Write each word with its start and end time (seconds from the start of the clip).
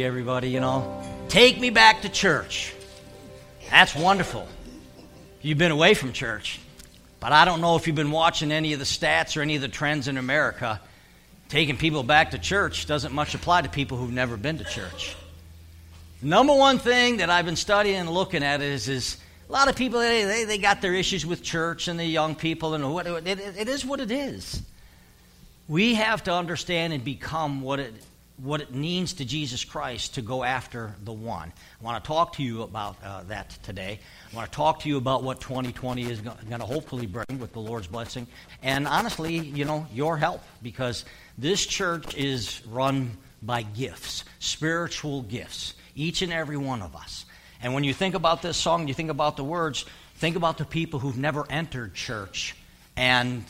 everybody, 0.00 0.48
you 0.48 0.60
know. 0.60 1.02
Take 1.28 1.58
me 1.58 1.70
back 1.70 2.02
to 2.02 2.08
church. 2.08 2.72
That's 3.68 3.96
wonderful. 3.96 4.46
You've 5.42 5.58
been 5.58 5.72
away 5.72 5.94
from 5.94 6.12
church. 6.12 6.60
But 7.18 7.32
I 7.32 7.44
don't 7.44 7.60
know 7.60 7.74
if 7.74 7.88
you've 7.88 7.96
been 7.96 8.12
watching 8.12 8.52
any 8.52 8.74
of 8.74 8.78
the 8.78 8.84
stats 8.84 9.36
or 9.36 9.40
any 9.40 9.56
of 9.56 9.60
the 9.60 9.66
trends 9.66 10.06
in 10.06 10.16
America. 10.16 10.80
Taking 11.48 11.76
people 11.76 12.04
back 12.04 12.30
to 12.30 12.38
church 12.38 12.86
doesn't 12.86 13.12
much 13.12 13.34
apply 13.34 13.62
to 13.62 13.68
people 13.68 13.98
who've 13.98 14.12
never 14.12 14.36
been 14.36 14.58
to 14.58 14.64
church. 14.64 15.16
Number 16.22 16.54
one 16.54 16.78
thing 16.78 17.16
that 17.16 17.28
I've 17.28 17.44
been 17.44 17.56
studying 17.56 17.96
and 17.96 18.08
looking 18.08 18.44
at 18.44 18.62
is, 18.62 18.88
is 18.88 19.16
a 19.48 19.52
lot 19.52 19.66
of 19.66 19.74
people, 19.74 19.98
they, 19.98 20.22
they, 20.22 20.44
they 20.44 20.58
got 20.58 20.80
their 20.80 20.94
issues 20.94 21.26
with 21.26 21.42
church 21.42 21.88
and 21.88 21.98
the 21.98 22.06
young 22.06 22.36
people, 22.36 22.74
and 22.74 22.94
what, 22.94 23.08
it, 23.08 23.26
it 23.26 23.68
is 23.68 23.84
what 23.84 23.98
it 23.98 24.12
is. 24.12 24.62
We 25.66 25.94
have 25.94 26.22
to 26.22 26.32
understand 26.32 26.92
and 26.92 27.02
become 27.02 27.62
what 27.62 27.80
it 27.80 27.94
what 28.38 28.60
it 28.60 28.72
means 28.72 29.14
to 29.14 29.24
Jesus 29.24 29.64
Christ 29.64 30.14
to 30.14 30.22
go 30.22 30.44
after 30.44 30.94
the 31.04 31.12
one. 31.12 31.52
I 31.80 31.84
want 31.84 32.02
to 32.02 32.06
talk 32.06 32.34
to 32.34 32.42
you 32.42 32.62
about 32.62 32.96
uh, 33.04 33.24
that 33.24 33.50
today. 33.64 33.98
I 34.32 34.36
want 34.36 34.50
to 34.50 34.56
talk 34.56 34.80
to 34.80 34.88
you 34.88 34.96
about 34.96 35.24
what 35.24 35.40
2020 35.40 36.02
is 36.04 36.20
going 36.20 36.60
to 36.60 36.66
hopefully 36.66 37.06
bring 37.06 37.40
with 37.40 37.52
the 37.52 37.58
Lord's 37.58 37.88
blessing. 37.88 38.28
And 38.62 38.86
honestly, 38.86 39.38
you 39.38 39.64
know, 39.64 39.86
your 39.92 40.16
help, 40.16 40.42
because 40.62 41.04
this 41.36 41.66
church 41.66 42.14
is 42.14 42.64
run 42.68 43.16
by 43.42 43.62
gifts, 43.62 44.24
spiritual 44.38 45.22
gifts, 45.22 45.74
each 45.96 46.22
and 46.22 46.32
every 46.32 46.56
one 46.56 46.80
of 46.80 46.94
us. 46.94 47.24
And 47.60 47.74
when 47.74 47.82
you 47.82 47.92
think 47.92 48.14
about 48.14 48.40
this 48.40 48.56
song, 48.56 48.86
you 48.86 48.94
think 48.94 49.10
about 49.10 49.36
the 49.36 49.44
words, 49.44 49.84
think 50.16 50.36
about 50.36 50.58
the 50.58 50.64
people 50.64 51.00
who've 51.00 51.18
never 51.18 51.44
entered 51.50 51.94
church. 51.94 52.54
And 52.96 53.44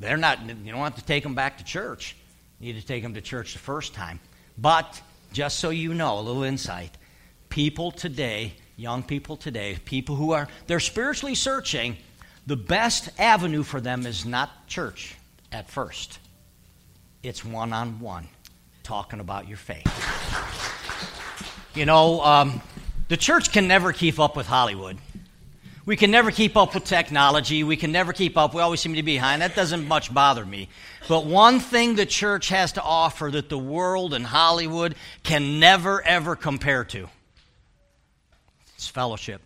they're 0.00 0.16
not, 0.16 0.44
you 0.44 0.72
don't 0.72 0.82
have 0.82 0.96
to 0.96 1.04
take 1.04 1.22
them 1.22 1.36
back 1.36 1.58
to 1.58 1.64
church 1.64 2.16
need 2.60 2.80
to 2.80 2.86
take 2.86 3.02
them 3.02 3.14
to 3.14 3.20
church 3.20 3.52
the 3.52 3.58
first 3.58 3.94
time. 3.94 4.20
But 4.56 5.00
just 5.32 5.58
so 5.58 5.70
you 5.70 5.94
know, 5.94 6.18
a 6.18 6.22
little 6.22 6.44
insight 6.44 6.96
people 7.48 7.92
today, 7.92 8.52
young 8.76 9.02
people 9.02 9.36
today, 9.36 9.78
people 9.84 10.16
who 10.16 10.32
are 10.32 10.48
they're 10.66 10.80
spiritually 10.80 11.34
searching, 11.34 11.96
the 12.46 12.56
best 12.56 13.08
avenue 13.18 13.62
for 13.62 13.80
them 13.80 14.06
is 14.06 14.26
not 14.26 14.66
church 14.66 15.14
at 15.52 15.70
first. 15.70 16.18
It's 17.22 17.44
one 17.44 17.72
on 17.72 18.00
one, 18.00 18.28
talking 18.82 19.20
about 19.20 19.48
your 19.48 19.56
faith. 19.56 19.86
You 21.74 21.86
know, 21.86 22.20
um, 22.22 22.60
the 23.08 23.16
church 23.16 23.52
can 23.52 23.66
never 23.66 23.92
keep 23.92 24.18
up 24.18 24.36
with 24.36 24.46
Hollywood. 24.46 24.98
We 25.86 25.96
can 25.96 26.10
never 26.10 26.30
keep 26.30 26.56
up 26.56 26.74
with 26.74 26.84
technology. 26.84 27.62
We 27.62 27.76
can 27.76 27.92
never 27.92 28.12
keep 28.12 28.38
up. 28.38 28.54
We 28.54 28.62
always 28.62 28.80
seem 28.80 28.94
to 28.94 29.02
be 29.02 29.14
behind. 29.14 29.42
That 29.42 29.54
doesn't 29.54 29.86
much 29.86 30.12
bother 30.12 30.44
me. 30.46 30.70
But 31.08 31.26
one 31.26 31.60
thing 31.60 31.94
the 31.94 32.06
church 32.06 32.48
has 32.48 32.72
to 32.72 32.82
offer 32.82 33.30
that 33.30 33.50
the 33.50 33.58
world 33.58 34.14
and 34.14 34.24
Hollywood 34.24 34.94
can 35.22 35.60
never, 35.60 36.00
ever 36.02 36.36
compare 36.36 36.84
to 36.84 37.08
it's 38.84 38.90
fellowship. 38.90 39.40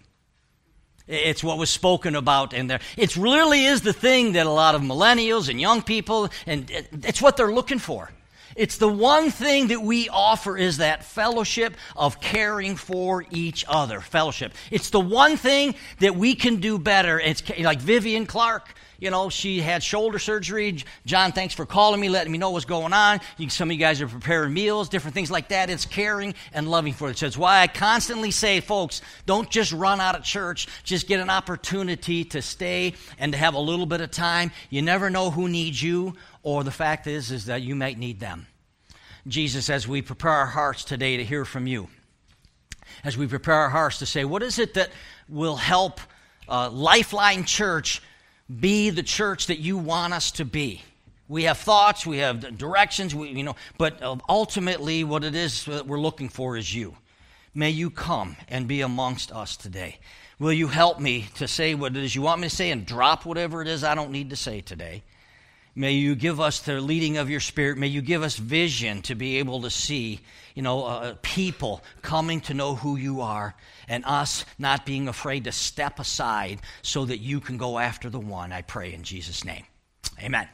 It's 1.06 1.45
what 1.45 1.58
was 1.58 1.70
spoken 1.70 2.17
about 2.17 2.52
in 2.52 2.67
there. 2.67 2.80
It 2.97 3.17
really 3.17 3.64
is 3.64 3.83
the 3.83 3.92
thing 3.92 4.33
that 4.33 4.47
a 4.47 4.50
lot 4.50 4.75
of 4.75 4.83
millennials 4.83 5.48
and 5.48 5.61
young 5.61 5.80
people, 5.80 6.28
and 6.45 6.70
uh, 6.70 6.83
it's 7.05 7.23
what 7.23 7.36
they're 7.36 7.52
looking 7.52 7.78
for. 7.78 8.11
It's 8.56 8.78
the 8.78 8.88
one 8.88 9.30
thing 9.30 9.68
that 9.68 9.82
we 9.82 10.08
offer 10.08 10.56
is 10.56 10.78
that 10.78 11.04
fellowship 11.04 11.77
of 11.96 12.20
caring 12.20 12.77
for 12.77 13.24
each 13.30 13.64
other. 13.68 14.00
Fellowship. 14.00 14.55
It's 14.70 14.90
the 14.90 15.00
one 15.00 15.36
thing 15.36 15.74
that 16.00 16.16
we 16.16 16.34
can 16.34 16.56
do 16.56 16.78
better. 16.78 17.20
It's 17.20 17.42
like 17.58 17.80
Vivian 17.80 18.27
Clark. 18.27 18.74
You 19.00 19.10
know, 19.10 19.28
she 19.28 19.60
had 19.60 19.84
shoulder 19.84 20.18
surgery. 20.18 20.82
John, 21.06 21.30
thanks 21.30 21.55
for 21.55 21.64
calling 21.64 22.00
me, 22.00 22.08
letting 22.08 22.32
me 22.32 22.38
know 22.38 22.50
what's 22.50 22.64
going 22.64 22.92
on. 22.92 23.20
You, 23.36 23.48
some 23.48 23.68
of 23.70 23.72
you 23.72 23.78
guys 23.78 24.02
are 24.02 24.08
preparing 24.08 24.52
meals, 24.52 24.88
different 24.88 25.14
things 25.14 25.30
like 25.30 25.50
that. 25.50 25.70
It's 25.70 25.84
caring 25.84 26.34
and 26.52 26.68
loving 26.68 26.92
for 26.92 27.08
it. 27.10 27.18
So 27.18 27.27
it's 27.27 27.38
why 27.38 27.60
I 27.60 27.68
constantly 27.68 28.33
say, 28.33 28.60
folks, 28.60 29.00
don't 29.24 29.48
just 29.50 29.72
run 29.72 30.00
out 30.00 30.16
of 30.16 30.24
church. 30.24 30.66
Just 30.83 31.06
get 31.06 31.20
an 31.20 31.30
opportunity 31.30 32.24
to 32.24 32.42
stay 32.42 32.94
and 33.20 33.30
to 33.30 33.38
have 33.38 33.55
a 33.55 33.60
little 33.60 33.86
bit 33.86 34.00
of 34.00 34.11
time. 34.11 34.50
You 34.68 34.83
never 34.83 35.11
know 35.11 35.30
who 35.30 35.48
needs 35.48 35.80
you 35.80 36.17
or 36.48 36.64
the 36.64 36.70
fact 36.70 37.07
is 37.07 37.31
is 37.31 37.45
that 37.45 37.61
you 37.61 37.75
might 37.75 37.98
need 37.98 38.20
them. 38.20 38.47
Jesus, 39.27 39.69
as 39.69 39.86
we 39.86 40.01
prepare 40.01 40.33
our 40.33 40.47
hearts 40.47 40.83
today 40.83 41.19
to 41.19 41.25
hear 41.25 41.45
from 41.45 41.67
you, 41.67 41.89
as 43.05 43.19
we 43.19 43.27
prepare 43.27 43.57
our 43.57 43.69
hearts 43.69 43.98
to 43.98 44.07
say, 44.07 44.25
what 44.25 44.42
is 44.42 44.59
it 44.59 44.73
that 44.73 44.89
will 45.29 45.57
help 45.57 46.01
uh, 46.48 46.70
Lifeline 46.70 47.45
Church 47.45 48.01
be 48.48 48.89
the 48.89 49.03
church 49.03 49.48
that 49.48 49.59
you 49.59 49.77
want 49.77 50.14
us 50.14 50.31
to 50.33 50.47
be? 50.47 50.81
We 51.29 51.42
have 51.42 51.59
thoughts, 51.59 52.07
we 52.07 52.17
have 52.19 52.57
directions, 52.57 53.15
we, 53.15 53.29
you 53.29 53.42
know, 53.42 53.57
but 53.77 54.03
uh, 54.03 54.17
ultimately, 54.27 55.05
what 55.05 55.25
it 55.25 55.35
is 55.35 55.67
that 55.67 55.86
we're 55.86 56.01
looking 56.01 56.30
for 56.30 56.57
is 56.57 56.75
you. 56.75 56.97
May 57.53 57.70
you 57.70 57.91
come 57.91 58.39
and 58.48 58.67
be 58.67 58.80
amongst 58.80 59.33
us 59.33 59.55
today. 59.55 59.98
Will 60.39 60.55
you 60.55 60.69
help 60.69 60.98
me 60.98 61.27
to 61.35 61.47
say 61.47 61.75
what 61.75 61.95
it 61.95 62.03
is 62.03 62.15
you 62.15 62.23
want 62.23 62.41
me 62.41 62.48
to 62.48 62.57
say 62.57 62.70
and 62.70 62.86
drop 62.86 63.27
whatever 63.27 63.61
it 63.61 63.69
is 63.69 63.85
I 63.85 63.95
don't 63.95 64.13
need 64.13 64.30
to 64.30 64.36
say 64.36 64.63
today? 64.63 65.03
May 65.78 65.92
you 65.92 66.16
give 66.16 66.40
us 66.40 66.58
the 66.58 66.80
leading 66.80 67.18
of 67.18 67.30
your 67.30 67.39
spirit. 67.39 67.78
May 67.78 67.86
you 67.86 68.02
give 68.02 68.24
us 68.24 68.36
vision 68.36 69.00
to 69.02 69.14
be 69.14 69.36
able 69.36 69.62
to 69.62 69.70
see, 69.70 70.18
you 70.56 70.62
know, 70.62 70.84
uh, 70.84 71.14
people 71.22 71.84
coming 72.02 72.40
to 72.42 72.55
know 72.55 72.74
who 72.74 72.96
you 72.96 73.20
are 73.20 73.55
and 73.86 74.05
us 74.05 74.44
not 74.58 74.84
being 74.84 75.06
afraid 75.06 75.44
to 75.44 75.52
step 75.52 76.00
aside 76.00 76.58
so 76.83 77.05
that 77.05 77.18
you 77.18 77.38
can 77.38 77.58
go 77.58 77.78
after 77.78 78.11
the 78.11 78.18
one. 78.18 78.50
I 78.50 78.62
pray 78.62 78.92
in 78.92 79.05
Jesus' 79.05 79.44
name. 79.44 79.62
Amen. 80.20 80.48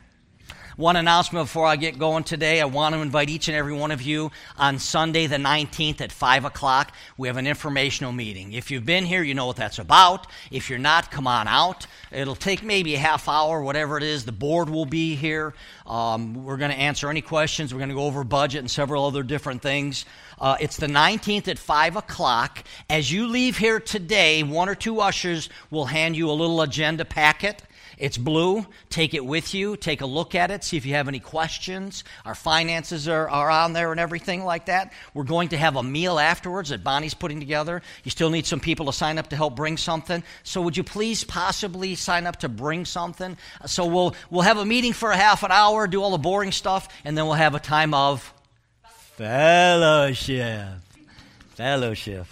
One 0.76 0.96
announcement 0.96 1.44
before 1.44 1.66
I 1.66 1.76
get 1.76 2.00
going 2.00 2.24
today. 2.24 2.60
I 2.60 2.64
want 2.64 2.96
to 2.96 3.00
invite 3.00 3.30
each 3.30 3.46
and 3.46 3.56
every 3.56 3.72
one 3.72 3.92
of 3.92 4.02
you 4.02 4.32
on 4.58 4.80
Sunday 4.80 5.28
the 5.28 5.36
19th 5.36 6.00
at 6.00 6.10
5 6.10 6.46
o'clock. 6.46 6.92
We 7.16 7.28
have 7.28 7.36
an 7.36 7.46
informational 7.46 8.10
meeting. 8.10 8.52
If 8.52 8.72
you've 8.72 8.84
been 8.84 9.04
here, 9.04 9.22
you 9.22 9.34
know 9.34 9.46
what 9.46 9.54
that's 9.54 9.78
about. 9.78 10.26
If 10.50 10.68
you're 10.68 10.80
not, 10.80 11.12
come 11.12 11.28
on 11.28 11.46
out. 11.46 11.86
It'll 12.10 12.34
take 12.34 12.64
maybe 12.64 12.96
a 12.96 12.98
half 12.98 13.28
hour, 13.28 13.62
whatever 13.62 13.96
it 13.98 14.02
is. 14.02 14.24
The 14.24 14.32
board 14.32 14.68
will 14.68 14.84
be 14.84 15.14
here. 15.14 15.54
Um, 15.86 16.44
we're 16.44 16.56
going 16.56 16.72
to 16.72 16.76
answer 16.76 17.08
any 17.08 17.22
questions. 17.22 17.72
We're 17.72 17.78
going 17.78 17.90
to 17.90 17.94
go 17.94 18.06
over 18.06 18.24
budget 18.24 18.58
and 18.58 18.70
several 18.70 19.04
other 19.04 19.22
different 19.22 19.62
things. 19.62 20.04
Uh, 20.40 20.56
it's 20.58 20.76
the 20.76 20.88
19th 20.88 21.46
at 21.46 21.60
5 21.60 21.94
o'clock. 21.94 22.64
As 22.90 23.12
you 23.12 23.28
leave 23.28 23.58
here 23.58 23.78
today, 23.78 24.42
one 24.42 24.68
or 24.68 24.74
two 24.74 24.98
ushers 24.98 25.50
will 25.70 25.86
hand 25.86 26.16
you 26.16 26.28
a 26.28 26.32
little 26.32 26.62
agenda 26.62 27.04
packet. 27.04 27.62
It's 27.99 28.19
blue. 28.19 28.66
Take 28.91 29.15
it 29.15 29.25
with 29.25 29.55
you. 29.55 29.77
Take 29.77 30.00
a 30.00 30.06
look 30.06 30.34
at 30.34 30.50
it. 30.50 30.65
See 30.65 30.77
if 30.77 30.87
you 30.87 30.94
have 30.94 31.09
any 31.09 31.21
questions. 31.21 32.05
Our 32.25 32.34
finances 32.34 33.09
are, 33.09 33.28
are 33.28 33.50
on 33.50 33.72
there 33.72 33.91
and 33.91 34.00
everything 34.00 34.44
like 34.44 34.66
that. 34.66 34.93
We're 35.15 35.25
going 35.25 35.50
to 35.50 35.56
have 35.56 35.77
a 35.77 35.82
meal 35.82 36.19
afterwards 36.19 36.71
that 36.71 36.84
Bonnie's 36.84 37.15
putting 37.15 37.41
together. 37.41 37.82
You 38.03 38.10
still 38.10 38.31
need 38.31 38.47
some 38.47 38.60
people 38.60 38.87
to 38.87 38.93
sign 38.93 39.19
up 39.19 39.31
to 39.31 39.37
help 39.37 39.56
bring 39.56 39.77
something. 39.77 40.22
So 40.43 40.60
would 40.62 40.77
you 40.77 40.84
please 40.84 41.25
possibly 41.25 41.94
sign 41.94 42.27
up 42.27 42.37
to 42.41 42.49
bring 42.49 42.84
something? 42.84 43.37
So 43.66 43.87
we'll, 43.87 44.15
we'll 44.31 44.43
have 44.43 44.59
a 44.59 44.65
meeting 44.65 44.93
for 44.93 45.11
a 45.11 45.16
half 45.16 45.43
an 45.43 45.53
hour, 45.53 45.87
do 45.87 46.03
all 46.03 46.11
the 46.11 46.19
boring 46.19 46.53
stuff, 46.53 46.88
and 47.05 47.16
then 47.16 47.26
we'll 47.26 47.34
have 47.34 47.55
a 47.55 47.61
time 47.61 47.94
of 47.94 48.32
fellowship. 49.16 50.69
Fellowship. 51.55 52.26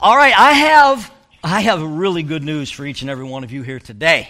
All 0.00 0.16
right, 0.16 0.38
I 0.38 0.52
have 0.52 1.12
I 1.42 1.60
have 1.60 1.80
really 1.80 2.22
good 2.22 2.42
news 2.42 2.70
for 2.70 2.84
each 2.84 3.02
and 3.02 3.10
every 3.10 3.24
one 3.24 3.44
of 3.44 3.52
you 3.52 3.62
here 3.62 3.78
today. 3.78 4.28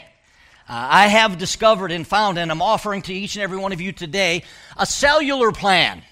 Uh, 0.68 0.88
I 0.90 1.06
have 1.06 1.38
discovered 1.38 1.92
and 1.92 2.06
found, 2.06 2.38
and 2.38 2.50
I'm 2.50 2.62
offering 2.62 3.02
to 3.02 3.14
each 3.14 3.36
and 3.36 3.42
every 3.42 3.58
one 3.58 3.72
of 3.72 3.80
you 3.80 3.92
today, 3.92 4.42
a 4.76 4.84
cellular 4.84 5.52
plan. 5.52 6.02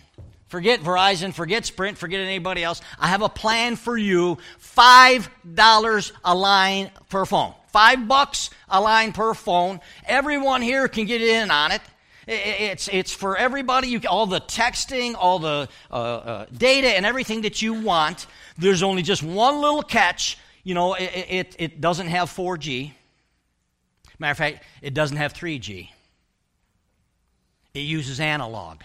Forget 0.46 0.80
Verizon, 0.80 1.34
forget 1.34 1.66
Sprint, 1.66 1.98
forget 1.98 2.20
anybody 2.20 2.62
else. 2.62 2.80
I 3.00 3.08
have 3.08 3.22
a 3.22 3.28
plan 3.28 3.74
for 3.74 3.96
you 3.96 4.38
$5 4.60 6.12
a 6.24 6.34
line 6.34 6.90
per 7.08 7.24
phone. 7.24 7.54
Five 7.72 8.06
bucks 8.06 8.50
a 8.68 8.80
line 8.80 9.12
per 9.12 9.34
phone. 9.34 9.80
Everyone 10.06 10.62
here 10.62 10.86
can 10.86 11.06
get 11.06 11.20
in 11.20 11.50
on 11.50 11.72
it. 11.72 11.82
It's, 12.28 12.88
it's 12.92 13.12
for 13.12 13.36
everybody, 13.36 13.88
you, 13.88 14.00
all 14.08 14.26
the 14.26 14.40
texting, 14.40 15.16
all 15.18 15.40
the 15.40 15.68
uh, 15.90 15.94
uh, 15.94 16.46
data, 16.56 16.88
and 16.88 17.04
everything 17.04 17.42
that 17.42 17.60
you 17.60 17.74
want. 17.74 18.28
There's 18.56 18.84
only 18.84 19.02
just 19.02 19.24
one 19.24 19.60
little 19.60 19.82
catch. 19.82 20.38
You 20.62 20.74
know, 20.74 20.94
it, 20.94 21.26
it, 21.28 21.56
it 21.58 21.80
doesn't 21.80 22.06
have 22.06 22.30
4G. 22.30 22.92
Matter 24.24 24.30
of 24.30 24.38
fact, 24.38 24.64
it 24.80 24.94
doesn't 24.94 25.18
have 25.18 25.34
3G, 25.34 25.90
it 27.74 27.78
uses 27.78 28.20
analog. 28.20 28.80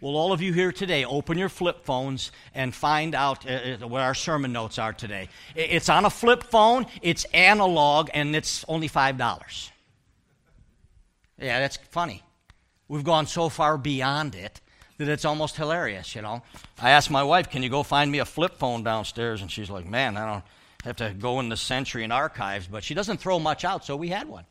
Well, 0.00 0.16
all 0.16 0.32
of 0.32 0.40
you 0.40 0.54
here 0.54 0.72
today, 0.72 1.04
open 1.04 1.36
your 1.36 1.50
flip 1.50 1.84
phones 1.84 2.32
and 2.54 2.74
find 2.74 3.14
out 3.14 3.46
uh, 3.46 3.50
uh 3.82 3.88
what 3.88 4.00
our 4.00 4.14
sermon 4.14 4.52
notes 4.52 4.78
are 4.78 4.94
today. 4.94 5.28
It's 5.54 5.90
on 5.90 6.06
a 6.06 6.10
flip 6.10 6.44
phone, 6.44 6.86
it's 7.02 7.26
analog, 7.34 8.08
and 8.14 8.34
it's 8.34 8.64
only 8.68 8.88
$5. 8.88 9.70
Yeah, 11.38 11.60
that's 11.60 11.76
funny. 11.90 12.22
We've 12.88 13.04
gone 13.04 13.26
so 13.26 13.50
far 13.50 13.76
beyond 13.76 14.34
it 14.34 14.62
that 14.96 15.08
it's 15.08 15.26
almost 15.26 15.56
hilarious, 15.56 16.14
you 16.14 16.22
know. 16.22 16.42
I 16.80 16.92
asked 16.92 17.10
my 17.10 17.22
wife, 17.22 17.50
Can 17.50 17.62
you 17.62 17.68
go 17.68 17.82
find 17.82 18.10
me 18.10 18.18
a 18.18 18.24
flip 18.24 18.56
phone 18.56 18.82
downstairs? 18.82 19.42
And 19.42 19.50
she's 19.50 19.68
like, 19.68 19.84
Man, 19.84 20.16
I 20.16 20.24
don't 20.24 20.44
have 20.82 20.96
to 20.96 21.14
go 21.14 21.40
in 21.40 21.48
the 21.48 21.56
Century 21.56 22.04
and 22.04 22.12
archives, 22.12 22.66
but 22.66 22.84
she 22.84 22.94
doesn't 22.94 23.18
throw 23.18 23.38
much 23.38 23.64
out, 23.64 23.84
so 23.84 23.96
we 23.96 24.08
had 24.08 24.28
one. 24.28 24.44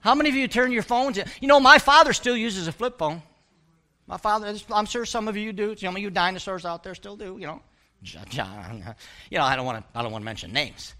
How 0.00 0.14
many 0.14 0.30
of 0.30 0.34
you 0.34 0.48
turn 0.48 0.72
your 0.72 0.82
phones? 0.82 1.18
In? 1.18 1.26
You 1.40 1.48
know, 1.48 1.60
my 1.60 1.78
father 1.78 2.12
still 2.12 2.36
uses 2.36 2.66
a 2.68 2.72
flip 2.72 2.98
phone. 2.98 3.22
My 4.06 4.16
father, 4.16 4.54
I'm 4.70 4.86
sure 4.86 5.04
some 5.04 5.28
of 5.28 5.36
you 5.36 5.52
do. 5.52 5.76
Some 5.76 5.94
of 5.94 6.02
you 6.02 6.10
dinosaurs 6.10 6.64
out 6.64 6.82
there 6.82 6.94
still 6.94 7.16
do. 7.16 7.36
You 7.38 7.46
know. 7.46 7.62
You 9.30 9.38
know, 9.38 9.44
I 9.44 9.56
don't 9.56 9.66
want 9.66 9.78
to. 9.78 9.98
I 9.98 10.02
don't 10.02 10.10
want 10.10 10.22
to 10.22 10.24
mention 10.24 10.52
names. 10.52 10.94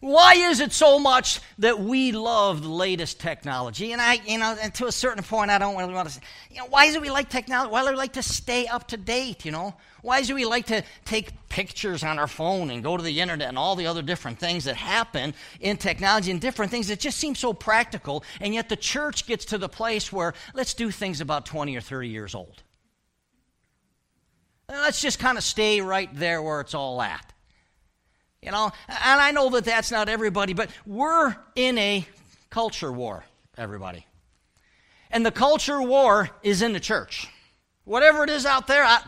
Why 0.00 0.34
is 0.34 0.60
it 0.60 0.72
so 0.72 0.98
much 0.98 1.40
that 1.58 1.80
we 1.80 2.12
love 2.12 2.62
the 2.62 2.68
latest 2.68 3.18
technology? 3.18 3.92
And 3.92 4.00
I, 4.00 4.20
you 4.26 4.38
know, 4.38 4.56
and 4.60 4.74
to 4.74 4.86
a 4.86 4.92
certain 4.92 5.22
point, 5.22 5.50
I 5.50 5.58
don't 5.58 5.76
really 5.76 5.94
want 5.94 6.08
to 6.08 6.14
say, 6.14 6.20
you 6.50 6.58
know, 6.58 6.66
why 6.66 6.84
is 6.84 6.94
it 6.94 7.00
we 7.00 7.10
like 7.10 7.30
technology? 7.30 7.72
Why 7.72 7.82
do 7.82 7.90
we 7.90 7.96
like 7.96 8.12
to 8.14 8.22
stay 8.22 8.66
up 8.66 8.88
to 8.88 8.96
date, 8.96 9.44
you 9.44 9.52
know? 9.52 9.74
Why 10.02 10.20
is 10.20 10.28
it 10.28 10.34
we 10.34 10.44
like 10.44 10.66
to 10.66 10.84
take 11.04 11.48
pictures 11.48 12.04
on 12.04 12.18
our 12.18 12.28
phone 12.28 12.70
and 12.70 12.82
go 12.82 12.96
to 12.96 13.02
the 13.02 13.20
internet 13.20 13.48
and 13.48 13.58
all 13.58 13.74
the 13.74 13.86
other 13.86 14.02
different 14.02 14.38
things 14.38 14.64
that 14.64 14.76
happen 14.76 15.34
in 15.60 15.78
technology 15.78 16.30
and 16.30 16.40
different 16.40 16.70
things 16.70 16.88
that 16.88 17.00
just 17.00 17.18
seem 17.18 17.34
so 17.34 17.52
practical, 17.52 18.22
and 18.40 18.54
yet 18.54 18.68
the 18.68 18.76
church 18.76 19.26
gets 19.26 19.46
to 19.46 19.58
the 19.58 19.68
place 19.68 20.12
where 20.12 20.34
let's 20.54 20.74
do 20.74 20.90
things 20.90 21.20
about 21.20 21.46
20 21.46 21.74
or 21.74 21.80
30 21.80 22.08
years 22.08 22.34
old. 22.34 22.62
Let's 24.68 25.00
just 25.00 25.18
kind 25.18 25.38
of 25.38 25.44
stay 25.44 25.80
right 25.80 26.10
there 26.14 26.42
where 26.42 26.60
it's 26.60 26.74
all 26.74 27.00
at. 27.00 27.32
You 28.46 28.52
know, 28.52 28.70
and 28.88 29.20
I 29.20 29.32
know 29.32 29.50
that 29.50 29.64
that's 29.64 29.90
not 29.90 30.08
everybody, 30.08 30.54
but 30.54 30.70
we're 30.86 31.34
in 31.56 31.76
a 31.78 32.06
culture 32.48 32.92
war, 32.92 33.24
everybody. 33.58 34.06
And 35.10 35.26
the 35.26 35.32
culture 35.32 35.82
war 35.82 36.30
is 36.44 36.62
in 36.62 36.72
the 36.72 36.78
church. 36.78 37.26
Whatever 37.82 38.22
it 38.22 38.30
is 38.30 38.46
out 38.46 38.68
there, 38.68 38.84
I, 38.84 39.00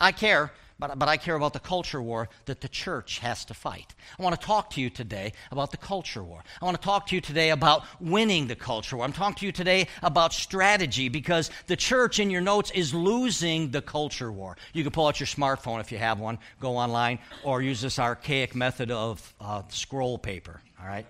I 0.00 0.12
care, 0.12 0.52
but, 0.78 0.98
but 0.98 1.08
I 1.08 1.16
care 1.16 1.36
about 1.36 1.54
the 1.54 1.60
culture 1.60 2.02
war 2.02 2.28
that 2.44 2.60
the 2.60 2.68
church 2.68 3.18
has 3.20 3.44
to 3.46 3.54
fight. 3.54 3.94
I 4.18 4.22
want 4.22 4.38
to 4.38 4.46
talk 4.46 4.70
to 4.70 4.80
you 4.80 4.90
today 4.90 5.32
about 5.50 5.70
the 5.70 5.78
culture 5.78 6.22
war. 6.22 6.42
I 6.60 6.64
want 6.64 6.76
to 6.76 6.84
talk 6.84 7.06
to 7.08 7.14
you 7.14 7.20
today 7.20 7.50
about 7.50 7.84
winning 7.98 8.46
the 8.46 8.56
culture 8.56 8.96
war. 8.96 9.04
I'm 9.04 9.12
talking 9.12 9.36
to 9.36 9.46
you 9.46 9.52
today 9.52 9.88
about 10.02 10.34
strategy 10.34 11.08
because 11.08 11.50
the 11.66 11.76
church 11.76 12.18
in 12.18 12.30
your 12.30 12.42
notes 12.42 12.70
is 12.72 12.92
losing 12.92 13.70
the 13.70 13.80
culture 13.80 14.30
war. 14.30 14.56
You 14.74 14.82
can 14.82 14.92
pull 14.92 15.06
out 15.06 15.18
your 15.18 15.26
smartphone 15.26 15.80
if 15.80 15.90
you 15.90 15.98
have 15.98 16.20
one, 16.20 16.38
go 16.60 16.76
online, 16.76 17.20
or 17.42 17.62
use 17.62 17.80
this 17.80 17.98
archaic 17.98 18.54
method 18.54 18.90
of 18.90 19.34
uh, 19.40 19.62
scroll 19.68 20.18
paper, 20.18 20.60
all 20.80 20.86
right? 20.86 21.06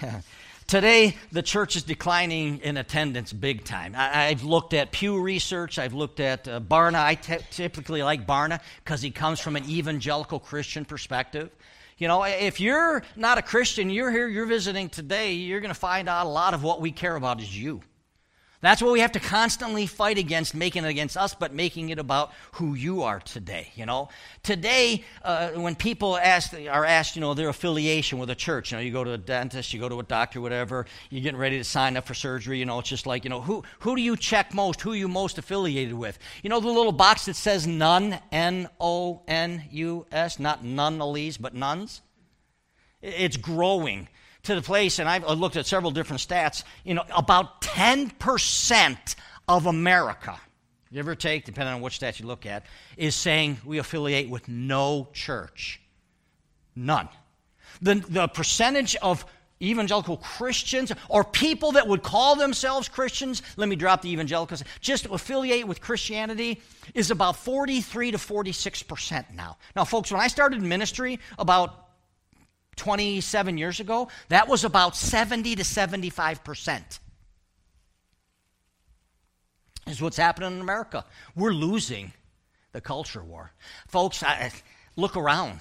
Today, 0.70 1.16
the 1.32 1.42
church 1.42 1.74
is 1.74 1.82
declining 1.82 2.58
in 2.58 2.76
attendance 2.76 3.32
big 3.32 3.64
time. 3.64 3.92
I, 3.96 4.26
have 4.26 4.44
looked 4.44 4.72
at 4.72 4.92
Pew 4.92 5.20
Research, 5.20 5.80
I've 5.80 5.94
looked 5.94 6.20
at 6.20 6.46
uh, 6.46 6.60
Barna. 6.60 7.04
I 7.04 7.16
t- 7.16 7.38
typically 7.50 8.04
like 8.04 8.24
Barna 8.24 8.60
because 8.84 9.02
he 9.02 9.10
comes 9.10 9.40
from 9.40 9.56
an 9.56 9.68
evangelical 9.68 10.38
Christian 10.38 10.84
perspective. 10.84 11.50
You 11.98 12.06
know, 12.06 12.22
if 12.22 12.60
you're 12.60 13.02
not 13.16 13.36
a 13.36 13.42
Christian, 13.42 13.90
you're 13.90 14.12
here, 14.12 14.28
you're 14.28 14.46
visiting 14.46 14.88
today, 14.88 15.32
you're 15.32 15.58
going 15.58 15.74
to 15.74 15.80
find 15.80 16.08
out 16.08 16.26
a 16.26 16.28
lot 16.28 16.54
of 16.54 16.62
what 16.62 16.80
we 16.80 16.92
care 16.92 17.16
about 17.16 17.40
is 17.40 17.60
you. 17.60 17.80
That's 18.62 18.82
what 18.82 18.92
we 18.92 19.00
have 19.00 19.12
to 19.12 19.20
constantly 19.20 19.86
fight 19.86 20.18
against, 20.18 20.54
making 20.54 20.84
it 20.84 20.88
against 20.88 21.16
us, 21.16 21.34
but 21.34 21.54
making 21.54 21.88
it 21.88 21.98
about 21.98 22.32
who 22.52 22.74
you 22.74 23.02
are 23.04 23.18
today. 23.18 23.72
You 23.74 23.86
know, 23.86 24.10
today 24.42 25.02
uh, 25.22 25.50
when 25.52 25.74
people 25.74 26.18
ask, 26.18 26.52
are 26.52 26.84
asked, 26.84 27.16
you 27.16 27.20
know, 27.22 27.32
their 27.32 27.48
affiliation 27.48 28.18
with 28.18 28.28
a 28.28 28.34
church. 28.34 28.70
You 28.70 28.76
know, 28.76 28.82
you 28.82 28.92
go 28.92 29.02
to 29.02 29.12
a 29.12 29.18
dentist, 29.18 29.72
you 29.72 29.80
go 29.80 29.88
to 29.88 30.00
a 30.00 30.02
doctor, 30.02 30.42
whatever. 30.42 30.84
You're 31.08 31.22
getting 31.22 31.40
ready 31.40 31.56
to 31.56 31.64
sign 31.64 31.96
up 31.96 32.06
for 32.06 32.12
surgery. 32.12 32.58
You 32.58 32.66
know, 32.66 32.78
it's 32.78 32.90
just 32.90 33.06
like, 33.06 33.24
you 33.24 33.30
know, 33.30 33.40
who 33.40 33.64
who 33.78 33.96
do 33.96 34.02
you 34.02 34.14
check 34.14 34.52
most? 34.52 34.82
Who 34.82 34.92
you 34.92 35.08
most 35.08 35.38
affiliated 35.38 35.94
with? 35.94 36.18
You 36.42 36.50
know, 36.50 36.60
the 36.60 36.68
little 36.68 36.92
box 36.92 37.24
that 37.26 37.36
says 37.36 37.66
none, 37.66 38.18
N 38.30 38.68
O 38.78 39.22
N 39.26 39.64
U 39.70 40.06
S, 40.12 40.38
not 40.38 40.62
none 40.62 40.98
but 41.40 41.54
nuns. 41.54 42.02
It's 43.00 43.38
growing 43.38 44.08
to 44.44 44.54
the 44.54 44.62
place, 44.62 44.98
and 44.98 45.08
I've 45.08 45.24
uh, 45.24 45.32
looked 45.32 45.56
at 45.56 45.66
several 45.66 45.90
different 45.90 46.20
stats, 46.20 46.64
you 46.84 46.94
know, 46.94 47.04
about 47.14 47.60
10% 47.62 49.14
of 49.48 49.66
America, 49.66 50.38
give 50.92 51.08
or 51.08 51.14
take, 51.14 51.44
depending 51.44 51.74
on 51.74 51.80
which 51.80 52.00
stats 52.00 52.20
you 52.20 52.26
look 52.26 52.46
at, 52.46 52.64
is 52.96 53.14
saying 53.14 53.58
we 53.64 53.78
affiliate 53.78 54.28
with 54.28 54.48
no 54.48 55.08
church. 55.12 55.80
None. 56.74 57.08
The, 57.82 57.96
the 58.08 58.28
percentage 58.28 58.96
of 58.96 59.24
evangelical 59.62 60.16
Christians 60.16 60.92
or 61.08 61.22
people 61.22 61.72
that 61.72 61.86
would 61.86 62.02
call 62.02 62.36
themselves 62.36 62.88
Christians, 62.88 63.42
let 63.56 63.68
me 63.68 63.76
drop 63.76 64.02
the 64.02 64.10
evangelicals, 64.10 64.64
just 64.80 65.06
affiliate 65.06 65.66
with 65.66 65.80
Christianity 65.80 66.60
is 66.94 67.10
about 67.10 67.36
43 67.36 68.12
to 68.12 68.16
46% 68.16 69.34
now. 69.34 69.58
Now, 69.76 69.84
folks, 69.84 70.10
when 70.10 70.20
I 70.20 70.28
started 70.28 70.62
ministry 70.62 71.20
about 71.38 71.89
27 72.80 73.58
years 73.58 73.78
ago, 73.78 74.08
that 74.30 74.48
was 74.48 74.64
about 74.64 74.96
70 74.96 75.56
to 75.56 75.62
75%. 75.62 76.98
Is 79.86 80.00
what's 80.00 80.16
happening 80.16 80.52
in 80.52 80.60
America. 80.60 81.04
We're 81.36 81.52
losing 81.52 82.14
the 82.72 82.80
culture 82.80 83.22
war. 83.22 83.52
Folks, 83.88 84.22
I, 84.22 84.50
look 84.96 85.14
around. 85.14 85.60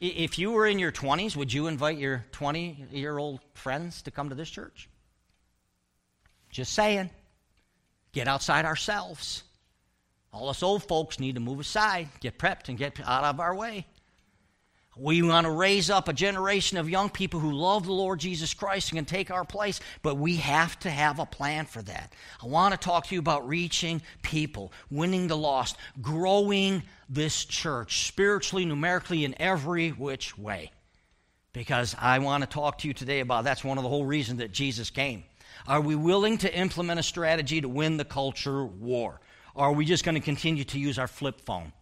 If 0.00 0.38
you 0.38 0.52
were 0.52 0.66
in 0.66 0.78
your 0.78 0.92
20s, 0.92 1.36
would 1.36 1.52
you 1.52 1.66
invite 1.66 1.98
your 1.98 2.24
20 2.32 2.86
year 2.90 3.18
old 3.18 3.40
friends 3.52 4.00
to 4.02 4.10
come 4.10 4.30
to 4.30 4.34
this 4.34 4.48
church? 4.48 4.88
Just 6.48 6.72
saying. 6.72 7.10
Get 8.12 8.28
outside 8.28 8.64
ourselves. 8.64 9.42
All 10.32 10.48
us 10.48 10.62
old 10.62 10.84
folks 10.84 11.20
need 11.20 11.34
to 11.34 11.40
move 11.40 11.60
aside, 11.60 12.08
get 12.20 12.38
prepped, 12.38 12.70
and 12.70 12.78
get 12.78 12.98
out 13.04 13.24
of 13.24 13.40
our 13.40 13.54
way. 13.54 13.86
We 15.00 15.22
want 15.22 15.46
to 15.46 15.50
raise 15.50 15.88
up 15.88 16.08
a 16.08 16.12
generation 16.12 16.76
of 16.76 16.90
young 16.90 17.08
people 17.08 17.40
who 17.40 17.52
love 17.52 17.86
the 17.86 17.92
Lord 17.92 18.20
Jesus 18.20 18.52
Christ 18.52 18.90
and 18.90 18.98
can 18.98 19.06
take 19.06 19.30
our 19.30 19.46
place, 19.46 19.80
but 20.02 20.18
we 20.18 20.36
have 20.36 20.78
to 20.80 20.90
have 20.90 21.18
a 21.18 21.24
plan 21.24 21.64
for 21.64 21.80
that. 21.80 22.12
I 22.42 22.46
want 22.46 22.74
to 22.74 22.78
talk 22.78 23.06
to 23.06 23.14
you 23.14 23.18
about 23.18 23.48
reaching 23.48 24.02
people, 24.20 24.74
winning 24.90 25.26
the 25.26 25.38
lost, 25.38 25.78
growing 26.02 26.82
this 27.08 27.46
church 27.46 28.08
spiritually, 28.08 28.66
numerically, 28.66 29.24
in 29.24 29.34
every 29.40 29.88
which 29.88 30.36
way. 30.36 30.70
Because 31.54 31.96
I 31.98 32.18
want 32.18 32.42
to 32.42 32.46
talk 32.46 32.76
to 32.78 32.88
you 32.88 32.92
today 32.92 33.20
about 33.20 33.44
that's 33.44 33.64
one 33.64 33.78
of 33.78 33.84
the 33.84 33.88
whole 33.90 34.04
reasons 34.04 34.40
that 34.40 34.52
Jesus 34.52 34.90
came. 34.90 35.24
Are 35.66 35.80
we 35.80 35.94
willing 35.94 36.36
to 36.38 36.54
implement 36.54 37.00
a 37.00 37.02
strategy 37.02 37.62
to 37.62 37.70
win 37.70 37.96
the 37.96 38.04
culture 38.04 38.66
war? 38.66 39.18
Or 39.54 39.68
are 39.68 39.72
we 39.72 39.86
just 39.86 40.04
going 40.04 40.14
to 40.16 40.20
continue 40.20 40.64
to 40.64 40.78
use 40.78 40.98
our 40.98 41.08
flip 41.08 41.40
phone? 41.40 41.72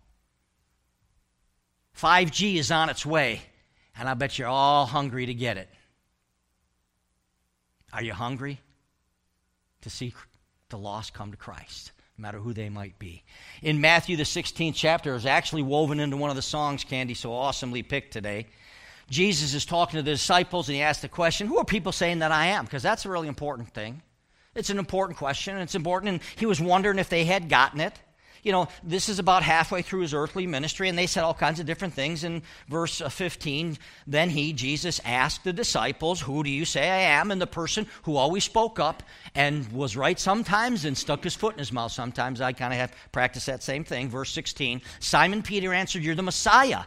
5G 1.98 2.56
is 2.56 2.70
on 2.70 2.90
its 2.90 3.04
way, 3.04 3.42
and 3.98 4.08
I 4.08 4.14
bet 4.14 4.38
you're 4.38 4.48
all 4.48 4.86
hungry 4.86 5.26
to 5.26 5.34
get 5.34 5.56
it. 5.56 5.68
Are 7.92 8.02
you 8.02 8.12
hungry 8.12 8.60
to 9.80 9.90
see 9.90 10.14
the 10.68 10.78
lost 10.78 11.12
come 11.12 11.32
to 11.32 11.36
Christ, 11.36 11.92
no 12.16 12.22
matter 12.22 12.38
who 12.38 12.52
they 12.52 12.68
might 12.68 12.98
be? 13.00 13.24
In 13.62 13.81
Matthew, 13.81 14.17
the 14.17 14.22
16th 14.22 14.74
chapter, 14.76 15.14
is 15.17 15.26
actually 15.26 15.62
woven 15.62 15.98
into 15.98 16.17
one 16.17 16.31
of 16.31 16.36
the 16.36 16.43
songs 16.43 16.84
Candy 16.84 17.14
so 17.14 17.32
awesomely 17.32 17.82
picked 17.82 18.12
today. 18.12 18.46
Jesus 19.10 19.55
is 19.55 19.64
talking 19.64 19.98
to 19.98 20.02
the 20.02 20.12
disciples, 20.12 20.69
and 20.69 20.76
he 20.76 20.82
asks 20.82 21.02
the 21.02 21.08
question, 21.08 21.48
Who 21.48 21.58
are 21.58 21.64
people 21.64 21.93
saying 21.93 22.20
that 22.20 22.31
I 22.31 22.46
am? 22.46 22.64
Because 22.64 22.82
that's 22.82 23.06
a 23.06 23.10
really 23.10 23.28
important 23.28 23.74
thing. 23.74 24.02
It's 24.55 24.70
an 24.70 24.78
important 24.78 25.19
question, 25.19 25.55
and 25.55 25.62
it's 25.62 25.74
important, 25.74 26.12
and 26.12 26.20
he 26.36 26.46
was 26.46 26.60
wondering 26.60 26.98
if 26.98 27.08
they 27.08 27.24
had 27.24 27.48
gotten 27.48 27.81
it 27.81 27.98
you 28.42 28.52
know, 28.52 28.68
this 28.82 29.08
is 29.08 29.18
about 29.18 29.42
halfway 29.42 29.82
through 29.82 30.00
his 30.00 30.14
earthly 30.14 30.46
ministry, 30.46 30.88
and 30.88 30.98
they 30.98 31.06
said 31.06 31.22
all 31.22 31.34
kinds 31.34 31.60
of 31.60 31.66
different 31.66 31.94
things. 31.94 32.24
In 32.24 32.42
verse 32.68 33.00
uh, 33.00 33.08
15, 33.08 33.78
then 34.06 34.30
he, 34.30 34.52
Jesus, 34.52 35.00
asked 35.04 35.44
the 35.44 35.52
disciples, 35.52 36.20
Who 36.20 36.42
do 36.42 36.50
you 36.50 36.64
say 36.64 36.88
I 36.88 37.18
am? 37.18 37.30
And 37.30 37.40
the 37.40 37.46
person 37.46 37.86
who 38.04 38.16
always 38.16 38.44
spoke 38.44 38.78
up 38.78 39.02
and 39.34 39.70
was 39.72 39.96
right 39.96 40.18
sometimes 40.18 40.84
and 40.84 40.96
stuck 40.96 41.24
his 41.24 41.34
foot 41.34 41.54
in 41.54 41.58
his 41.58 41.72
mouth 41.72 41.92
sometimes, 41.92 42.40
I 42.40 42.52
kind 42.52 42.72
of 42.72 42.78
have 42.78 42.94
practiced 43.12 43.46
that 43.46 43.62
same 43.62 43.84
thing. 43.84 44.08
Verse 44.08 44.30
16, 44.30 44.82
Simon 45.00 45.42
Peter 45.42 45.72
answered, 45.72 46.02
You're 46.02 46.14
the 46.14 46.22
Messiah. 46.22 46.84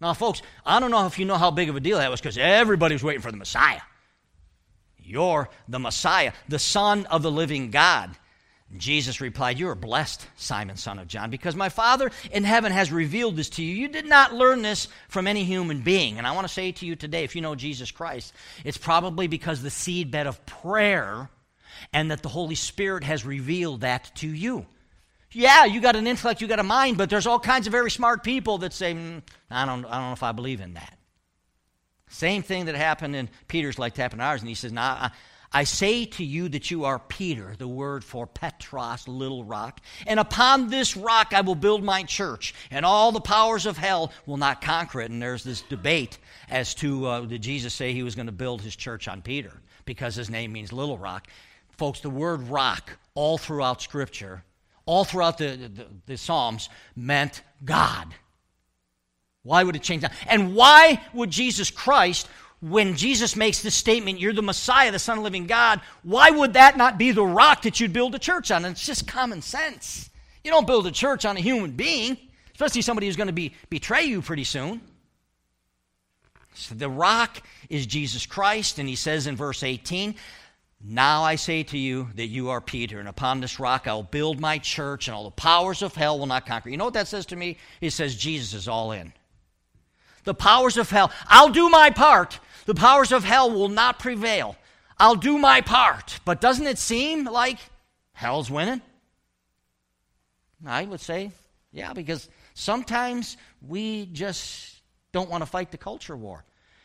Now, 0.00 0.12
folks, 0.12 0.42
I 0.66 0.80
don't 0.80 0.90
know 0.90 1.06
if 1.06 1.18
you 1.18 1.24
know 1.24 1.38
how 1.38 1.50
big 1.50 1.68
of 1.68 1.76
a 1.76 1.80
deal 1.80 1.98
that 1.98 2.10
was 2.10 2.20
because 2.20 2.36
everybody 2.36 2.94
was 2.94 3.02
waiting 3.02 3.22
for 3.22 3.30
the 3.30 3.36
Messiah. 3.36 3.80
You're 4.98 5.48
the 5.68 5.78
Messiah, 5.78 6.32
the 6.48 6.58
Son 6.58 7.06
of 7.06 7.22
the 7.22 7.30
living 7.30 7.70
God. 7.70 8.10
Jesus 8.76 9.20
replied, 9.20 9.58
You 9.58 9.68
are 9.68 9.74
blessed, 9.74 10.26
Simon, 10.36 10.76
son 10.76 10.98
of 10.98 11.06
John, 11.06 11.30
because 11.30 11.54
my 11.54 11.68
Father 11.68 12.10
in 12.32 12.44
heaven 12.44 12.72
has 12.72 12.90
revealed 12.90 13.36
this 13.36 13.50
to 13.50 13.62
you. 13.62 13.74
You 13.74 13.88
did 13.88 14.06
not 14.06 14.34
learn 14.34 14.62
this 14.62 14.88
from 15.08 15.26
any 15.26 15.44
human 15.44 15.80
being. 15.82 16.18
And 16.18 16.26
I 16.26 16.32
want 16.32 16.46
to 16.46 16.52
say 16.52 16.72
to 16.72 16.86
you 16.86 16.96
today, 16.96 17.24
if 17.24 17.36
you 17.36 17.42
know 17.42 17.54
Jesus 17.54 17.90
Christ, 17.90 18.32
it's 18.64 18.78
probably 18.78 19.26
because 19.28 19.62
the 19.62 19.68
seedbed 19.68 20.26
of 20.26 20.44
prayer 20.46 21.28
and 21.92 22.10
that 22.10 22.22
the 22.22 22.28
Holy 22.28 22.54
Spirit 22.54 23.04
has 23.04 23.24
revealed 23.24 23.82
that 23.82 24.10
to 24.16 24.28
you. 24.28 24.66
Yeah, 25.30 25.64
you 25.64 25.80
got 25.80 25.96
an 25.96 26.06
intellect, 26.06 26.40
you 26.40 26.46
got 26.46 26.60
a 26.60 26.64
mind, 26.64 26.96
but 26.96 27.10
there's 27.10 27.26
all 27.26 27.40
kinds 27.40 27.66
of 27.66 27.72
very 27.72 27.90
smart 27.90 28.22
people 28.22 28.58
that 28.58 28.72
say, 28.72 28.94
mm, 28.94 29.20
I, 29.50 29.66
don't, 29.66 29.84
I 29.84 29.98
don't 29.98 30.08
know 30.08 30.12
if 30.12 30.22
I 30.22 30.32
believe 30.32 30.60
in 30.60 30.74
that. 30.74 30.96
Same 32.08 32.42
thing 32.42 32.66
that 32.66 32.76
happened 32.76 33.16
in 33.16 33.28
Peter's 33.48 33.78
like 33.78 33.94
to 33.94 34.02
happen 34.02 34.20
in 34.20 34.24
ours. 34.24 34.40
And 34.40 34.48
he 34.48 34.54
says, 34.54 34.72
nah, 34.72 35.08
I 35.54 35.64
say 35.64 36.04
to 36.04 36.24
you 36.24 36.50
that 36.50 36.70
you 36.70 36.84
are 36.84 36.98
Peter, 36.98 37.54
the 37.56 37.68
word 37.68 38.04
for 38.04 38.26
Petros, 38.26 39.08
little 39.08 39.44
rock. 39.44 39.80
And 40.06 40.20
upon 40.20 40.68
this 40.68 40.96
rock 40.96 41.32
I 41.32 41.40
will 41.40 41.54
build 41.54 41.82
my 41.82 42.02
church, 42.02 42.54
and 42.70 42.84
all 42.84 43.12
the 43.12 43.20
powers 43.20 43.64
of 43.64 43.78
hell 43.78 44.12
will 44.26 44.36
not 44.36 44.60
conquer 44.60 45.00
it. 45.00 45.10
And 45.10 45.22
there's 45.22 45.44
this 45.44 45.62
debate 45.62 46.18
as 46.50 46.74
to 46.76 47.06
uh, 47.06 47.20
did 47.20 47.40
Jesus 47.40 47.72
say 47.72 47.92
he 47.92 48.02
was 48.02 48.14
going 48.14 48.26
to 48.26 48.32
build 48.32 48.60
his 48.60 48.76
church 48.76 49.08
on 49.08 49.22
Peter? 49.22 49.52
because 49.84 50.14
his 50.14 50.30
name 50.30 50.52
means 50.52 50.72
little 50.72 50.98
rock. 50.98 51.28
Folks, 51.76 52.00
the 52.00 52.10
word 52.10 52.48
rock 52.48 52.98
all 53.14 53.38
throughout 53.38 53.82
Scripture, 53.82 54.42
all 54.86 55.04
throughout 55.04 55.38
the, 55.38 55.56
the, 55.56 55.86
the 56.06 56.16
Psalms, 56.16 56.68
meant 56.94 57.42
God. 57.64 58.14
Why 59.42 59.62
would 59.62 59.76
it 59.76 59.82
change 59.82 60.02
that? 60.02 60.12
And 60.26 60.54
why 60.54 61.02
would 61.12 61.30
Jesus 61.30 61.70
Christ, 61.70 62.28
when 62.68 62.96
Jesus 62.96 63.36
makes 63.36 63.60
this 63.60 63.74
statement, 63.74 64.20
you're 64.20 64.32
the 64.32 64.40
Messiah, 64.40 64.90
the 64.90 64.98
Son 64.98 65.18
of 65.18 65.22
the 65.22 65.24
living 65.24 65.46
God, 65.46 65.82
why 66.02 66.30
would 66.30 66.54
that 66.54 66.78
not 66.78 66.96
be 66.96 67.10
the 67.10 67.24
rock 67.24 67.62
that 67.62 67.78
you'd 67.78 67.92
build 67.92 68.14
a 68.14 68.18
church 68.18 68.50
on? 68.50 68.64
And 68.64 68.72
it's 68.72 68.86
just 68.86 69.06
common 69.06 69.42
sense. 69.42 70.08
You 70.42 70.50
don't 70.50 70.66
build 70.66 70.86
a 70.86 70.90
church 70.90 71.26
on 71.26 71.36
a 71.36 71.40
human 71.40 71.72
being, 71.72 72.16
especially 72.52 72.80
somebody 72.80 73.06
who's 73.06 73.16
going 73.16 73.26
to 73.26 73.34
be, 73.34 73.52
betray 73.68 74.04
you 74.04 74.22
pretty 74.22 74.44
soon. 74.44 74.80
So 76.54 76.74
the 76.74 76.88
rock 76.88 77.42
is 77.68 77.84
Jesus 77.84 78.24
Christ, 78.24 78.78
and 78.78 78.88
he 78.88 78.96
says 78.96 79.26
in 79.26 79.36
verse 79.36 79.62
18, 79.62 80.14
Now 80.82 81.22
I 81.22 81.34
say 81.34 81.64
to 81.64 81.76
you 81.76 82.08
that 82.14 82.28
you 82.28 82.48
are 82.48 82.62
Peter, 82.62 82.98
and 82.98 83.08
upon 83.08 83.40
this 83.40 83.60
rock 83.60 83.86
I'll 83.86 84.04
build 84.04 84.40
my 84.40 84.56
church, 84.56 85.06
and 85.06 85.14
all 85.14 85.24
the 85.24 85.32
powers 85.32 85.82
of 85.82 85.94
hell 85.94 86.18
will 86.18 86.26
not 86.26 86.46
conquer. 86.46 86.70
You 86.70 86.78
know 86.78 86.86
what 86.86 86.94
that 86.94 87.08
says 87.08 87.26
to 87.26 87.36
me? 87.36 87.58
It 87.82 87.90
says 87.90 88.16
Jesus 88.16 88.54
is 88.54 88.68
all 88.68 88.92
in. 88.92 89.12
The 90.22 90.32
powers 90.32 90.78
of 90.78 90.88
hell, 90.88 91.12
I'll 91.26 91.50
do 91.50 91.68
my 91.68 91.90
part. 91.90 92.40
The 92.66 92.74
powers 92.74 93.12
of 93.12 93.24
hell 93.24 93.50
will 93.50 93.68
not 93.68 93.98
prevail. 93.98 94.56
I'll 94.98 95.16
do 95.16 95.38
my 95.38 95.60
part. 95.60 96.20
But 96.24 96.40
doesn't 96.40 96.66
it 96.66 96.78
seem 96.78 97.24
like 97.24 97.58
hell's 98.12 98.50
winning? 98.50 98.80
I 100.66 100.84
would 100.84 101.00
say, 101.00 101.30
yeah, 101.72 101.92
because 101.92 102.28
sometimes 102.54 103.36
we 103.66 104.06
just 104.06 104.80
don't 105.12 105.28
want 105.28 105.42
to 105.42 105.46
fight 105.46 105.70
the 105.70 105.78
culture 105.78 106.16
war. 106.16 106.44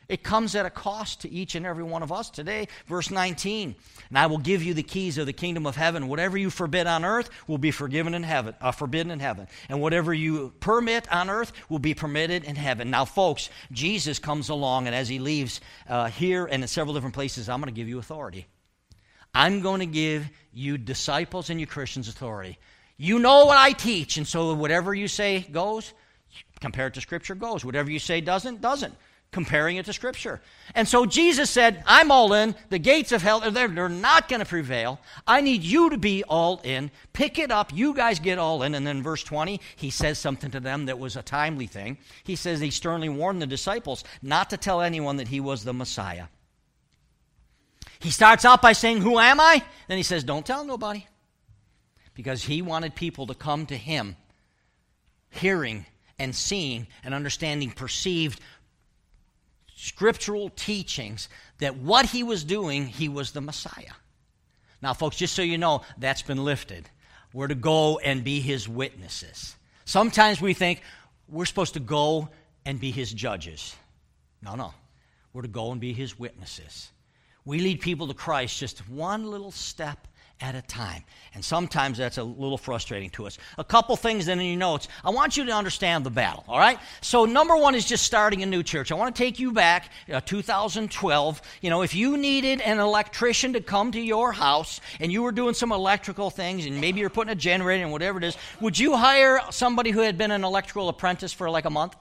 It 0.09 0.23
comes 0.23 0.55
at 0.55 0.65
a 0.65 0.71
cost 0.71 1.21
to 1.21 1.31
each 1.31 1.53
and 1.53 1.67
every 1.67 1.83
one 1.83 2.01
of 2.01 2.11
us 2.11 2.31
today. 2.31 2.67
Verse 2.87 3.11
19, 3.11 3.75
and 4.09 4.17
I 4.17 4.25
will 4.25 4.39
give 4.39 4.63
you 4.63 4.73
the 4.73 4.81
keys 4.81 5.19
of 5.19 5.27
the 5.27 5.33
kingdom 5.33 5.67
of 5.67 5.75
heaven. 5.75 6.07
Whatever 6.07 6.35
you 6.35 6.49
forbid 6.49 6.87
on 6.87 7.05
earth 7.05 7.29
will 7.47 7.59
be 7.59 7.69
forgiven 7.69 8.15
in 8.15 8.23
heaven, 8.23 8.55
uh, 8.59 8.71
forbidden 8.71 9.11
in 9.11 9.19
heaven. 9.19 9.47
And 9.69 9.79
whatever 9.81 10.11
you 10.11 10.51
permit 10.61 11.09
on 11.13 11.29
earth 11.29 11.53
will 11.69 11.77
be 11.77 11.93
permitted 11.93 12.43
in 12.43 12.55
heaven. 12.55 12.89
Now, 12.89 13.05
folks, 13.05 13.51
Jesus 13.71 14.17
comes 14.17 14.49
along, 14.49 14.87
and 14.87 14.95
as 14.95 15.07
he 15.07 15.19
leaves 15.19 15.61
uh, 15.87 16.07
here 16.07 16.47
and 16.47 16.63
in 16.63 16.67
several 16.67 16.95
different 16.95 17.13
places, 17.13 17.47
I'm 17.47 17.61
going 17.61 17.71
to 17.71 17.79
give 17.79 17.87
you 17.87 17.99
authority. 17.99 18.47
I'm 19.35 19.61
going 19.61 19.81
to 19.81 19.85
give 19.85 20.27
you 20.51 20.79
disciples 20.79 21.51
and 21.51 21.59
you 21.59 21.67
Christians 21.67 22.07
authority. 22.07 22.57
You 22.97 23.19
know 23.19 23.45
what 23.45 23.57
I 23.57 23.73
teach, 23.73 24.17
and 24.17 24.27
so 24.27 24.55
whatever 24.55 24.91
you 24.91 25.07
say 25.07 25.41
goes, 25.51 25.93
compared 26.59 26.95
to 26.95 27.01
Scripture 27.01 27.35
goes. 27.35 27.63
Whatever 27.63 27.91
you 27.91 27.99
say 27.99 28.21
doesn't, 28.21 28.59
doesn't 28.59 28.95
comparing 29.31 29.77
it 29.77 29.86
to 29.86 29.93
Scripture. 29.93 30.41
And 30.74 30.88
so 30.88 31.05
Jesus 31.05 31.50
said, 31.50 31.83
I'm 31.86 32.12
all 32.12 32.33
in. 32.33 32.55
The 32.69 32.79
gates 32.79 33.12
of 33.12 33.21
hell, 33.21 33.39
they're, 33.51 33.67
they're 33.67 33.88
not 33.88 34.27
going 34.27 34.39
to 34.39 34.45
prevail. 34.45 35.00
I 35.27 35.41
need 35.41 35.63
you 35.63 35.91
to 35.91 35.98
be 35.98 36.24
all 36.24 36.62
in. 36.63 36.89
Pick 37.13 37.38
it 37.38 37.51
up. 37.51 37.71
You 37.74 37.93
guys 37.93 38.19
get 38.19 38.39
all 38.39 38.63
in. 38.63 38.74
And 38.74 38.86
then 38.88 39.03
verse 39.03 39.24
20, 39.24 39.62
he 39.75 39.91
says 39.91 40.17
something 40.17 40.50
to 40.51 40.59
them 40.59 40.88
that 40.88 40.98
was 40.98 41.15
a 41.15 41.21
timely 41.21 41.67
thing. 41.67 41.98
He 42.24 42.36
says 42.36 42.59
he 42.59 42.71
sternly 42.71 43.09
warned 43.09 43.41
the 43.41 43.48
disciples 43.48 44.03
not 44.21 44.50
to 44.50 44.57
tell 44.57 44.81
anyone 44.81 45.17
that 45.17 45.27
he 45.27 45.39
was 45.39 45.63
the 45.63 45.74
Messiah. 45.74 46.25
He 48.00 48.09
starts 48.09 48.45
out 48.45 48.62
by 48.62 48.74
saying, 48.74 49.01
Who 49.01 49.19
am 49.19 49.39
I? 49.39 49.63
Then 49.88 49.98
he 49.98 50.03
says, 50.03 50.24
Don't 50.24 50.45
tell 50.45 50.65
nobody. 50.65 51.05
Because 52.15 52.43
he 52.43 52.62
wanted 52.62 52.95
people 52.95 53.27
to 53.27 53.36
come 53.36 53.65
to 53.67 53.77
him 53.77 54.15
hearing 55.29 55.86
and 56.17 56.36
seeing 56.36 56.88
and 57.03 57.13
understanding 57.13 57.71
perceived 57.71 58.41
scriptural 59.81 60.50
teachings 60.50 61.29
that 61.59 61.77
what 61.77 62.05
he 62.05 62.21
was 62.21 62.43
doing, 62.43 62.86
he 62.86 63.07
was 63.07 63.31
the 63.31 63.39
Messiah. 63.39 63.93
Now, 64.81 64.93
folks, 64.93 65.15
just 65.15 65.33
so 65.33 65.41
you 65.41 65.57
know, 65.57 65.83
that's 65.98 66.21
been 66.21 66.43
lifted. 66.43 66.89
We're 67.31 67.48
to 67.48 67.55
go 67.55 67.98
and 68.00 68.21
be 68.21 68.41
his 68.41 68.67
witnesses. 68.67 69.55
Sometimes 69.86 70.41
we 70.41 70.53
think 70.53 70.81
we're 71.29 71.45
supposed 71.45 71.75
to 71.75 71.79
go 71.79 72.27
and 72.65 72.77
be 72.77 72.91
his 72.91 73.13
judges. 73.13 73.74
No, 74.41 74.55
no. 74.55 74.74
We're 75.31 75.43
to 75.43 75.48
go 75.48 75.71
and 75.71 75.79
be 75.79 75.93
his 75.93 76.19
witnesses. 76.19 76.89
We 77.45 77.59
lead 77.59 77.79
people 77.79 78.07
to 78.07 78.13
Christ 78.13 78.59
just 78.59 78.79
one 78.89 79.31
little 79.31 79.51
step 79.51 80.07
at 80.41 80.55
a 80.55 80.62
time. 80.62 81.03
And 81.34 81.43
sometimes 81.43 81.98
that's 81.98 82.17
a 82.17 82.24
little 82.24 82.58
frustrating 82.58 83.10
to 83.12 83.27
us. 83.27 83.38
A 83.58 83.63
couple 83.63 83.96
things 83.96 84.25
then 84.25 84.39
in 84.39 84.46
your 84.46 84.58
notes. 84.58 84.88
I 85.03 85.10
want 85.10 85.38
you 85.38 85.46
to 85.46 85.51
understand 85.51 86.05
the 86.05 86.10
battle, 86.10 86.43
all 86.48 86.58
right? 86.58 86.79
So, 87.01 87.25
number 87.25 87.55
one 87.55 87.75
is 87.75 87.86
just 87.86 88.03
starting 88.03 88.41
a 88.41 88.46
new 88.46 88.63
church. 88.63 88.91
I 88.91 88.96
want 88.96 89.15
to 89.15 89.22
take 89.22 89.39
you 89.39 89.51
back, 89.51 89.91
uh, 90.12 90.22
2012. 90.22 91.41
You 91.62 91.69
know, 91.69 91.81
if 91.81 91.93
you 91.93 92.17
needed 92.17 92.62
an 92.62 92.79
electrician 92.79 93.53
to 93.53 93.62
come 93.62 93.91
to 93.91 94.01
your 94.01 94.31
house 94.31 94.79
and 95.00 95.12
you 95.12 95.24
were 95.24 95.31
doing 95.31 95.53
some 95.53 95.72
electrical 95.72 96.29
things 96.29 96.65
and 96.65 96.79
maybe 96.79 97.00
you're 97.00 97.10
putting 97.10 97.31
a 97.31 97.36
generator 97.36 97.84
and 97.84 97.91
whatever 97.91 98.17
it 98.17 98.24
is, 98.24 98.38
would 98.62 98.77
you 98.77 98.96
hire 98.96 99.41
somebody 99.51 99.91
who 99.91 100.00
had 100.00 100.17
been 100.17 100.31
an 100.31 100.43
electrical 100.43 100.89
apprentice 100.89 101.34
for 101.34 101.50
like 101.50 101.65
a 101.65 101.69
month? 101.69 101.96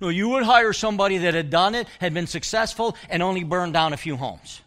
No, 0.00 0.08
you 0.08 0.28
would 0.30 0.44
hire 0.44 0.72
somebody 0.72 1.18
that 1.18 1.34
had 1.34 1.50
done 1.50 1.74
it, 1.74 1.88
had 2.00 2.14
been 2.14 2.26
successful, 2.26 2.96
and 3.10 3.22
only 3.22 3.42
burned 3.42 3.72
down 3.72 3.92
a 3.92 3.96
few 3.96 4.16
homes. 4.16 4.60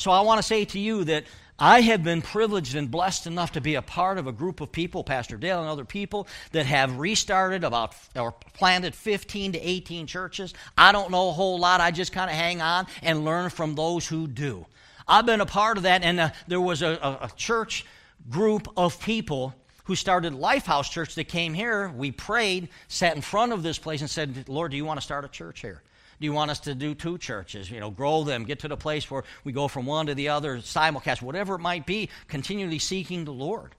So 0.00 0.10
I 0.10 0.22
want 0.22 0.38
to 0.38 0.42
say 0.42 0.64
to 0.64 0.78
you 0.78 1.04
that 1.04 1.24
I 1.58 1.82
have 1.82 2.02
been 2.02 2.22
privileged 2.22 2.74
and 2.74 2.90
blessed 2.90 3.26
enough 3.26 3.52
to 3.52 3.60
be 3.60 3.74
a 3.74 3.82
part 3.82 4.16
of 4.16 4.26
a 4.26 4.32
group 4.32 4.62
of 4.62 4.72
people, 4.72 5.04
Pastor 5.04 5.36
Dale 5.36 5.60
and 5.60 5.68
other 5.68 5.84
people, 5.84 6.26
that 6.52 6.64
have 6.64 6.98
restarted 6.98 7.64
about 7.64 7.94
or 8.16 8.32
planted 8.54 8.94
15 8.94 9.52
to 9.52 9.58
18 9.60 10.06
churches. 10.06 10.54
I 10.78 10.92
don't 10.92 11.10
know 11.10 11.28
a 11.28 11.32
whole 11.32 11.58
lot. 11.58 11.82
I 11.82 11.90
just 11.90 12.12
kind 12.12 12.30
of 12.30 12.36
hang 12.36 12.62
on 12.62 12.86
and 13.02 13.26
learn 13.26 13.50
from 13.50 13.74
those 13.74 14.06
who 14.06 14.26
do. 14.26 14.64
I've 15.06 15.26
been 15.26 15.42
a 15.42 15.46
part 15.46 15.76
of 15.76 15.82
that, 15.82 16.02
and 16.02 16.18
uh, 16.18 16.30
there 16.48 16.62
was 16.62 16.80
a, 16.80 16.98
a, 17.02 17.26
a 17.26 17.30
church 17.36 17.84
group 18.30 18.68
of 18.78 18.98
people 19.02 19.54
who 19.84 19.94
started 19.94 20.32
Lifehouse 20.32 20.90
Church 20.90 21.14
that 21.16 21.24
came 21.24 21.52
here. 21.52 21.90
We 21.90 22.10
prayed, 22.10 22.70
sat 22.88 23.16
in 23.16 23.20
front 23.20 23.52
of 23.52 23.62
this 23.62 23.78
place, 23.78 24.00
and 24.00 24.08
said, 24.08 24.48
Lord, 24.48 24.70
do 24.70 24.78
you 24.78 24.86
want 24.86 24.98
to 24.98 25.04
start 25.04 25.26
a 25.26 25.28
church 25.28 25.60
here? 25.60 25.82
Do 26.20 26.26
you 26.26 26.32
want 26.34 26.50
us 26.50 26.60
to 26.60 26.74
do 26.74 26.94
two 26.94 27.16
churches? 27.16 27.70
You 27.70 27.80
know, 27.80 27.90
grow 27.90 28.24
them, 28.24 28.44
get 28.44 28.60
to 28.60 28.68
the 28.68 28.76
place 28.76 29.10
where 29.10 29.24
we 29.42 29.52
go 29.52 29.68
from 29.68 29.86
one 29.86 30.06
to 30.06 30.14
the 30.14 30.28
other, 30.28 30.58
simulcast, 30.58 31.22
whatever 31.22 31.54
it 31.54 31.60
might 31.60 31.86
be, 31.86 32.10
continually 32.28 32.78
seeking 32.78 33.24
the 33.24 33.32
Lord. 33.32 33.74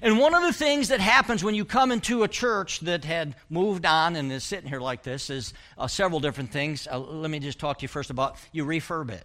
And 0.00 0.18
one 0.18 0.34
of 0.34 0.42
the 0.42 0.52
things 0.52 0.88
that 0.88 1.00
happens 1.00 1.42
when 1.42 1.56
you 1.56 1.64
come 1.64 1.90
into 1.90 2.22
a 2.22 2.28
church 2.28 2.80
that 2.80 3.04
had 3.04 3.34
moved 3.50 3.84
on 3.84 4.14
and 4.14 4.30
is 4.30 4.44
sitting 4.44 4.68
here 4.68 4.80
like 4.80 5.02
this 5.02 5.30
is 5.30 5.52
uh, 5.76 5.88
several 5.88 6.20
different 6.20 6.52
things. 6.52 6.86
Uh, 6.90 6.98
let 6.98 7.30
me 7.30 7.40
just 7.40 7.58
talk 7.58 7.78
to 7.78 7.82
you 7.82 7.88
first 7.88 8.10
about 8.10 8.36
you 8.52 8.64
refurb 8.64 9.10
it. 9.10 9.24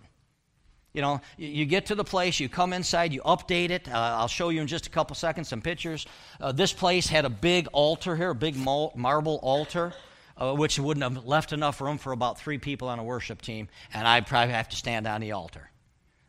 You 0.93 1.03
know, 1.03 1.21
you 1.37 1.67
get 1.67 1.85
to 1.87 1.95
the 1.95 2.03
place, 2.03 2.39
you 2.39 2.49
come 2.49 2.73
inside, 2.73 3.13
you 3.13 3.21
update 3.21 3.69
it. 3.69 3.87
Uh, 3.87 3.93
I'll 3.93 4.27
show 4.27 4.49
you 4.49 4.59
in 4.59 4.65
just 4.67 4.87
a 4.87 4.89
couple 4.89 5.15
seconds 5.15 5.47
some 5.47 5.61
pictures. 5.61 6.07
Uh, 6.41 6.51
this 6.51 6.73
place 6.73 7.07
had 7.07 7.25
a 7.25 7.29
big 7.29 7.67
altar 7.73 8.15
here, 8.15 8.31
a 8.31 8.35
big 8.35 8.55
marble 8.55 9.39
altar 9.43 9.93
uh, 10.39 10.53
which 10.53 10.79
wouldn't 10.79 11.03
have 11.03 11.25
left 11.25 11.53
enough 11.53 11.81
room 11.81 11.97
for 11.97 12.13
about 12.13 12.39
three 12.39 12.57
people 12.57 12.87
on 12.87 12.97
a 12.97 13.03
worship 13.03 13.41
team, 13.41 13.67
and 13.93 14.07
I'd 14.07 14.25
probably 14.25 14.53
have 14.53 14.69
to 14.69 14.75
stand 14.75 15.05
on 15.05 15.21
the 15.21 15.33
altar. 15.33 15.69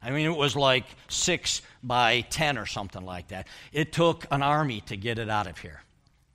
I 0.02 0.10
mean, 0.10 0.26
it 0.26 0.36
was 0.36 0.56
like 0.56 0.84
six 1.08 1.62
by 1.82 2.22
ten 2.22 2.58
or 2.58 2.66
something 2.66 3.04
like 3.04 3.28
that. 3.28 3.46
It 3.72 3.92
took 3.92 4.26
an 4.30 4.42
army 4.42 4.80
to 4.82 4.96
get 4.96 5.18
it 5.18 5.28
out 5.28 5.46
of 5.46 5.58
here. 5.58 5.82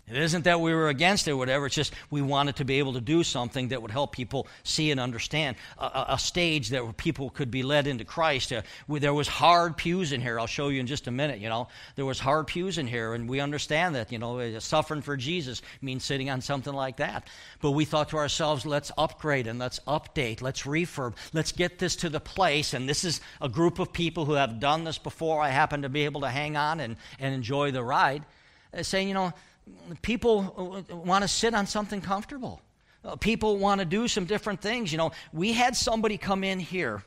It 0.07 0.17
isn't 0.17 0.43
that 0.43 0.61
we 0.61 0.71
were 0.71 0.89
against 0.89 1.27
it 1.27 1.31
or 1.31 1.37
whatever, 1.37 1.65
it's 1.65 1.73
just 1.73 1.91
we 2.11 2.21
wanted 2.21 2.57
to 2.57 2.65
be 2.65 2.77
able 2.77 2.93
to 2.93 3.01
do 3.01 3.23
something 3.23 3.69
that 3.69 3.81
would 3.81 3.89
help 3.89 4.11
people 4.11 4.47
see 4.63 4.91
and 4.91 4.99
understand. 4.99 5.55
A, 5.79 6.05
a 6.09 6.19
stage 6.19 6.69
that 6.69 6.97
people 6.97 7.31
could 7.31 7.49
be 7.49 7.63
led 7.63 7.87
into 7.87 8.05
Christ. 8.05 8.53
Uh, 8.53 8.61
there 8.87 9.15
was 9.15 9.27
hard 9.27 9.77
pews 9.77 10.11
in 10.11 10.21
here. 10.21 10.39
I'll 10.39 10.45
show 10.45 10.67
you 10.67 10.79
in 10.79 10.85
just 10.85 11.07
a 11.07 11.11
minute, 11.11 11.39
you 11.39 11.49
know. 11.49 11.69
There 11.95 12.05
was 12.05 12.19
hard 12.19 12.45
pews 12.45 12.77
in 12.77 12.85
here, 12.85 13.15
and 13.15 13.27
we 13.27 13.39
understand 13.39 13.95
that, 13.95 14.11
you 14.11 14.19
know, 14.19 14.37
uh, 14.37 14.59
suffering 14.59 15.01
for 15.01 15.17
Jesus 15.17 15.63
means 15.81 16.03
sitting 16.03 16.29
on 16.29 16.39
something 16.39 16.73
like 16.73 16.97
that. 16.97 17.27
But 17.59 17.71
we 17.71 17.83
thought 17.83 18.09
to 18.09 18.17
ourselves, 18.17 18.63
let's 18.63 18.91
upgrade 18.99 19.47
and 19.47 19.57
let's 19.57 19.79
update, 19.87 20.39
let's 20.39 20.63
refurb, 20.63 21.15
let's 21.33 21.51
get 21.51 21.79
this 21.79 21.95
to 21.97 22.09
the 22.09 22.19
place. 22.19 22.75
And 22.75 22.87
this 22.87 23.03
is 23.03 23.21
a 23.41 23.49
group 23.49 23.79
of 23.79 23.91
people 23.91 24.25
who 24.25 24.33
have 24.33 24.59
done 24.59 24.83
this 24.83 24.99
before. 24.99 25.41
I 25.41 25.49
happen 25.49 25.81
to 25.81 25.89
be 25.89 26.05
able 26.05 26.21
to 26.21 26.29
hang 26.29 26.55
on 26.55 26.79
and, 26.79 26.95
and 27.19 27.33
enjoy 27.33 27.71
the 27.71 27.83
ride. 27.83 28.23
Uh, 28.71 28.83
saying, 28.83 29.07
you 29.07 29.13
know, 29.13 29.33
people 30.01 30.85
want 30.89 31.23
to 31.23 31.27
sit 31.27 31.53
on 31.53 31.67
something 31.67 32.01
comfortable. 32.01 32.61
Uh, 33.03 33.15
people 33.15 33.57
want 33.57 33.79
to 33.79 33.85
do 33.85 34.07
some 34.07 34.25
different 34.25 34.61
things. 34.61 34.91
You 34.91 34.97
know, 34.97 35.11
we 35.31 35.53
had 35.53 35.75
somebody 35.75 36.17
come 36.17 36.43
in 36.43 36.59
here 36.59 37.03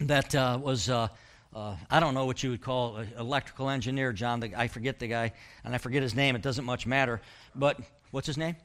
that 0.00 0.34
uh, 0.34 0.58
was, 0.62 0.88
uh, 0.88 1.08
uh 1.54 1.76
I 1.90 2.00
don't 2.00 2.14
know 2.14 2.26
what 2.26 2.42
you 2.42 2.50
would 2.50 2.62
call 2.62 2.96
an 2.96 3.08
electrical 3.18 3.70
engineer, 3.70 4.12
John. 4.12 4.40
The, 4.40 4.52
I 4.56 4.68
forget 4.68 4.98
the 4.98 5.08
guy, 5.08 5.32
and 5.64 5.74
I 5.74 5.78
forget 5.78 6.02
his 6.02 6.14
name. 6.14 6.36
It 6.36 6.42
doesn't 6.42 6.64
much 6.64 6.86
matter. 6.86 7.20
But 7.54 7.78
what's 8.10 8.26
his 8.26 8.38
name? 8.38 8.56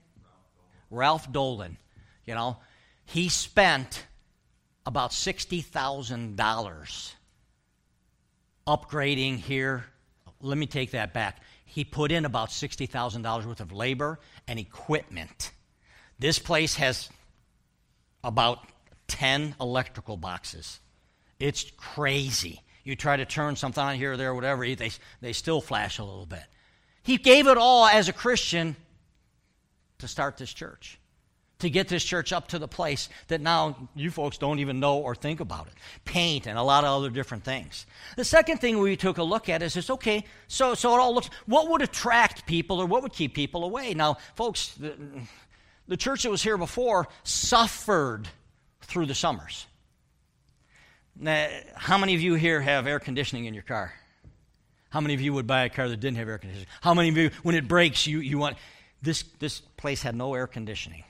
Ralph 0.91 1.31
Dolan. 1.31 1.77
You 2.25 2.35
know, 2.35 2.57
he 3.05 3.29
spent 3.29 4.05
about 4.85 5.11
$60,000 5.11 7.13
upgrading 8.67 9.37
here. 9.37 9.85
Let 10.41 10.57
me 10.57 10.67
take 10.67 10.91
that 10.91 11.13
back 11.13 11.41
he 11.65 11.83
put 11.83 12.11
in 12.11 12.25
about 12.25 12.49
$60,000 12.49 13.45
worth 13.45 13.59
of 13.59 13.71
labor 13.71 14.19
and 14.47 14.57
equipment. 14.57 15.51
This 16.17 16.39
place 16.39 16.75
has 16.75 17.09
about 18.23 18.59
10 19.07 19.55
electrical 19.59 20.15
boxes. 20.15 20.79
It's 21.39 21.71
crazy. 21.75 22.61
You 22.83 22.95
try 22.95 23.17
to 23.17 23.25
turn 23.25 23.55
something 23.55 23.83
on 23.83 23.95
here 23.95 24.13
or 24.13 24.17
there 24.17 24.31
or 24.31 24.35
whatever, 24.35 24.63
they, 24.75 24.91
they 25.21 25.33
still 25.33 25.59
flash 25.59 25.99
a 25.99 26.03
little 26.03 26.25
bit. 26.25 26.43
He 27.03 27.17
gave 27.17 27.47
it 27.47 27.57
all 27.57 27.85
as 27.85 28.09
a 28.09 28.13
Christian 28.13 28.75
to 29.99 30.07
start 30.07 30.37
this 30.37 30.53
church, 30.53 30.99
to 31.59 31.69
get 31.69 31.87
this 31.87 32.03
church 32.03 32.33
up 32.33 32.49
to 32.49 32.59
the 32.59 32.67
place 32.67 33.07
that 33.27 33.41
now 33.41 33.89
you 33.95 34.11
folks 34.11 34.37
don't 34.37 34.59
even 34.59 34.79
know 34.79 34.97
or 34.97 35.15
think 35.15 35.39
about 35.39 35.67
it. 35.67 35.73
Paint 36.03 36.47
and 36.47 36.57
a 36.57 36.63
lot 36.63 36.83
of 36.83 36.89
other 36.89 37.09
different 37.09 37.43
things. 37.43 37.85
The 38.17 38.25
second 38.25 38.57
thing 38.57 38.79
we 38.79 38.95
took 38.97 39.17
a 39.17 39.23
look 39.23 39.47
at 39.47 39.61
is 39.61 39.73
this 39.73 39.89
okay, 39.89 40.25
so, 40.47 40.75
so 40.75 40.93
it 40.95 40.99
all 40.99 41.15
looks, 41.15 41.29
what 41.45 41.69
would 41.69 41.81
attract 41.81 42.45
people 42.45 42.81
or 42.81 42.85
what 42.85 43.03
would 43.03 43.13
keep 43.13 43.33
people 43.33 43.63
away? 43.63 43.93
Now, 43.93 44.17
folks, 44.35 44.73
the, 44.73 44.95
the 45.87 45.97
church 45.97 46.23
that 46.23 46.29
was 46.29 46.43
here 46.43 46.57
before 46.57 47.07
suffered 47.23 48.27
through 48.81 49.05
the 49.05 49.15
summers. 49.15 49.65
Now, 51.17 51.47
how 51.75 51.97
many 51.97 52.15
of 52.15 52.21
you 52.21 52.33
here 52.33 52.59
have 52.59 52.87
air 52.87 52.99
conditioning 52.99 53.45
in 53.45 53.53
your 53.53 53.63
car? 53.63 53.93
How 54.89 54.99
many 54.99 55.13
of 55.13 55.21
you 55.21 55.33
would 55.33 55.47
buy 55.47 55.63
a 55.63 55.69
car 55.69 55.87
that 55.87 55.99
didn't 55.99 56.17
have 56.17 56.27
air 56.27 56.37
conditioning? 56.37 56.67
How 56.81 56.93
many 56.93 57.09
of 57.09 57.17
you, 57.17 57.31
when 57.43 57.55
it 57.55 57.67
breaks, 57.67 58.05
you, 58.07 58.19
you 58.19 58.37
want. 58.37 58.57
This, 59.01 59.23
this 59.39 59.59
place 59.59 60.01
had 60.01 60.15
no 60.15 60.33
air 60.33 60.47
conditioning. 60.47 61.03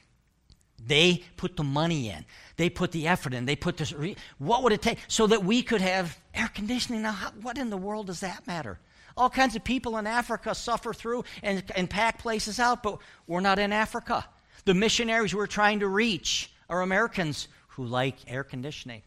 They 0.87 1.23
put 1.37 1.55
the 1.55 1.63
money 1.63 2.09
in. 2.09 2.25
They 2.57 2.69
put 2.69 2.91
the 2.91 3.07
effort 3.07 3.33
in. 3.33 3.45
They 3.45 3.55
put 3.55 3.77
this. 3.77 3.93
What 4.37 4.63
would 4.63 4.73
it 4.73 4.81
take 4.81 4.99
so 5.07 5.27
that 5.27 5.43
we 5.43 5.61
could 5.63 5.81
have 5.81 6.17
air 6.33 6.49
conditioning? 6.53 7.01
Now, 7.01 7.11
how, 7.11 7.31
what 7.41 7.57
in 7.57 7.69
the 7.69 7.77
world 7.77 8.07
does 8.07 8.19
that 8.19 8.45
matter? 8.47 8.79
All 9.17 9.29
kinds 9.29 9.55
of 9.55 9.63
people 9.63 9.97
in 9.97 10.07
Africa 10.07 10.53
suffer 10.53 10.93
through 10.93 11.23
and, 11.41 11.63
and 11.75 11.89
pack 11.89 12.19
places 12.19 12.59
out, 12.59 12.83
but 12.83 12.99
we're 13.27 13.39
not 13.39 13.59
in 13.59 13.71
Africa. 13.71 14.25
The 14.65 14.73
missionaries 14.73 15.33
we're 15.33 15.47
trying 15.47 15.79
to 15.79 15.87
reach 15.87 16.51
are 16.69 16.81
Americans 16.81 17.47
who 17.69 17.85
like 17.85 18.15
air 18.27 18.43
conditioning. 18.43 19.01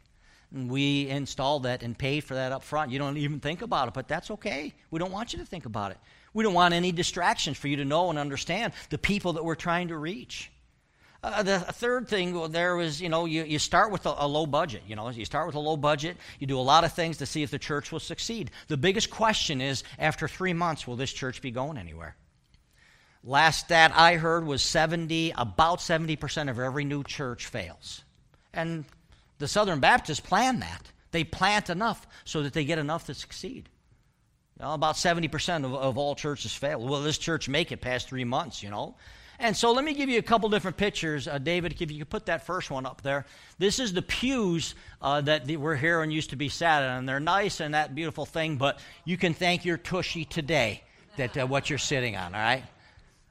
And 0.52 0.70
we 0.70 1.08
installed 1.08 1.64
that 1.64 1.82
and 1.82 1.96
paid 1.96 2.24
for 2.24 2.34
that 2.34 2.52
up 2.52 2.62
front. 2.62 2.90
You 2.90 2.98
don't 2.98 3.18
even 3.18 3.38
think 3.38 3.60
about 3.60 3.88
it, 3.88 3.94
but 3.94 4.08
that's 4.08 4.30
okay. 4.30 4.72
We 4.90 4.98
don't 4.98 5.12
want 5.12 5.32
you 5.32 5.38
to 5.40 5.44
think 5.44 5.66
about 5.66 5.90
it. 5.90 5.98
We 6.32 6.42
don't 6.42 6.54
want 6.54 6.72
any 6.72 6.90
distractions 6.90 7.58
for 7.58 7.68
you 7.68 7.76
to 7.76 7.84
know 7.84 8.08
and 8.08 8.18
understand 8.18 8.72
the 8.88 8.98
people 8.98 9.34
that 9.34 9.44
we're 9.44 9.54
trying 9.54 9.88
to 9.88 9.98
reach. 9.98 10.50
Uh, 11.20 11.42
the 11.42 11.58
third 11.58 12.06
thing 12.08 12.50
there 12.52 12.76
was, 12.76 13.02
you 13.02 13.08
know, 13.08 13.24
you, 13.24 13.42
you 13.42 13.58
start 13.58 13.90
with 13.90 14.06
a, 14.06 14.14
a, 14.18 14.26
low 14.26 14.46
budget. 14.46 14.82
You 14.86 14.94
know, 14.94 15.08
you 15.10 15.24
start 15.24 15.46
with 15.46 15.56
a 15.56 15.60
low 15.60 15.76
budget. 15.76 16.16
You 16.38 16.46
do 16.46 16.58
a 16.58 16.62
lot 16.62 16.84
of 16.84 16.92
things 16.92 17.16
to 17.18 17.26
see 17.26 17.42
if 17.42 17.50
the 17.50 17.58
church 17.58 17.90
will 17.90 17.98
succeed. 17.98 18.52
The 18.68 18.76
biggest 18.76 19.10
question 19.10 19.60
is, 19.60 19.82
after 19.98 20.28
three 20.28 20.52
months, 20.52 20.86
will 20.86 20.94
this 20.94 21.12
church 21.12 21.42
be 21.42 21.50
going 21.50 21.76
anywhere? 21.76 22.14
Last 23.24 23.64
stat 23.64 23.92
I 23.96 24.14
heard 24.14 24.46
was 24.46 24.62
70, 24.62 25.32
about 25.36 25.80
70% 25.80 26.48
of 26.48 26.60
every 26.60 26.84
new 26.84 27.02
church 27.02 27.46
fails. 27.46 28.02
And 28.54 28.84
the 29.38 29.48
Southern 29.48 29.80
Baptists 29.80 30.20
plan 30.20 30.60
that. 30.60 30.82
They 31.10 31.24
plant 31.24 31.68
enough 31.68 32.06
so 32.24 32.42
that 32.42 32.52
they 32.52 32.64
get 32.64 32.78
enough 32.78 33.06
to 33.06 33.14
succeed. 33.14 33.68
You 34.58 34.66
know, 34.66 34.74
about 34.74 34.94
70% 34.94 35.64
of, 35.64 35.74
of 35.74 35.98
all 35.98 36.14
churches 36.14 36.52
fail. 36.52 36.80
Will 36.80 37.02
this 37.02 37.18
church 37.18 37.48
make 37.48 37.72
it 37.72 37.80
past 37.80 38.08
three 38.08 38.24
months, 38.24 38.62
you 38.62 38.70
know? 38.70 38.94
And 39.40 39.56
so 39.56 39.70
let 39.72 39.84
me 39.84 39.94
give 39.94 40.08
you 40.08 40.18
a 40.18 40.22
couple 40.22 40.48
different 40.48 40.76
pictures. 40.76 41.28
Uh, 41.28 41.38
David, 41.38 41.80
if 41.80 41.92
you 41.92 41.98
could 41.98 42.10
put 42.10 42.26
that 42.26 42.44
first 42.44 42.70
one 42.70 42.86
up 42.86 43.02
there. 43.02 43.24
This 43.58 43.78
is 43.78 43.92
the 43.92 44.02
pews 44.02 44.74
uh, 45.00 45.20
that 45.22 45.46
we're 45.46 45.76
here 45.76 46.02
and 46.02 46.12
used 46.12 46.30
to 46.30 46.36
be 46.36 46.48
sat 46.48 46.82
in. 46.82 46.90
And 46.90 47.08
they're 47.08 47.20
nice 47.20 47.60
and 47.60 47.74
that 47.74 47.94
beautiful 47.94 48.26
thing, 48.26 48.56
but 48.56 48.80
you 49.04 49.16
can 49.16 49.34
thank 49.34 49.64
your 49.64 49.76
tushy 49.76 50.24
today 50.24 50.82
that 51.16 51.36
uh, 51.36 51.46
what 51.46 51.70
you're 51.70 51.78
sitting 51.78 52.16
on, 52.16 52.34
all 52.34 52.40
right? 52.40 52.64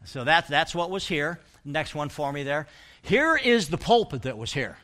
So 0.06 0.24
that, 0.24 0.48
that's 0.48 0.74
what 0.74 0.90
was 0.90 1.06
here. 1.06 1.40
Next 1.66 1.94
one 1.94 2.08
for 2.08 2.32
me 2.32 2.44
there. 2.44 2.68
Here 3.02 3.36
is 3.36 3.68
the 3.68 3.78
pulpit 3.78 4.22
that 4.22 4.38
was 4.38 4.54
here. 4.54 4.78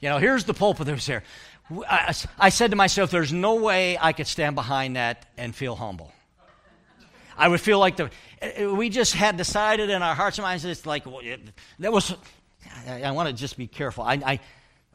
You 0.00 0.10
know, 0.10 0.18
here's 0.18 0.44
the 0.44 0.54
pulpit 0.54 0.86
that 0.86 0.94
was 0.94 1.06
here. 1.06 1.22
I, 1.88 2.14
I 2.38 2.50
said 2.50 2.70
to 2.70 2.76
myself, 2.76 3.10
there's 3.10 3.32
no 3.32 3.54
way 3.54 3.96
I 3.98 4.12
could 4.12 4.26
stand 4.26 4.54
behind 4.54 4.96
that 4.96 5.24
and 5.38 5.54
feel 5.54 5.74
humble. 5.74 6.12
I 7.38 7.48
would 7.48 7.60
feel 7.60 7.78
like 7.78 7.96
the 7.96 8.10
we 8.58 8.88
just 8.88 9.14
had 9.14 9.36
decided 9.36 9.90
in 9.90 10.02
our 10.02 10.14
hearts 10.14 10.38
and 10.38 10.44
minds 10.44 10.64
it's 10.64 10.86
like 10.86 11.04
that 11.78 11.92
was. 11.92 12.14
I, 12.88 13.04
I 13.04 13.10
want 13.12 13.28
to 13.28 13.32
just 13.32 13.56
be 13.56 13.66
careful. 13.66 14.04
I, 14.04 14.14
I 14.14 14.40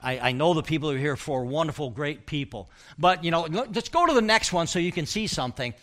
I 0.03 0.31
know 0.31 0.53
the 0.53 0.63
people 0.63 0.89
who 0.89 0.95
are 0.95 0.99
here 0.99 1.15
for 1.15 1.45
wonderful, 1.45 1.91
great 1.91 2.25
people, 2.25 2.69
but 2.97 3.23
you 3.23 3.31
know, 3.31 3.43
let's 3.43 3.89
go 3.89 4.05
to 4.05 4.13
the 4.13 4.21
next 4.21 4.51
one 4.51 4.67
so 4.67 4.79
you 4.79 4.91
can 4.91 5.05
see 5.05 5.27
something. 5.27 5.73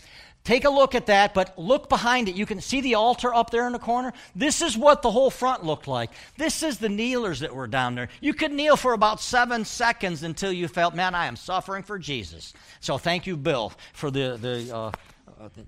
Take 0.44 0.64
a 0.64 0.70
look 0.70 0.94
at 0.94 1.06
that, 1.06 1.34
but 1.34 1.58
look 1.58 1.88
behind 1.88 2.28
it. 2.28 2.34
You 2.34 2.46
can 2.46 2.60
see 2.60 2.80
the 2.80 2.94
altar 2.94 3.34
up 3.34 3.50
there 3.50 3.66
in 3.66 3.72
the 3.72 3.78
corner. 3.78 4.12
This 4.34 4.62
is 4.62 4.78
what 4.78 5.02
the 5.02 5.10
whole 5.10 5.30
front 5.30 5.62
looked 5.62 5.86
like. 5.86 6.10
This 6.36 6.62
is 6.62 6.78
the 6.78 6.88
kneelers 6.88 7.40
that 7.40 7.54
were 7.54 7.66
down 7.66 7.94
there. 7.94 8.08
You 8.20 8.32
could 8.32 8.52
kneel 8.52 8.76
for 8.76 8.94
about 8.94 9.20
seven 9.20 9.64
seconds 9.64 10.22
until 10.22 10.50
you 10.50 10.66
felt, 10.66 10.94
man, 10.94 11.14
I 11.14 11.26
am 11.26 11.36
suffering 11.36 11.82
for 11.82 11.98
Jesus. 11.98 12.54
So 12.80 12.96
thank 12.96 13.26
you, 13.26 13.36
Bill, 13.36 13.72
for 13.92 14.10
the, 14.10 14.38
the, 14.40 14.74
uh, 14.74 14.92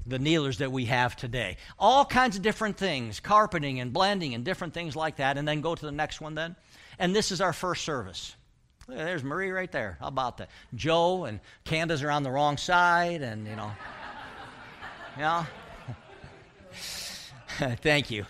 the 0.06 0.18
kneelers 0.18 0.59
that 0.59 0.72
we 0.72 0.87
have 0.87 1.16
today. 1.16 1.56
All 1.78 2.04
kinds 2.04 2.37
of 2.37 2.42
different 2.42 2.76
things, 2.76 3.20
carpeting 3.20 3.80
and 3.80 3.92
blending 3.92 4.35
and 4.35 4.44
different 4.44 4.74
things 4.74 4.96
like 4.96 5.16
that. 5.16 5.38
And 5.38 5.46
then 5.46 5.61
go 5.61 5.74
to 5.74 5.87
the 5.87 5.92
next 5.92 6.20
one 6.20 6.35
then. 6.35 6.56
And 6.98 7.14
this 7.14 7.30
is 7.30 7.40
our 7.40 7.52
first 7.52 7.85
service. 7.85 8.35
There's 8.88 9.22
Marie 9.22 9.50
right 9.50 9.70
there. 9.70 9.96
How 10.00 10.09
about 10.09 10.38
that? 10.38 10.50
Joe 10.74 11.24
and 11.24 11.40
Candace 11.64 12.02
are 12.02 12.11
on 12.11 12.22
the 12.22 12.30
wrong 12.30 12.56
side, 12.56 13.22
and 13.22 13.46
you 13.46 13.56
know. 13.56 13.72
Yeah? 15.18 15.44
Thank 17.83 18.11
you. 18.11 18.24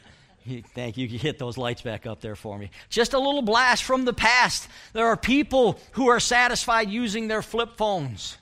Thank 0.75 0.97
you. 0.97 1.07
You 1.07 1.19
hit 1.19 1.39
those 1.39 1.59
lights 1.59 1.83
back 1.83 2.07
up 2.07 2.21
there 2.21 2.35
for 2.35 2.59
me. 2.59 2.71
Just 2.89 3.13
a 3.13 3.19
little 3.19 3.43
blast 3.43 3.85
from 3.85 4.07
the 4.07 4.15
past. 4.15 4.67
There 4.93 5.07
are 5.07 5.17
people 5.17 5.79
who 5.93 6.09
are 6.09 6.19
satisfied 6.19 6.89
using 6.89 7.29
their 7.29 7.43
flip 7.43 7.77
phones, 7.77 8.39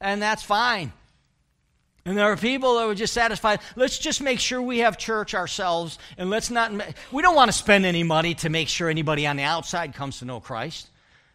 and 0.00 0.22
that's 0.22 0.42
fine. 0.42 0.92
And 2.08 2.16
there 2.16 2.32
are 2.32 2.38
people 2.38 2.76
that 2.76 2.88
are 2.88 2.94
just 2.94 3.12
satisfied. 3.12 3.60
Let's 3.76 3.98
just 3.98 4.22
make 4.22 4.40
sure 4.40 4.62
we 4.62 4.78
have 4.78 4.96
church 4.96 5.34
ourselves, 5.34 5.98
and 6.16 6.30
let's 6.30 6.50
not. 6.50 6.72
We 7.12 7.20
don't 7.20 7.34
want 7.34 7.50
to 7.50 7.56
spend 7.56 7.84
any 7.84 8.02
money 8.02 8.32
to 8.36 8.48
make 8.48 8.68
sure 8.68 8.88
anybody 8.88 9.26
on 9.26 9.36
the 9.36 9.42
outside 9.42 9.92
comes 9.92 10.20
to 10.20 10.24
know 10.24 10.40
Christ. 10.40 10.88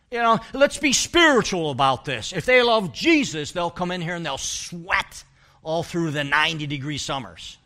You 0.10 0.18
know, 0.18 0.40
let's 0.52 0.80
be 0.80 0.92
spiritual 0.92 1.70
about 1.70 2.06
this. 2.06 2.34
If 2.34 2.48
they 2.48 2.64
love 2.64 2.92
Jesus, 2.92 3.52
they'll 3.52 3.70
come 3.70 3.92
in 3.92 4.02
here 4.02 4.16
and 4.16 4.26
they'll 4.26 4.40
sweat 4.40 5.24
all 5.62 5.84
through 5.84 6.10
the 6.10 6.24
90 6.24 6.66
degree 6.66 6.98
summers. 6.98 7.60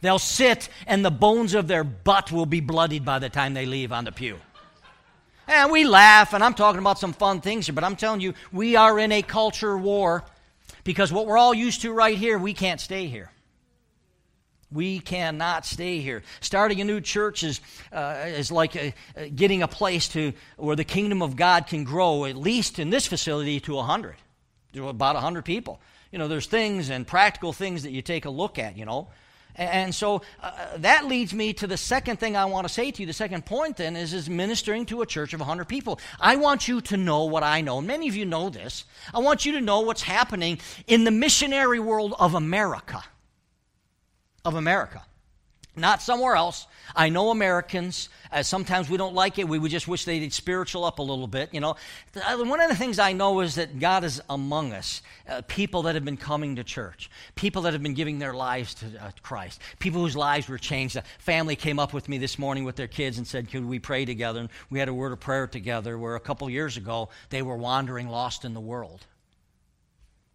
They'll 0.00 0.18
sit 0.18 0.70
and 0.88 1.04
the 1.04 1.10
bones 1.12 1.54
of 1.54 1.68
their 1.68 1.84
butt 1.84 2.32
will 2.32 2.46
be 2.46 2.60
bloodied 2.60 3.04
by 3.04 3.20
the 3.20 3.28
time 3.28 3.54
they 3.54 3.66
leave 3.66 3.92
on 3.92 4.04
the 4.04 4.12
pew. 4.12 4.40
And 5.46 5.70
we 5.70 5.84
laugh, 5.84 6.32
and 6.32 6.42
I'm 6.42 6.54
talking 6.54 6.80
about 6.80 6.98
some 6.98 7.12
fun 7.12 7.42
things 7.42 7.66
here, 7.66 7.76
but 7.76 7.84
I'm 7.84 7.94
telling 7.94 8.20
you, 8.20 8.34
we 8.50 8.74
are 8.74 8.98
in 8.98 9.12
a 9.12 9.22
culture 9.22 9.78
war 9.78 10.24
because 10.84 11.12
what 11.12 11.26
we're 11.26 11.38
all 11.38 11.54
used 11.54 11.82
to 11.82 11.92
right 11.92 12.16
here, 12.16 12.38
we 12.38 12.54
can't 12.54 12.80
stay 12.80 13.06
here. 13.06 13.30
We 14.72 15.00
cannot 15.00 15.66
stay 15.66 15.98
here. 15.98 16.22
Starting 16.40 16.80
a 16.80 16.84
new 16.84 17.00
church 17.00 17.42
is, 17.42 17.60
uh, 17.92 18.24
is 18.26 18.52
like 18.52 18.76
a, 18.76 18.94
uh, 19.16 19.24
getting 19.34 19.62
a 19.62 19.68
place 19.68 20.08
to 20.08 20.32
where 20.56 20.76
the 20.76 20.84
kingdom 20.84 21.22
of 21.22 21.34
God 21.34 21.66
can 21.66 21.82
grow, 21.82 22.24
at 22.24 22.36
least 22.36 22.78
in 22.78 22.90
this 22.90 23.06
facility, 23.06 23.58
to 23.60 23.74
100, 23.74 24.14
to 24.74 24.88
about 24.88 25.16
100 25.16 25.44
people 25.44 25.80
you 26.10 26.18
know, 26.18 26.28
there's 26.28 26.46
things 26.46 26.90
and 26.90 27.06
practical 27.06 27.52
things 27.52 27.84
that 27.84 27.92
you 27.92 28.02
take 28.02 28.24
a 28.24 28.30
look 28.30 28.58
at, 28.58 28.76
you 28.76 28.84
know. 28.84 29.08
And 29.56 29.94
so 29.94 30.22
uh, 30.42 30.52
that 30.78 31.06
leads 31.06 31.34
me 31.34 31.52
to 31.54 31.66
the 31.66 31.76
second 31.76 32.18
thing 32.18 32.36
I 32.36 32.44
want 32.46 32.66
to 32.66 32.72
say 32.72 32.90
to 32.90 33.02
you. 33.02 33.06
The 33.06 33.12
second 33.12 33.44
point 33.46 33.76
then 33.76 33.96
is, 33.96 34.14
is 34.14 34.30
ministering 34.30 34.86
to 34.86 35.02
a 35.02 35.06
church 35.06 35.34
of 35.34 35.40
100 35.40 35.66
people. 35.66 36.00
I 36.20 36.36
want 36.36 36.68
you 36.68 36.80
to 36.82 36.96
know 36.96 37.24
what 37.24 37.42
I 37.42 37.60
know. 37.60 37.80
Many 37.80 38.08
of 38.08 38.16
you 38.16 38.24
know 38.24 38.48
this. 38.48 38.84
I 39.12 39.18
want 39.18 39.44
you 39.44 39.52
to 39.52 39.60
know 39.60 39.80
what's 39.80 40.02
happening 40.02 40.60
in 40.86 41.04
the 41.04 41.10
missionary 41.10 41.80
world 41.80 42.14
of 42.18 42.34
America. 42.34 43.02
Of 44.44 44.54
America. 44.54 45.02
Not 45.80 46.02
somewhere 46.02 46.36
else. 46.36 46.66
I 46.94 47.08
know 47.08 47.30
Americans. 47.30 48.08
Uh, 48.30 48.42
sometimes 48.42 48.90
we 48.90 48.96
don't 48.96 49.14
like 49.14 49.38
it. 49.38 49.48
We 49.48 49.58
would 49.58 49.70
just 49.70 49.88
wish 49.88 50.04
they'd 50.04 50.32
spiritual 50.32 50.84
up 50.84 50.98
a 50.98 51.02
little 51.02 51.26
bit. 51.26 51.54
You 51.54 51.60
know, 51.60 51.76
uh, 52.14 52.36
one 52.38 52.60
of 52.60 52.68
the 52.68 52.76
things 52.76 52.98
I 52.98 53.12
know 53.12 53.40
is 53.40 53.54
that 53.54 53.78
God 53.78 54.04
is 54.04 54.20
among 54.28 54.72
us. 54.72 55.02
Uh, 55.28 55.42
people 55.48 55.82
that 55.82 55.94
have 55.94 56.04
been 56.04 56.16
coming 56.16 56.56
to 56.56 56.64
church, 56.64 57.10
people 57.34 57.62
that 57.62 57.72
have 57.72 57.82
been 57.82 57.94
giving 57.94 58.18
their 58.18 58.34
lives 58.34 58.74
to 58.74 58.86
uh, 59.00 59.10
Christ, 59.22 59.60
people 59.78 60.00
whose 60.02 60.16
lives 60.16 60.48
were 60.48 60.58
changed. 60.58 60.96
A 60.96 61.02
family 61.18 61.56
came 61.56 61.78
up 61.78 61.92
with 61.92 62.08
me 62.08 62.18
this 62.18 62.38
morning 62.38 62.64
with 62.64 62.76
their 62.76 62.88
kids 62.88 63.16
and 63.16 63.26
said, 63.26 63.50
"Could 63.50 63.64
we 63.64 63.78
pray 63.78 64.04
together?" 64.04 64.40
And 64.40 64.50
we 64.68 64.78
had 64.78 64.88
a 64.88 64.94
word 64.94 65.12
of 65.12 65.20
prayer 65.20 65.46
together. 65.46 65.98
Where 65.98 66.16
a 66.16 66.20
couple 66.20 66.48
years 66.50 66.76
ago 66.76 67.08
they 67.30 67.42
were 67.42 67.56
wandering, 67.56 68.08
lost 68.08 68.44
in 68.44 68.52
the 68.52 68.60
world. 68.60 69.06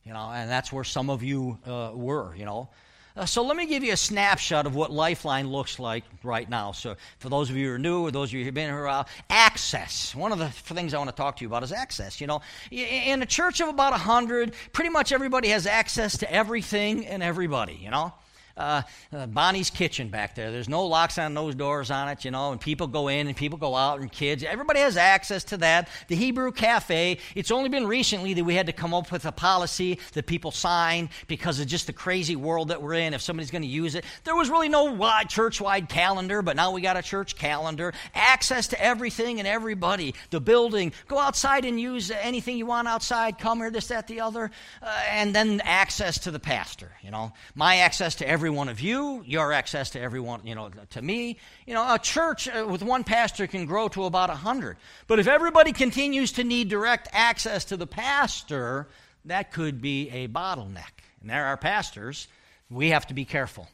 You 0.03 0.13
know, 0.13 0.31
and 0.31 0.49
that's 0.49 0.71
where 0.71 0.83
some 0.83 1.09
of 1.09 1.23
you 1.23 1.59
uh, 1.65 1.91
were. 1.93 2.35
You 2.35 2.45
know. 2.45 2.69
Uh, 3.17 3.25
so 3.25 3.43
let 3.43 3.55
me 3.55 3.65
give 3.65 3.83
you 3.83 3.93
a 3.93 3.97
snapshot 3.97 4.65
of 4.65 4.75
what 4.75 4.91
Lifeline 4.91 5.49
looks 5.49 5.79
like 5.79 6.03
right 6.21 6.49
now. 6.49 6.73
So 6.73 6.95
for 7.19 7.29
those 7.29 7.49
of 7.49 7.55
you 7.55 7.67
who 7.69 7.73
are 7.75 7.79
new, 7.79 8.01
or 8.05 8.11
those 8.11 8.29
of 8.29 8.33
you 8.33 8.43
who've 8.43 8.53
been 8.53 8.69
here 8.69 8.85
while, 8.85 9.07
access. 9.29 10.13
One 10.13 10.33
of 10.33 10.39
the 10.39 10.49
things 10.49 10.93
I 10.93 10.97
want 10.97 11.09
to 11.09 11.15
talk 11.15 11.37
to 11.37 11.41
you 11.41 11.47
about 11.47 11.63
is 11.63 11.71
access. 11.71 12.19
You 12.19 12.27
know, 12.27 12.41
in 12.71 13.21
a 13.21 13.25
church 13.25 13.61
of 13.61 13.69
about 13.69 13.91
100, 13.91 14.53
pretty 14.73 14.89
much 14.89 15.13
everybody 15.13 15.47
has 15.49 15.65
access 15.65 16.17
to 16.17 16.31
everything 16.31 17.05
and 17.05 17.23
everybody, 17.23 17.79
you 17.81 17.89
know. 17.89 18.13
Uh, 18.57 18.81
uh, 19.11 19.25
Bonnie's 19.27 19.69
Kitchen 19.69 20.09
back 20.09 20.35
there. 20.35 20.51
There's 20.51 20.69
no 20.69 20.85
locks 20.85 21.17
on 21.17 21.33
those 21.33 21.55
doors 21.55 21.91
on 21.91 22.09
it, 22.09 22.25
you 22.25 22.31
know, 22.31 22.51
and 22.51 22.61
people 22.61 22.87
go 22.87 23.07
in 23.07 23.27
and 23.27 23.35
people 23.35 23.57
go 23.57 23.75
out 23.75 23.99
and 23.99 24.11
kids. 24.11 24.43
Everybody 24.43 24.79
has 24.79 24.97
access 24.97 25.43
to 25.45 25.57
that. 25.57 25.89
The 26.07 26.15
Hebrew 26.15 26.51
Cafe, 26.51 27.17
it's 27.35 27.51
only 27.51 27.69
been 27.69 27.87
recently 27.87 28.33
that 28.33 28.43
we 28.43 28.55
had 28.55 28.67
to 28.67 28.73
come 28.73 28.93
up 28.93 29.11
with 29.11 29.25
a 29.25 29.31
policy 29.31 29.99
that 30.13 30.25
people 30.25 30.51
sign 30.51 31.09
because 31.27 31.59
of 31.59 31.67
just 31.67 31.87
the 31.87 31.93
crazy 31.93 32.35
world 32.35 32.69
that 32.69 32.81
we're 32.81 32.93
in. 32.93 33.13
If 33.13 33.21
somebody's 33.21 33.51
going 33.51 33.61
to 33.63 33.67
use 33.67 33.95
it, 33.95 34.05
there 34.23 34.35
was 34.35 34.49
really 34.49 34.69
no 34.69 34.95
church 35.27 35.59
wide 35.59 35.89
calendar, 35.89 36.41
but 36.41 36.55
now 36.55 36.71
we 36.71 36.81
got 36.81 36.97
a 36.97 37.01
church 37.01 37.35
calendar. 37.35 37.93
Access 38.13 38.67
to 38.67 38.81
everything 38.81 39.39
and 39.39 39.47
everybody. 39.47 40.15
The 40.29 40.39
building. 40.39 40.93
Go 41.07 41.19
outside 41.19 41.65
and 41.65 41.79
use 41.79 42.11
anything 42.11 42.57
you 42.57 42.65
want 42.65 42.87
outside. 42.87 43.37
Come 43.37 43.59
here, 43.59 43.71
this, 43.71 43.87
that, 43.87 44.07
the 44.07 44.21
other. 44.21 44.51
Uh, 44.81 45.01
and 45.09 45.35
then 45.35 45.61
access 45.63 46.19
to 46.19 46.31
the 46.31 46.39
pastor, 46.39 46.91
you 47.01 47.11
know. 47.11 47.33
My 47.53 47.77
access 47.77 48.15
to 48.15 48.27
every 48.27 48.44
one 48.49 48.69
of 48.69 48.79
you, 48.79 49.23
your 49.25 49.53
access 49.53 49.91
to 49.91 50.01
everyone, 50.01 50.45
you 50.45 50.55
know, 50.55 50.69
to 50.91 51.01
me. 51.01 51.37
You 51.65 51.73
know, 51.73 51.93
a 51.93 51.99
church 51.99 52.47
uh, 52.47 52.65
with 52.67 52.83
one 52.83 53.03
pastor 53.03 53.47
can 53.47 53.65
grow 53.65 53.87
to 53.89 54.05
about 54.05 54.29
a 54.29 54.35
hundred. 54.35 54.77
But 55.07 55.19
if 55.19 55.27
everybody 55.27 55.71
continues 55.71 56.33
to 56.33 56.43
need 56.43 56.69
direct 56.69 57.07
access 57.11 57.65
to 57.65 57.77
the 57.77 57.87
pastor, 57.87 58.87
that 59.25 59.51
could 59.51 59.81
be 59.81 60.09
a 60.09 60.27
bottleneck. 60.27 61.03
And 61.21 61.29
there 61.29 61.45
are 61.45 61.57
pastors. 61.57 62.27
We 62.69 62.89
have 62.89 63.07
to 63.07 63.13
be 63.13 63.25
careful 63.25 63.67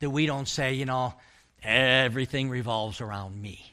that 0.00 0.10
we 0.10 0.26
don't 0.26 0.48
say, 0.48 0.74
you 0.74 0.84
know, 0.84 1.14
everything 1.62 2.50
revolves 2.50 3.00
around 3.00 3.40
me. 3.40 3.72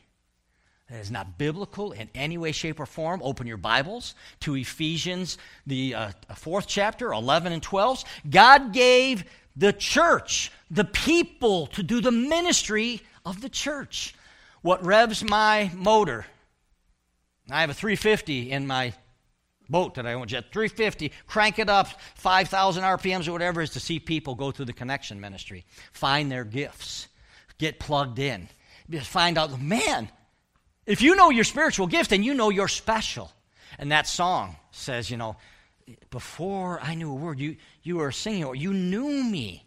That 0.90 1.00
is 1.00 1.10
not 1.10 1.40
biblical 1.40 1.94
in 1.94 2.10
any 2.14 2.38
way, 2.38 2.52
shape, 2.52 2.80
or 2.80 2.86
form. 2.86 3.22
Open 3.24 3.48
your 3.48 3.58
Bibles 3.58 4.14
to 4.42 4.56
Ephesians, 4.56 5.40
the 5.66 5.96
uh, 5.96 6.12
fourth 6.36 6.68
chapter, 6.68 7.12
11 7.12 7.54
and 7.54 7.64
12. 7.64 8.04
God 8.30 8.72
gave 8.72 9.24
the 9.56 9.74
church, 9.74 10.52
the 10.70 10.84
people, 10.84 11.68
to 11.68 11.84
do 11.84 12.02
the 12.02 12.12
ministry 12.12 13.02
of 13.26 13.42
the 13.42 13.50
church. 13.50 14.16
What 14.62 14.86
revs 14.86 15.24
my 15.24 15.72
motor? 15.76 16.26
I 17.50 17.62
have 17.62 17.70
a 17.70 17.74
350 17.74 18.52
in 18.52 18.66
my 18.66 18.94
boat 19.70 19.96
that 19.96 20.06
I 20.06 20.14
own, 20.14 20.28
jet 20.28 20.46
350, 20.52 21.12
crank 21.28 21.60
it 21.60 21.70
up 21.70 21.88
5,000 22.16 22.84
RPMs 22.84 23.28
or 23.28 23.32
whatever 23.32 23.62
is 23.62 23.72
to 23.72 23.80
see 23.80 24.00
people 24.00 24.36
go 24.36 24.52
through 24.52 24.66
the 24.66 24.74
connection 24.74 25.20
ministry, 25.20 25.66
find 25.92 26.32
their 26.32 26.44
gifts, 26.44 27.08
get 27.58 27.80
plugged 27.80 28.20
in, 28.20 28.48
just 28.90 29.10
find 29.10 29.38
out, 29.38 29.60
man, 29.60 30.10
if 30.86 31.02
you 31.02 31.16
know 31.16 31.30
your 31.30 31.44
spiritual 31.44 31.88
gift, 31.88 32.12
then 32.12 32.24
you 32.24 32.34
know 32.34 32.50
you're 32.50 32.68
special. 32.68 33.32
And 33.80 33.92
that 33.92 34.08
song 34.08 34.56
says, 34.72 35.10
you 35.10 35.18
know, 35.18 35.36
before 36.10 36.80
I 36.82 36.96
knew 36.96 37.12
a 37.12 37.16
word, 37.16 37.40
you, 37.40 37.58
you 37.84 37.98
were 37.98 38.12
singing, 38.12 38.44
or 38.44 38.56
you 38.56 38.74
knew 38.74 39.24
me. 39.24 39.62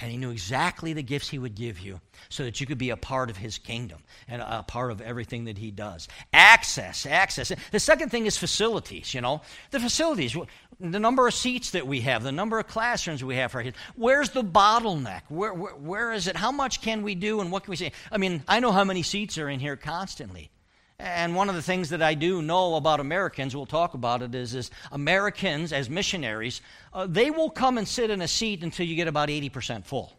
And 0.00 0.10
he 0.10 0.16
knew 0.16 0.30
exactly 0.30 0.92
the 0.92 1.04
gifts 1.04 1.28
he 1.28 1.38
would 1.38 1.54
give 1.54 1.78
you 1.78 2.00
so 2.28 2.42
that 2.42 2.60
you 2.60 2.66
could 2.66 2.78
be 2.78 2.90
a 2.90 2.96
part 2.96 3.30
of 3.30 3.36
his 3.36 3.58
kingdom 3.58 4.02
and 4.26 4.42
a 4.42 4.64
part 4.66 4.90
of 4.90 5.00
everything 5.00 5.44
that 5.44 5.56
he 5.56 5.70
does. 5.70 6.08
Access, 6.32 7.06
access. 7.06 7.52
The 7.70 7.80
second 7.80 8.10
thing 8.10 8.26
is 8.26 8.36
facilities, 8.36 9.14
you 9.14 9.20
know. 9.20 9.40
The 9.70 9.78
facilities, 9.78 10.36
the 10.80 10.98
number 10.98 11.28
of 11.28 11.32
seats 11.32 11.70
that 11.70 11.86
we 11.86 12.00
have, 12.00 12.24
the 12.24 12.32
number 12.32 12.58
of 12.58 12.66
classrooms 12.66 13.22
we 13.22 13.36
have 13.36 13.52
for 13.52 13.62
kids. 13.62 13.76
Where's 13.94 14.30
the 14.30 14.42
bottleneck? 14.42 15.22
Where, 15.28 15.54
where, 15.54 15.76
where 15.76 16.12
is 16.12 16.26
it? 16.26 16.36
How 16.36 16.50
much 16.50 16.82
can 16.82 17.02
we 17.02 17.14
do 17.14 17.40
and 17.40 17.52
what 17.52 17.62
can 17.62 17.70
we 17.70 17.76
say? 17.76 17.92
I 18.10 18.18
mean, 18.18 18.42
I 18.48 18.58
know 18.58 18.72
how 18.72 18.84
many 18.84 19.04
seats 19.04 19.38
are 19.38 19.48
in 19.48 19.60
here 19.60 19.76
constantly. 19.76 20.50
And 20.98 21.34
one 21.34 21.48
of 21.48 21.54
the 21.54 21.62
things 21.62 21.90
that 21.90 22.02
I 22.02 22.14
do 22.14 22.40
know 22.40 22.76
about 22.76 23.00
Americans, 23.00 23.54
we'll 23.54 23.66
talk 23.66 23.94
about 23.94 24.22
it, 24.22 24.34
is, 24.34 24.54
is 24.54 24.70
Americans 24.92 25.72
as 25.72 25.90
missionaries, 25.90 26.60
uh, 26.92 27.06
they 27.08 27.30
will 27.30 27.50
come 27.50 27.78
and 27.78 27.86
sit 27.86 28.10
in 28.10 28.22
a 28.22 28.28
seat 28.28 28.62
until 28.62 28.86
you 28.86 28.94
get 28.94 29.08
about 29.08 29.28
80% 29.28 29.84
full. 29.84 30.12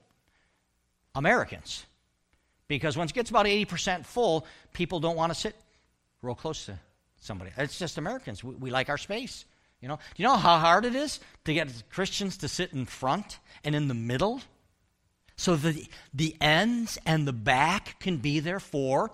Americans. 1.15 1.85
Because 2.67 2.97
once 2.97 3.11
it 3.11 3.13
gets 3.13 3.29
about 3.29 3.45
80% 3.45 4.05
full, 4.05 4.45
people 4.73 4.99
don't 4.99 5.15
want 5.15 5.33
to 5.33 5.39
sit 5.39 5.55
real 6.21 6.35
close 6.35 6.65
to 6.65 6.77
somebody. 7.21 7.51
It's 7.57 7.79
just 7.79 7.97
Americans. 7.97 8.43
We, 8.43 8.55
we 8.55 8.69
like 8.69 8.89
our 8.89 8.97
space. 8.97 9.45
You 9.81 9.87
know, 9.87 9.95
do 9.95 10.23
you 10.23 10.27
know 10.27 10.35
how 10.35 10.57
hard 10.57 10.83
it 10.83 10.95
is 10.95 11.19
to 11.45 11.53
get 11.53 11.71
Christians 11.89 12.37
to 12.37 12.47
sit 12.47 12.73
in 12.73 12.85
front 12.85 13.39
and 13.63 13.75
in 13.75 13.87
the 13.87 13.93
middle? 13.93 14.41
So 15.37 15.55
the, 15.55 15.87
the 16.13 16.35
ends 16.41 16.97
and 17.05 17.27
the 17.27 17.33
back 17.33 17.99
can 17.99 18.17
be 18.17 18.39
there 18.39 18.59
for 18.59 19.11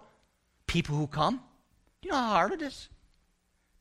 people 0.68 0.96
who 0.96 1.08
come? 1.08 1.42
Do 2.02 2.08
you 2.08 2.12
know 2.12 2.18
how 2.18 2.30
hard 2.30 2.54
it 2.54 2.62
is? 2.62 2.90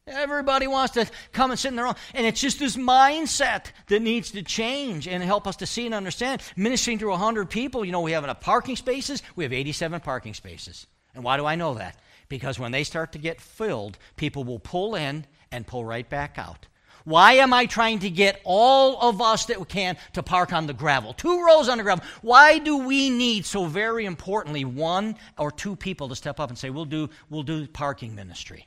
Everybody 0.07 0.67
wants 0.67 0.95
to 0.95 1.07
come 1.33 1.51
and 1.51 1.59
sit 1.59 1.69
in 1.69 1.77
their 1.77 1.87
own. 1.87 1.95
And 2.15 2.27
it's 2.27 2.41
just 2.41 2.59
this 2.59 2.77
mindset 2.77 3.67
that 3.87 4.03
needs 4.03 4.33
to 4.33 4.43
change 4.43 5.07
and 5.07 5.23
help 5.23 5.47
us 5.47 5.57
to 5.57 5.67
see 5.67 5.87
and 5.87 5.95
understand. 5.95 6.43
Ministering 6.57 6.99
to 6.99 7.09
100 7.09 7.49
people, 7.49 7.85
you 7.85 7.93
know, 7.93 8.01
we 8.01 8.13
have 8.13 8.25
enough 8.25 8.41
parking 8.41 8.77
spaces. 8.77 9.23
We 9.37 9.45
have 9.45 9.53
87 9.53 10.01
parking 10.01 10.35
spaces. 10.35 10.87
And 11.15 11.23
why 11.23 11.37
do 11.37 11.47
I 11.47 11.55
know 11.55 11.75
that? 11.75 11.97
Because 12.29 12.59
when 12.59 12.73
they 12.73 12.85
start 12.85 13.13
to 13.13 13.19
get 13.19 13.41
filled, 13.41 13.99
people 14.17 14.45
will 14.45 14.59
pull 14.59 14.95
in 14.95 15.27
and 15.53 15.67
pull 15.67 15.85
right 15.85 16.09
back 16.09 16.39
out. 16.39 16.67
Why 17.05 17.35
am 17.35 17.53
I 17.53 17.67
trying 17.67 18.01
to 18.01 18.11
get 18.11 18.41
all 18.45 19.01
of 19.01 19.21
us 19.21 19.47
that 19.47 19.59
we 19.59 19.67
can 19.67 19.97
to 20.15 20.23
park 20.23 20.53
on 20.53 20.67
the 20.67 20.75
gravel? 20.75 21.13
Two 21.13 21.45
rows 21.45 21.69
on 21.69 21.79
the 21.79 21.85
gravel. 21.85 22.05
Why 22.23 22.59
do 22.59 22.79
we 22.79 23.11
need, 23.11 23.47
so 23.47 23.67
very 23.67 24.05
importantly, 24.05 24.65
one 24.65 25.17
or 25.39 25.51
two 25.51 25.77
people 25.77 26.09
to 26.09 26.17
step 26.17 26.41
up 26.41 26.51
and 26.51 26.59
say, 26.59 26.71
we'll 26.71 26.85
do, 26.85 27.09
we'll 27.29 27.43
do 27.43 27.67
parking 27.67 28.15
ministry? 28.15 28.67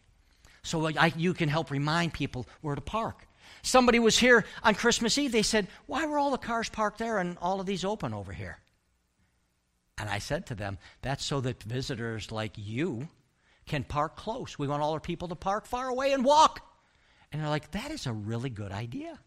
So 0.63 0.87
I, 0.87 1.13
you 1.17 1.33
can 1.33 1.49
help 1.49 1.71
remind 1.71 2.13
people 2.13 2.47
where 2.61 2.75
to 2.75 2.81
park. 2.81 3.27
Somebody 3.61 3.99
was 3.99 4.17
here 4.17 4.45
on 4.63 4.75
Christmas 4.75 5.17
Eve. 5.17 5.31
They 5.31 5.41
said, 5.41 5.67
Why 5.85 6.05
were 6.05 6.17
all 6.17 6.31
the 6.31 6.37
cars 6.37 6.69
parked 6.69 6.99
there 6.99 7.19
and 7.19 7.37
all 7.41 7.59
of 7.59 7.65
these 7.65 7.85
open 7.85 8.13
over 8.13 8.33
here? 8.33 8.57
And 9.97 10.09
I 10.09 10.19
said 10.19 10.45
to 10.47 10.55
them, 10.55 10.77
That's 11.01 11.23
so 11.23 11.39
that 11.41 11.63
visitors 11.63 12.31
like 12.31 12.53
you 12.55 13.09
can 13.65 13.83
park 13.83 14.15
close. 14.15 14.57
We 14.59 14.67
want 14.67 14.81
all 14.81 14.93
our 14.93 14.99
people 14.99 15.29
to 15.29 15.35
park 15.35 15.65
far 15.65 15.87
away 15.87 16.13
and 16.13 16.25
walk. 16.25 16.61
And 17.33 17.41
they're 17.41 17.49
like, 17.49 17.71
that 17.71 17.89
is 17.91 18.05
a 18.05 18.13
really 18.13 18.51
good 18.51 18.71
idea. 18.71 19.19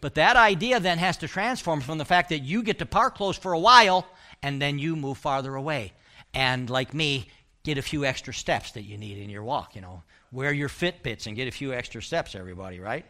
But 0.00 0.14
that 0.14 0.36
idea 0.36 0.80
then 0.80 0.98
has 0.98 1.18
to 1.18 1.28
transform 1.28 1.80
from 1.80 1.98
the 1.98 2.04
fact 2.04 2.30
that 2.30 2.38
you 2.38 2.62
get 2.62 2.78
to 2.78 2.86
park 2.86 3.16
close 3.16 3.36
for 3.36 3.52
a 3.52 3.58
while 3.58 4.06
and 4.42 4.62
then 4.62 4.78
you 4.78 4.96
move 4.96 5.18
farther 5.18 5.54
away. 5.56 5.92
And 6.32 6.70
like 6.70 6.94
me, 6.94 7.28
get 7.64 7.76
a 7.76 7.82
few 7.82 8.04
extra 8.04 8.32
steps 8.32 8.70
that 8.72 8.82
you 8.82 8.96
need 8.96 9.18
in 9.18 9.28
your 9.28 9.42
walk, 9.42 9.74
you 9.74 9.82
know. 9.82 10.02
Wear 10.32 10.52
your 10.52 10.68
Fitbits 10.68 11.26
and 11.26 11.34
get 11.34 11.48
a 11.48 11.50
few 11.50 11.74
extra 11.74 12.00
steps, 12.00 12.36
everybody, 12.36 12.78
right? 12.78 13.04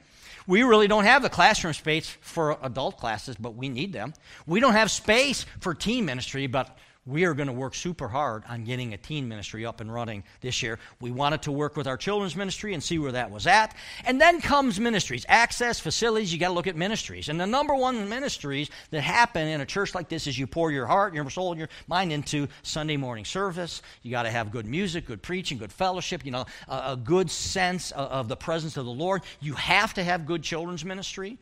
We 0.46 0.62
really 0.62 0.88
don't 0.88 1.04
have 1.04 1.22
the 1.22 1.28
classroom 1.28 1.74
space 1.74 2.08
for 2.08 2.56
adult 2.62 2.96
classes, 2.96 3.36
but 3.38 3.54
we 3.54 3.68
need 3.68 3.92
them. 3.92 4.14
We 4.46 4.58
don't 4.58 4.72
have 4.72 4.90
space 4.90 5.44
for 5.60 5.74
teen 5.74 6.06
ministry, 6.06 6.46
but 6.46 6.76
we 7.10 7.24
are 7.24 7.34
going 7.34 7.48
to 7.48 7.52
work 7.52 7.74
super 7.74 8.08
hard 8.08 8.44
on 8.48 8.64
getting 8.64 8.94
a 8.94 8.96
teen 8.96 9.28
ministry 9.28 9.66
up 9.66 9.80
and 9.80 9.92
running 9.92 10.22
this 10.40 10.62
year. 10.62 10.78
We 11.00 11.10
wanted 11.10 11.42
to 11.42 11.52
work 11.52 11.76
with 11.76 11.86
our 11.86 11.96
children's 11.96 12.36
ministry 12.36 12.72
and 12.72 12.82
see 12.82 12.98
where 12.98 13.12
that 13.12 13.30
was 13.30 13.46
at. 13.46 13.74
And 14.04 14.20
then 14.20 14.40
comes 14.40 14.78
ministries, 14.78 15.26
access, 15.28 15.80
facilities. 15.80 16.32
You 16.32 16.38
got 16.38 16.48
to 16.48 16.54
look 16.54 16.66
at 16.66 16.76
ministries. 16.76 17.28
And 17.28 17.40
the 17.40 17.46
number 17.46 17.74
one 17.74 18.08
ministries 18.08 18.70
that 18.90 19.00
happen 19.00 19.48
in 19.48 19.60
a 19.60 19.66
church 19.66 19.94
like 19.94 20.08
this 20.08 20.26
is 20.26 20.38
you 20.38 20.46
pour 20.46 20.70
your 20.70 20.86
heart, 20.86 21.12
your 21.12 21.28
soul, 21.28 21.50
and 21.50 21.58
your 21.58 21.68
mind 21.88 22.12
into 22.12 22.46
Sunday 22.62 22.96
morning 22.96 23.24
service. 23.24 23.82
You 24.02 24.10
got 24.10 24.22
to 24.22 24.30
have 24.30 24.50
good 24.50 24.66
music, 24.66 25.06
good 25.06 25.22
preaching, 25.22 25.58
good 25.58 25.72
fellowship, 25.72 26.24
you 26.24 26.30
know, 26.30 26.46
a, 26.68 26.92
a 26.92 26.96
good 26.96 27.30
sense 27.30 27.90
of, 27.90 28.10
of 28.10 28.28
the 28.28 28.36
presence 28.36 28.76
of 28.76 28.84
the 28.84 28.92
Lord. 28.92 29.22
You 29.40 29.54
have 29.54 29.94
to 29.94 30.04
have 30.04 30.26
good 30.26 30.42
children's 30.42 30.84
ministry. 30.84 31.38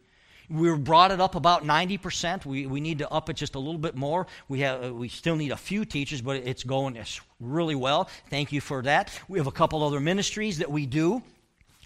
We 0.50 0.74
brought 0.76 1.10
it 1.10 1.20
up 1.20 1.34
about 1.34 1.64
90%. 1.64 2.46
We, 2.46 2.66
we 2.66 2.80
need 2.80 2.98
to 2.98 3.10
up 3.10 3.28
it 3.28 3.34
just 3.34 3.54
a 3.54 3.58
little 3.58 3.78
bit 3.78 3.94
more. 3.94 4.26
We, 4.48 4.60
have, 4.60 4.84
uh, 4.84 4.94
we 4.94 5.08
still 5.08 5.36
need 5.36 5.52
a 5.52 5.56
few 5.56 5.84
teachers, 5.84 6.22
but 6.22 6.36
it's 6.36 6.64
going 6.64 6.98
really 7.38 7.74
well. 7.74 8.08
Thank 8.30 8.52
you 8.52 8.60
for 8.60 8.82
that. 8.82 9.10
We 9.28 9.38
have 9.38 9.46
a 9.46 9.52
couple 9.52 9.82
other 9.82 10.00
ministries 10.00 10.58
that 10.58 10.70
we 10.70 10.86
do, 10.86 11.22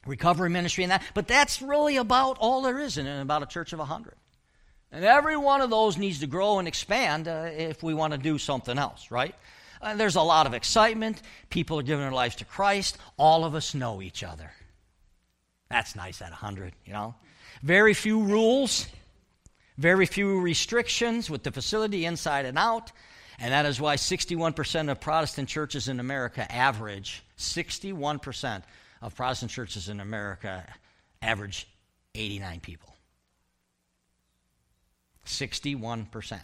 recovery 0.07 0.51
ministry 0.51 0.85
and 0.85 0.93
that. 0.93 1.03
But 1.15 1.27
that's 1.27 1.61
really 1.61 1.97
about 1.97 2.39
all 2.39 2.63
there 2.63 2.79
is 2.79 2.99
in 2.99 3.07
about 3.07 3.43
a 3.43 3.47
church 3.47 3.73
of 3.73 3.81
100. 3.81 4.15
And 4.93 5.05
every 5.05 5.37
one 5.37 5.63
of 5.63 5.71
those 5.71 5.97
needs 5.97 6.21
to 6.21 6.27
grow 6.27 6.59
and 6.59 6.69
expand 6.69 7.27
uh, 7.27 7.49
if 7.51 7.83
we 7.83 7.95
want 7.95 8.13
to 8.13 8.19
do 8.19 8.39
something 8.39 8.79
else, 8.79 9.11
right? 9.11 9.35
Uh, 9.81 9.97
there's 9.97 10.17
a 10.17 10.23
lot 10.23 10.47
of 10.47 10.55
excitement. 10.55 11.21
People 11.51 11.81
are 11.81 11.83
giving 11.83 12.03
their 12.03 12.13
lives 12.13 12.37
to 12.37 12.45
Christ. 12.45 12.99
All 13.17 13.45
of 13.45 13.55
us 13.55 13.75
know 13.75 14.03
each 14.03 14.23
other. 14.23 14.53
That's 15.71 15.97
nice 15.97 16.21
at 16.21 16.31
100, 16.31 16.75
you 16.85 16.93
know? 16.93 17.15
Very 17.63 17.95
few 17.95 18.23
rules, 18.23 18.87
very 19.79 20.07
few 20.07 20.41
restrictions 20.41 21.29
with 21.29 21.43
the 21.43 21.51
facility 21.51 22.05
inside 22.05 22.45
and 22.45 22.59
out. 22.59 22.93
And 23.39 23.53
that 23.53 23.67
is 23.67 23.81
why 23.81 23.97
61% 23.97 24.91
of 24.91 25.01
Protestant 25.01 25.49
churches 25.49 25.89
in 25.89 26.01
America 26.01 26.51
average, 26.51 27.23
61% 27.39 28.63
of 29.01 29.15
Protestant 29.15 29.51
churches 29.51 29.89
in 29.89 30.01
America 30.01 30.65
average 31.21 31.67
89 32.15 32.61
people. 32.61 32.95
61%. 35.27 36.41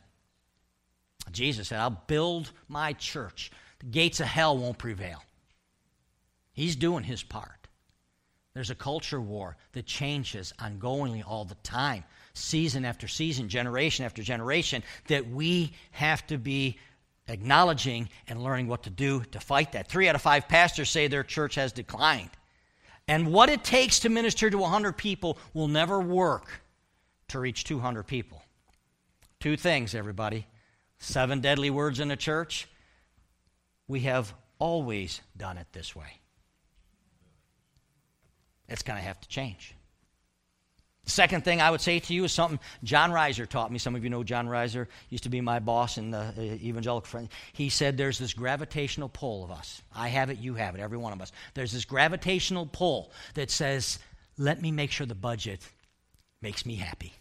Jesus 1.30 1.68
said, 1.68 1.80
I'll 1.80 2.02
build 2.06 2.50
my 2.68 2.92
church. 2.94 3.50
The 3.80 3.86
gates 3.86 4.20
of 4.20 4.26
hell 4.26 4.56
won't 4.56 4.78
prevail. 4.78 5.22
He's 6.52 6.76
doing 6.76 7.04
his 7.04 7.22
part. 7.22 7.57
There's 8.54 8.70
a 8.70 8.74
culture 8.74 9.20
war 9.20 9.56
that 9.72 9.86
changes 9.86 10.52
ongoingly 10.58 11.22
all 11.26 11.44
the 11.44 11.54
time, 11.56 12.04
season 12.34 12.84
after 12.84 13.06
season, 13.06 13.48
generation 13.48 14.04
after 14.04 14.22
generation, 14.22 14.82
that 15.08 15.28
we 15.28 15.72
have 15.92 16.26
to 16.28 16.38
be 16.38 16.78
acknowledging 17.28 18.08
and 18.26 18.42
learning 18.42 18.68
what 18.68 18.84
to 18.84 18.90
do 18.90 19.22
to 19.32 19.40
fight 19.40 19.72
that. 19.72 19.88
Three 19.88 20.08
out 20.08 20.14
of 20.14 20.22
five 20.22 20.48
pastors 20.48 20.88
say 20.88 21.06
their 21.06 21.22
church 21.22 21.54
has 21.56 21.72
declined. 21.72 22.30
And 23.06 23.32
what 23.32 23.48
it 23.48 23.64
takes 23.64 24.00
to 24.00 24.08
minister 24.08 24.50
to 24.50 24.58
100 24.58 24.96
people 24.96 25.38
will 25.54 25.68
never 25.68 26.00
work 26.00 26.62
to 27.28 27.38
reach 27.38 27.64
200 27.64 28.04
people. 28.04 28.42
Two 29.40 29.56
things, 29.56 29.94
everybody 29.94 30.46
seven 30.98 31.40
deadly 31.40 31.70
words 31.70 32.00
in 32.00 32.10
a 32.10 32.16
church. 32.16 32.68
We 33.86 34.00
have 34.00 34.34
always 34.58 35.20
done 35.36 35.58
it 35.58 35.66
this 35.72 35.94
way. 35.94 36.20
It's 38.68 38.82
going 38.82 38.98
to 38.98 39.04
have 39.04 39.20
to 39.20 39.28
change. 39.28 39.74
The 41.04 41.10
Second 41.12 41.42
thing 41.42 41.62
I 41.62 41.70
would 41.70 41.80
say 41.80 42.00
to 42.00 42.12
you 42.12 42.24
is 42.24 42.32
something 42.32 42.60
John 42.84 43.12
Reiser 43.12 43.48
taught 43.48 43.72
me. 43.72 43.78
Some 43.78 43.96
of 43.96 44.04
you 44.04 44.10
know 44.10 44.22
John 44.24 44.46
Reiser, 44.46 44.88
used 45.08 45.24
to 45.24 45.30
be 45.30 45.40
my 45.40 45.58
boss 45.58 45.96
in 45.96 46.10
the 46.10 46.18
uh, 46.18 46.40
evangelical 46.40 47.08
friend. 47.08 47.30
He 47.54 47.70
said 47.70 47.96
there's 47.96 48.18
this 48.18 48.34
gravitational 48.34 49.08
pull 49.08 49.42
of 49.42 49.50
us. 49.50 49.80
I 49.94 50.08
have 50.08 50.28
it, 50.28 50.38
you 50.38 50.54
have 50.54 50.74
it, 50.74 50.82
every 50.82 50.98
one 50.98 51.14
of 51.14 51.22
us. 51.22 51.32
There's 51.54 51.72
this 51.72 51.86
gravitational 51.86 52.66
pull 52.66 53.10
that 53.34 53.50
says, 53.50 53.98
let 54.36 54.60
me 54.60 54.70
make 54.70 54.90
sure 54.90 55.06
the 55.06 55.14
budget 55.14 55.66
makes 56.42 56.66
me 56.66 56.74
happy. 56.74 57.14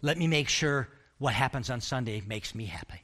Let 0.00 0.16
me 0.16 0.26
make 0.26 0.48
sure 0.48 0.88
what 1.18 1.34
happens 1.34 1.68
on 1.68 1.82
Sunday 1.82 2.22
makes 2.26 2.54
me 2.54 2.64
happy. 2.64 3.02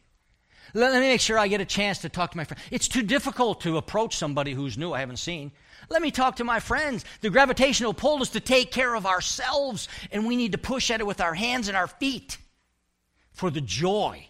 Let, 0.74 0.92
me 0.92 1.00
make 1.00 1.20
sure 1.20 1.38
I 1.38 1.48
get 1.48 1.60
a 1.60 1.64
chance 1.64 1.98
to 1.98 2.08
talk 2.08 2.32
to 2.32 2.36
my 2.36 2.44
friend. 2.44 2.62
It's 2.70 2.88
too 2.88 3.02
difficult 3.02 3.60
to 3.62 3.76
approach 3.76 4.16
somebody 4.16 4.52
who's 4.52 4.76
new, 4.78 4.92
I 4.92 5.00
haven't 5.00 5.18
seen. 5.18 5.52
Let 5.88 6.02
me 6.02 6.10
talk 6.10 6.36
to 6.36 6.44
my 6.44 6.60
friends. 6.60 7.04
The 7.20 7.30
gravitational 7.30 7.94
pull 7.94 8.22
is 8.22 8.30
to 8.30 8.40
take 8.40 8.70
care 8.70 8.94
of 8.94 9.06
ourselves, 9.06 9.88
and 10.12 10.26
we 10.26 10.36
need 10.36 10.52
to 10.52 10.58
push 10.58 10.90
at 10.90 11.00
it 11.00 11.06
with 11.06 11.20
our 11.20 11.34
hands 11.34 11.68
and 11.68 11.76
our 11.76 11.86
feet 11.86 12.38
for 13.32 13.50
the 13.50 13.60
joy 13.60 14.28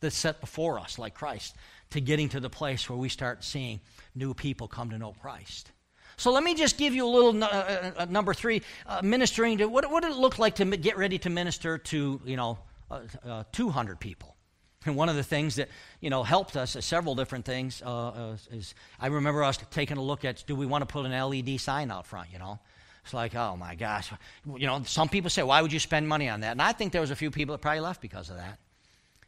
that's 0.00 0.16
set 0.16 0.40
before 0.40 0.78
us, 0.78 0.98
like 0.98 1.14
Christ, 1.14 1.56
to 1.90 2.00
getting 2.00 2.28
to 2.30 2.40
the 2.40 2.50
place 2.50 2.88
where 2.88 2.98
we 2.98 3.08
start 3.08 3.42
seeing 3.42 3.80
new 4.14 4.34
people 4.34 4.68
come 4.68 4.90
to 4.90 4.98
know 4.98 5.14
Christ. 5.20 5.72
So 6.16 6.30
let 6.30 6.44
me 6.44 6.54
just 6.54 6.76
give 6.76 6.94
you 6.94 7.06
a 7.06 7.08
little 7.08 7.42
uh, 7.42 7.46
uh, 7.46 7.90
uh, 7.96 8.06
number 8.10 8.34
three, 8.34 8.62
uh, 8.86 9.00
ministering 9.02 9.58
to 9.58 9.66
what, 9.66 9.90
what 9.90 10.02
did 10.02 10.12
it 10.12 10.18
look 10.18 10.38
like 10.38 10.56
to 10.56 10.64
get 10.76 10.98
ready 10.98 11.18
to 11.20 11.30
minister 11.30 11.78
to, 11.78 12.20
you 12.24 12.36
know, 12.36 12.58
uh, 12.90 13.00
uh, 13.24 13.44
200 13.52 13.98
people? 13.98 14.36
And 14.86 14.96
one 14.96 15.10
of 15.10 15.16
the 15.16 15.22
things 15.22 15.56
that 15.56 15.68
you 16.00 16.08
know 16.08 16.22
helped 16.22 16.56
us, 16.56 16.74
uh, 16.74 16.80
several 16.80 17.14
different 17.14 17.44
things, 17.44 17.82
uh, 17.84 18.08
uh, 18.08 18.36
is 18.50 18.74
I 18.98 19.08
remember 19.08 19.44
us 19.44 19.58
taking 19.70 19.98
a 19.98 20.02
look 20.02 20.24
at 20.24 20.44
do 20.46 20.56
we 20.56 20.64
want 20.64 20.82
to 20.82 20.86
put 20.86 21.04
an 21.04 21.12
LED 21.12 21.60
sign 21.60 21.90
out 21.90 22.06
front? 22.06 22.28
You 22.32 22.38
know, 22.38 22.58
it's 23.04 23.12
like 23.12 23.34
oh 23.34 23.56
my 23.58 23.74
gosh, 23.74 24.10
you 24.46 24.66
know 24.66 24.82
some 24.84 25.10
people 25.10 25.28
say 25.28 25.42
why 25.42 25.60
would 25.60 25.72
you 25.72 25.78
spend 25.78 26.08
money 26.08 26.30
on 26.30 26.40
that? 26.40 26.52
And 26.52 26.62
I 26.62 26.72
think 26.72 26.92
there 26.92 27.02
was 27.02 27.10
a 27.10 27.16
few 27.16 27.30
people 27.30 27.54
that 27.54 27.60
probably 27.60 27.80
left 27.80 28.00
because 28.00 28.30
of 28.30 28.36
that. 28.36 28.58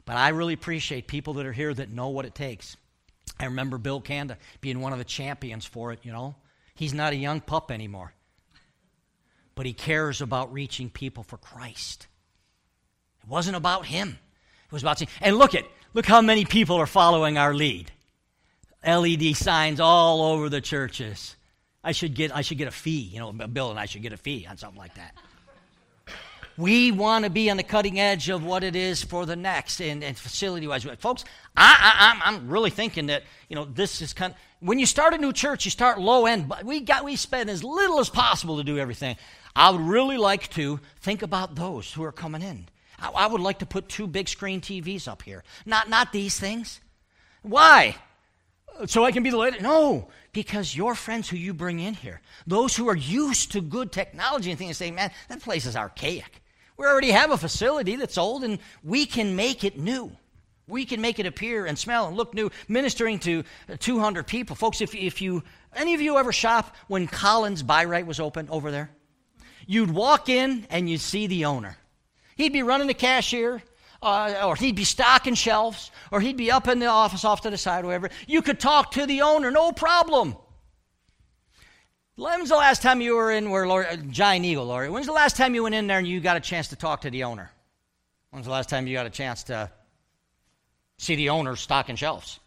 But 0.06 0.16
I 0.16 0.30
really 0.30 0.54
appreciate 0.54 1.06
people 1.06 1.34
that 1.34 1.44
are 1.44 1.52
here 1.52 1.72
that 1.74 1.90
know 1.90 2.08
what 2.08 2.24
it 2.24 2.34
takes. 2.34 2.76
I 3.38 3.44
remember 3.44 3.76
Bill 3.76 4.00
Kanda 4.00 4.38
being 4.62 4.80
one 4.80 4.92
of 4.92 4.98
the 4.98 5.04
champions 5.04 5.66
for 5.66 5.92
it. 5.92 6.00
You 6.02 6.12
know, 6.12 6.34
he's 6.74 6.94
not 6.94 7.12
a 7.12 7.16
young 7.16 7.42
pup 7.42 7.70
anymore, 7.70 8.14
but 9.54 9.66
he 9.66 9.74
cares 9.74 10.22
about 10.22 10.50
reaching 10.50 10.88
people 10.88 11.24
for 11.24 11.36
Christ. 11.36 12.06
It 13.22 13.28
wasn't 13.28 13.56
about 13.56 13.84
him 13.84 14.18
was 14.72 14.82
to 14.82 15.06
and 15.20 15.36
look 15.36 15.54
at 15.54 15.64
look 15.94 16.06
how 16.06 16.20
many 16.20 16.44
people 16.44 16.76
are 16.76 16.86
following 16.86 17.38
our 17.38 17.54
lead. 17.54 17.90
LED 18.84 19.36
signs 19.36 19.78
all 19.78 20.22
over 20.22 20.48
the 20.48 20.60
churches. 20.60 21.36
I 21.84 21.92
should 21.92 22.14
get 22.14 22.34
I 22.34 22.40
should 22.42 22.58
get 22.58 22.68
a 22.68 22.72
fee, 22.72 23.10
you 23.12 23.20
know, 23.20 23.32
Bill 23.32 23.70
and 23.70 23.78
I 23.78 23.86
should 23.86 24.02
get 24.02 24.12
a 24.12 24.16
fee 24.16 24.46
on 24.48 24.56
something 24.56 24.78
like 24.78 24.94
that. 24.94 25.14
We 26.56 26.92
want 26.92 27.24
to 27.24 27.30
be 27.30 27.50
on 27.50 27.56
the 27.56 27.62
cutting 27.62 27.98
edge 27.98 28.28
of 28.28 28.44
what 28.44 28.62
it 28.62 28.76
is 28.76 29.02
for 29.02 29.24
the 29.24 29.36
next 29.36 29.80
and, 29.80 30.04
and 30.04 30.18
facility 30.18 30.66
wise. 30.66 30.84
Folks, 30.98 31.24
I, 31.56 32.20
I, 32.22 32.28
I'm 32.28 32.48
really 32.48 32.70
thinking 32.70 33.06
that, 33.06 33.22
you 33.48 33.56
know, 33.56 33.64
this 33.64 34.02
is 34.02 34.12
kind 34.12 34.34
of, 34.34 34.38
when 34.60 34.78
you 34.78 34.84
start 34.84 35.14
a 35.14 35.18
new 35.18 35.32
church, 35.32 35.64
you 35.64 35.70
start 35.70 35.98
low 35.98 36.26
end, 36.26 36.48
but 36.48 36.64
we 36.64 36.80
got, 36.80 37.04
we 37.04 37.16
spend 37.16 37.48
as 37.48 37.64
little 37.64 38.00
as 38.00 38.10
possible 38.10 38.58
to 38.58 38.64
do 38.64 38.78
everything. 38.78 39.16
I 39.56 39.70
would 39.70 39.80
really 39.80 40.18
like 40.18 40.50
to 40.50 40.78
think 41.00 41.22
about 41.22 41.54
those 41.54 41.90
who 41.92 42.04
are 42.04 42.12
coming 42.12 42.42
in. 42.42 42.66
I, 43.02 43.10
I 43.10 43.26
would 43.26 43.40
like 43.40 43.58
to 43.58 43.66
put 43.66 43.88
two 43.88 44.06
big 44.06 44.28
screen 44.28 44.60
TVs 44.60 45.08
up 45.08 45.22
here. 45.22 45.42
Not, 45.66 45.90
not 45.90 46.12
these 46.12 46.38
things. 46.38 46.80
Why? 47.42 47.96
So 48.86 49.04
I 49.04 49.12
can 49.12 49.22
be 49.22 49.30
the 49.30 49.36
leader? 49.36 49.60
No, 49.60 50.08
because 50.32 50.74
your 50.74 50.94
friends 50.94 51.28
who 51.28 51.36
you 51.36 51.52
bring 51.52 51.80
in 51.80 51.94
here, 51.94 52.20
those 52.46 52.74
who 52.74 52.88
are 52.88 52.96
used 52.96 53.52
to 53.52 53.60
good 53.60 53.92
technology 53.92 54.50
and 54.50 54.58
things, 54.58 54.76
say, 54.76 54.90
man, 54.90 55.10
that 55.28 55.40
place 55.40 55.66
is 55.66 55.76
archaic. 55.76 56.42
We 56.76 56.86
already 56.86 57.10
have 57.10 57.30
a 57.30 57.36
facility 57.36 57.96
that's 57.96 58.16
old 58.16 58.44
and 58.44 58.58
we 58.82 59.04
can 59.04 59.36
make 59.36 59.62
it 59.62 59.78
new. 59.78 60.12
We 60.66 60.84
can 60.86 61.00
make 61.00 61.18
it 61.18 61.26
appear 61.26 61.66
and 61.66 61.78
smell 61.78 62.06
and 62.08 62.16
look 62.16 62.34
new, 62.34 62.50
ministering 62.66 63.18
to 63.20 63.44
uh, 63.68 63.76
200 63.78 64.26
people. 64.26 64.56
Folks, 64.56 64.80
if, 64.80 64.94
if 64.94 65.20
you, 65.20 65.42
any 65.74 65.92
of 65.92 66.00
you 66.00 66.16
ever 66.16 66.32
shop 66.32 66.74
when 66.86 67.06
Collins 67.06 67.62
Bi-Rite 67.62 68.06
was 68.06 68.20
open 68.20 68.48
over 68.48 68.70
there? 68.70 68.90
You'd 69.66 69.90
walk 69.90 70.28
in 70.28 70.66
and 70.70 70.88
you'd 70.88 71.00
see 71.00 71.26
the 71.26 71.44
owner. 71.44 71.76
He'd 72.36 72.52
be 72.52 72.62
running 72.62 72.86
the 72.86 72.94
cashier, 72.94 73.62
uh, 74.02 74.42
or 74.44 74.56
he'd 74.56 74.76
be 74.76 74.84
stocking 74.84 75.34
shelves, 75.34 75.90
or 76.10 76.20
he'd 76.20 76.36
be 76.36 76.50
up 76.50 76.68
in 76.68 76.78
the 76.78 76.86
office 76.86 77.24
off 77.24 77.42
to 77.42 77.50
the 77.50 77.56
side, 77.56 77.84
or 77.84 77.88
whatever. 77.88 78.10
You 78.26 78.42
could 78.42 78.58
talk 78.58 78.92
to 78.92 79.06
the 79.06 79.22
owner, 79.22 79.50
no 79.50 79.72
problem. 79.72 80.36
When's 82.16 82.50
the 82.50 82.56
last 82.56 82.82
time 82.82 83.00
you 83.00 83.16
were 83.16 83.30
in 83.32 83.50
where 83.50 83.66
Lori, 83.66 83.86
uh, 83.86 83.96
Giant 83.96 84.44
Eagle, 84.44 84.66
Lori? 84.66 84.90
When's 84.90 85.06
the 85.06 85.12
last 85.12 85.36
time 85.36 85.54
you 85.54 85.62
went 85.62 85.74
in 85.74 85.86
there 85.86 85.98
and 85.98 86.06
you 86.06 86.20
got 86.20 86.36
a 86.36 86.40
chance 86.40 86.68
to 86.68 86.76
talk 86.76 87.02
to 87.02 87.10
the 87.10 87.24
owner? 87.24 87.50
When's 88.30 88.46
the 88.46 88.52
last 88.52 88.68
time 88.68 88.86
you 88.86 88.94
got 88.94 89.06
a 89.06 89.10
chance 89.10 89.44
to 89.44 89.70
see 90.98 91.16
the 91.16 91.30
owner 91.30 91.56
stocking 91.56 91.96
shelves? 91.96 92.38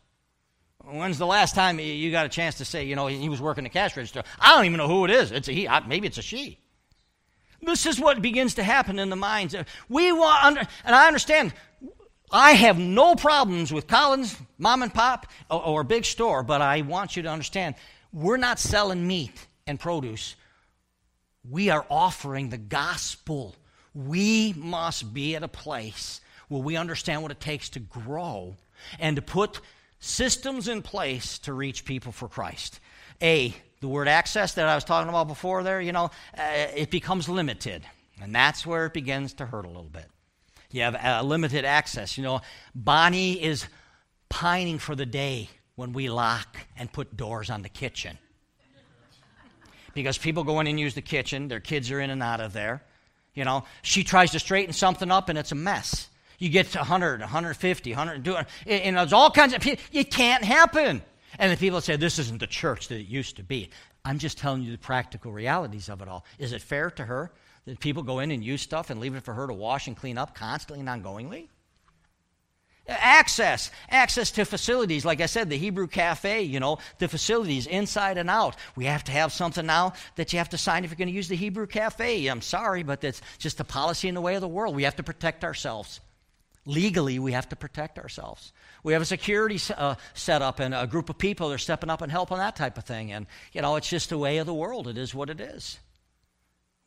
When's 0.84 1.18
the 1.18 1.26
last 1.26 1.56
time 1.56 1.80
you 1.80 2.12
got 2.12 2.28
a 2.28 2.30
chance 2.30 2.56
to 2.56 2.66
say, 2.66 2.84
you 2.84 2.96
know, 2.96 3.08
he 3.08 3.28
was 3.28 3.42
working 3.42 3.64
the 3.64 3.72
cash 3.72 3.98
register? 3.98 4.24
I 4.40 4.56
don't 4.56 4.66
even 4.66 4.78
know 4.78 4.88
who 4.88 5.04
it 5.06 5.12
is. 5.12 5.32
It's 5.32 5.48
a 5.48 5.52
he. 5.52 5.68
Maybe 5.88 6.06
it's 6.06 6.20
a 6.20 6.22
she. 6.22 6.60
This 7.66 7.86
is 7.86 8.00
what 8.00 8.22
begins 8.22 8.56
to 8.56 8.64
happen 8.64 9.00
in 9.00 9.10
the 9.10 9.16
minds. 9.16 9.56
We 9.90 10.12
want, 10.12 10.58
and 10.58 10.96
I 10.96 11.08
understand, 11.08 11.54
I 12.32 12.52
have 12.52 12.78
no 12.78 13.16
problems 13.16 13.72
with 13.72 13.88
Collins, 13.88 14.38
mom 14.58 14.84
and 14.84 14.94
pop, 14.94 15.28
or, 15.50 15.64
or 15.64 15.84
big 15.84 16.06
store, 16.06 16.44
but 16.44 16.62
I 16.62 16.82
want 16.82 17.16
you 17.16 17.24
to 17.24 17.30
understand 17.30 17.76
we're 18.14 18.38
not 18.38 18.60
selling 18.60 19.06
meat 19.06 19.48
and 19.68 19.80
produce. 19.80 20.36
We 21.50 21.70
are 21.70 21.86
offering 21.90 22.50
the 22.50 22.58
gospel. 22.58 23.56
We 23.94 24.54
must 24.58 25.14
be 25.14 25.36
at 25.36 25.44
a 25.44 25.48
place 25.48 26.22
where 26.48 26.62
we 26.62 26.76
understand 26.76 27.22
what 27.22 27.32
it 27.32 27.40
takes 27.40 27.70
to 27.70 27.80
grow 27.80 28.56
and 29.00 29.16
to 29.16 29.22
put 29.22 29.60
systems 30.00 30.68
in 30.68 30.82
place 30.82 31.40
to 31.40 31.54
reach 31.54 31.86
people 31.86 32.12
for 32.12 32.28
Christ. 32.28 32.80
A, 33.22 33.54
the 33.86 33.90
word 33.90 34.08
access 34.08 34.56
that 34.56 34.68
I 34.68 34.74
was 34.74 34.84
talking 34.84 35.10
about 35.10 35.28
before 35.28 35.62
there, 35.62 35.80
you 35.80 35.92
know, 35.92 36.06
uh, 36.36 36.68
it 36.76 36.90
becomes 36.90 37.30
limited. 37.30 37.84
And 38.20 38.34
that's 38.34 38.66
where 38.66 38.88
it 38.88 38.94
begins 38.94 39.36
to 39.36 39.46
hurt 39.46 39.64
a 39.64 39.68
little 39.68 39.84
bit. 39.84 40.08
You 40.72 40.82
have 40.82 40.96
uh, 40.96 41.22
limited 41.24 41.66
access. 41.66 42.18
You 42.18 42.24
know, 42.24 42.42
Bonnie 42.74 43.34
is 43.34 43.68
pining 44.28 44.80
for 44.80 44.96
the 44.96 45.06
day 45.06 45.50
when 45.76 45.94
we 45.94 46.10
lock 46.10 46.58
and 46.76 46.92
put 46.92 47.16
doors 47.16 47.52
on 47.52 47.62
the 47.62 47.70
kitchen. 47.70 48.18
Because 49.94 50.18
people 50.18 50.44
go 50.44 50.60
in 50.62 50.66
and 50.66 50.80
use 50.80 50.96
the 50.96 51.04
kitchen, 51.04 51.48
their 51.48 51.60
kids 51.60 51.92
are 51.92 52.00
in 52.00 52.10
and 52.10 52.24
out 52.24 52.42
of 52.42 52.54
there. 52.54 52.82
You 53.36 53.46
know, 53.46 53.66
she 53.84 54.04
tries 54.04 54.32
to 54.32 54.40
straighten 54.40 54.74
something 54.74 55.12
up 55.12 55.30
and 55.30 55.38
it's 55.38 55.52
a 55.52 55.56
mess. 55.56 56.10
You 56.40 56.50
get 56.50 56.72
to 56.72 56.80
100, 56.80 57.20
150, 57.20 57.92
100, 57.92 58.28
and 58.66 58.98
it's 58.98 59.14
all 59.14 59.30
kinds 59.30 59.54
of 59.54 59.62
people. 59.62 59.84
It 59.92 60.10
can't 60.10 60.44
happen. 60.44 61.04
And 61.40 61.52
the 61.52 61.58
people 61.58 61.82
say, 61.82 61.96
this 61.96 62.20
isn't 62.20 62.40
the 62.40 62.48
church 62.48 62.88
that 62.88 63.00
it 63.00 63.08
used 63.08 63.38
to 63.38 63.44
be. 63.44 63.70
I'm 64.04 64.20
just 64.20 64.38
telling 64.38 64.62
you 64.62 64.72
the 64.72 64.78
practical 64.78 65.32
realities 65.32 65.90
of 65.90 66.02
it 66.02 66.08
all. 66.08 66.26
Is 66.40 66.54
it 66.54 66.62
fair 66.62 66.92
to 66.92 67.06
her 67.06 67.32
that 67.66 67.80
people 67.80 68.04
go 68.04 68.20
in 68.20 68.32
and 68.32 68.44
use 68.44 68.62
stuff 68.62 68.90
and 68.90 69.00
leave 69.00 69.16
it 69.16 69.24
for 69.24 69.34
her 69.34 69.48
to 69.48 69.54
wash 69.54 69.88
and 69.88 69.98
clean 69.98 70.18
up 70.18 70.36
constantly 70.36 70.86
and 70.86 70.90
ongoingly? 71.04 71.48
Access, 72.88 73.72
access 73.90 74.30
to 74.30 74.46
facilities. 74.46 75.06
Like 75.06 75.20
I 75.20 75.26
said, 75.26 75.50
the 75.50 75.58
Hebrew 75.58 75.88
Cafe, 75.88 76.44
you 76.44 76.60
know, 76.60 76.78
the 77.00 77.08
facilities 77.08 77.66
inside 77.66 78.20
and 78.20 78.30
out. 78.30 78.58
We 78.76 78.86
have 78.86 79.04
to 79.06 79.12
have 79.12 79.34
something 79.34 79.66
now 79.66 79.94
that 80.18 80.32
you 80.32 80.38
have 80.38 80.50
to 80.50 80.58
sign 80.60 80.84
if 80.84 80.92
you're 80.92 80.98
going 80.98 81.08
to 81.08 81.14
use 81.14 81.28
the 81.28 81.36
Hebrew 81.36 81.66
Cafe. 81.66 82.28
I'm 82.28 82.42
sorry, 82.42 82.84
but 82.84 83.02
that's 83.02 83.24
just 83.40 83.58
the 83.58 83.64
policy 83.64 84.08
in 84.08 84.14
the 84.14 84.22
way 84.22 84.36
of 84.36 84.42
the 84.42 84.48
world. 84.48 84.76
We 84.76 84.84
have 84.84 84.98
to 84.98 85.04
protect 85.04 85.44
ourselves. 85.44 86.00
Legally, 86.68 87.18
we 87.18 87.32
have 87.32 87.50
to 87.50 87.56
protect 87.56 87.98
ourselves. 87.98 88.54
We 88.86 88.94
have 88.94 89.02
a 89.02 89.06
security 89.06 89.60
uh, 89.76 89.96
set 90.14 90.44
up 90.44 90.60
and 90.60 90.76
a 90.76 90.86
group 90.86 91.10
of 91.10 91.18
people 91.18 91.50
that 91.50 91.56
are 91.56 91.58
stepping 91.58 91.90
up 91.90 92.04
and 92.04 92.12
helping 92.12 92.38
that 92.38 92.56
type 92.56 92.78
of 92.78 92.84
thing. 92.84 93.12
And, 93.12 93.26
you 93.52 93.64
know, 93.64 93.78
it's 93.78 93.90
just 93.90 94.10
the 94.10 94.18
way 94.20 94.38
of 94.38 94.46
the 94.46 94.54
world. 94.54 94.88
It 94.88 94.96
is 94.96 95.16
what 95.16 95.32
it 95.32 95.42
is. 95.42 95.80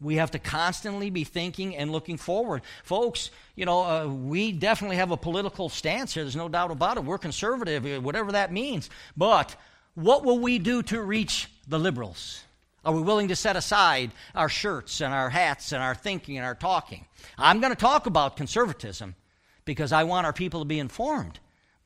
We 0.01 0.15
have 0.15 0.31
to 0.31 0.39
constantly 0.39 1.11
be 1.11 1.25
thinking 1.25 1.75
and 1.75 1.91
looking 1.91 2.17
forward. 2.17 2.63
Folks, 2.85 3.33
you 3.57 3.67
know, 3.67 3.83
uh, 3.83 4.07
we 4.07 4.53
definitely 4.53 4.95
have 4.95 5.11
a 5.11 5.17
political 5.17 5.69
stance 5.69 6.15
here. 6.15 6.23
There's 6.23 6.37
no 6.37 6.49
doubt 6.49 6.71
about 6.71 6.99
it. 6.99 7.05
We're 7.05 7.19
conservative, 7.19 7.85
uh, 7.85 8.01
whatever 8.01 8.31
that 8.31 8.53
means. 8.53 8.91
But 9.17 9.57
what 9.97 10.25
will 10.25 10.39
we 10.39 10.61
do 10.61 10.85
to 10.85 11.03
reach 11.03 11.51
the 11.67 11.81
liberals? 11.81 12.45
Are 12.85 12.95
we 12.95 13.03
willing 13.03 13.27
to 13.27 13.35
set 13.35 13.57
aside 13.57 14.13
our 14.37 14.49
shirts 14.49 15.01
and 15.01 15.13
our 15.13 15.31
hats 15.31 15.73
and 15.73 15.83
our 15.83 15.97
thinking 15.97 16.37
and 16.37 16.47
our 16.47 16.55
talking? 16.55 17.07
I'm 17.37 17.59
going 17.59 17.73
to 17.73 17.81
talk 17.81 18.07
about 18.07 18.37
conservatism 18.37 19.17
because 19.65 19.91
I 19.91 20.05
want 20.05 20.27
our 20.27 20.33
people 20.33 20.61
to 20.61 20.65
be 20.65 20.79
informed. 20.79 21.41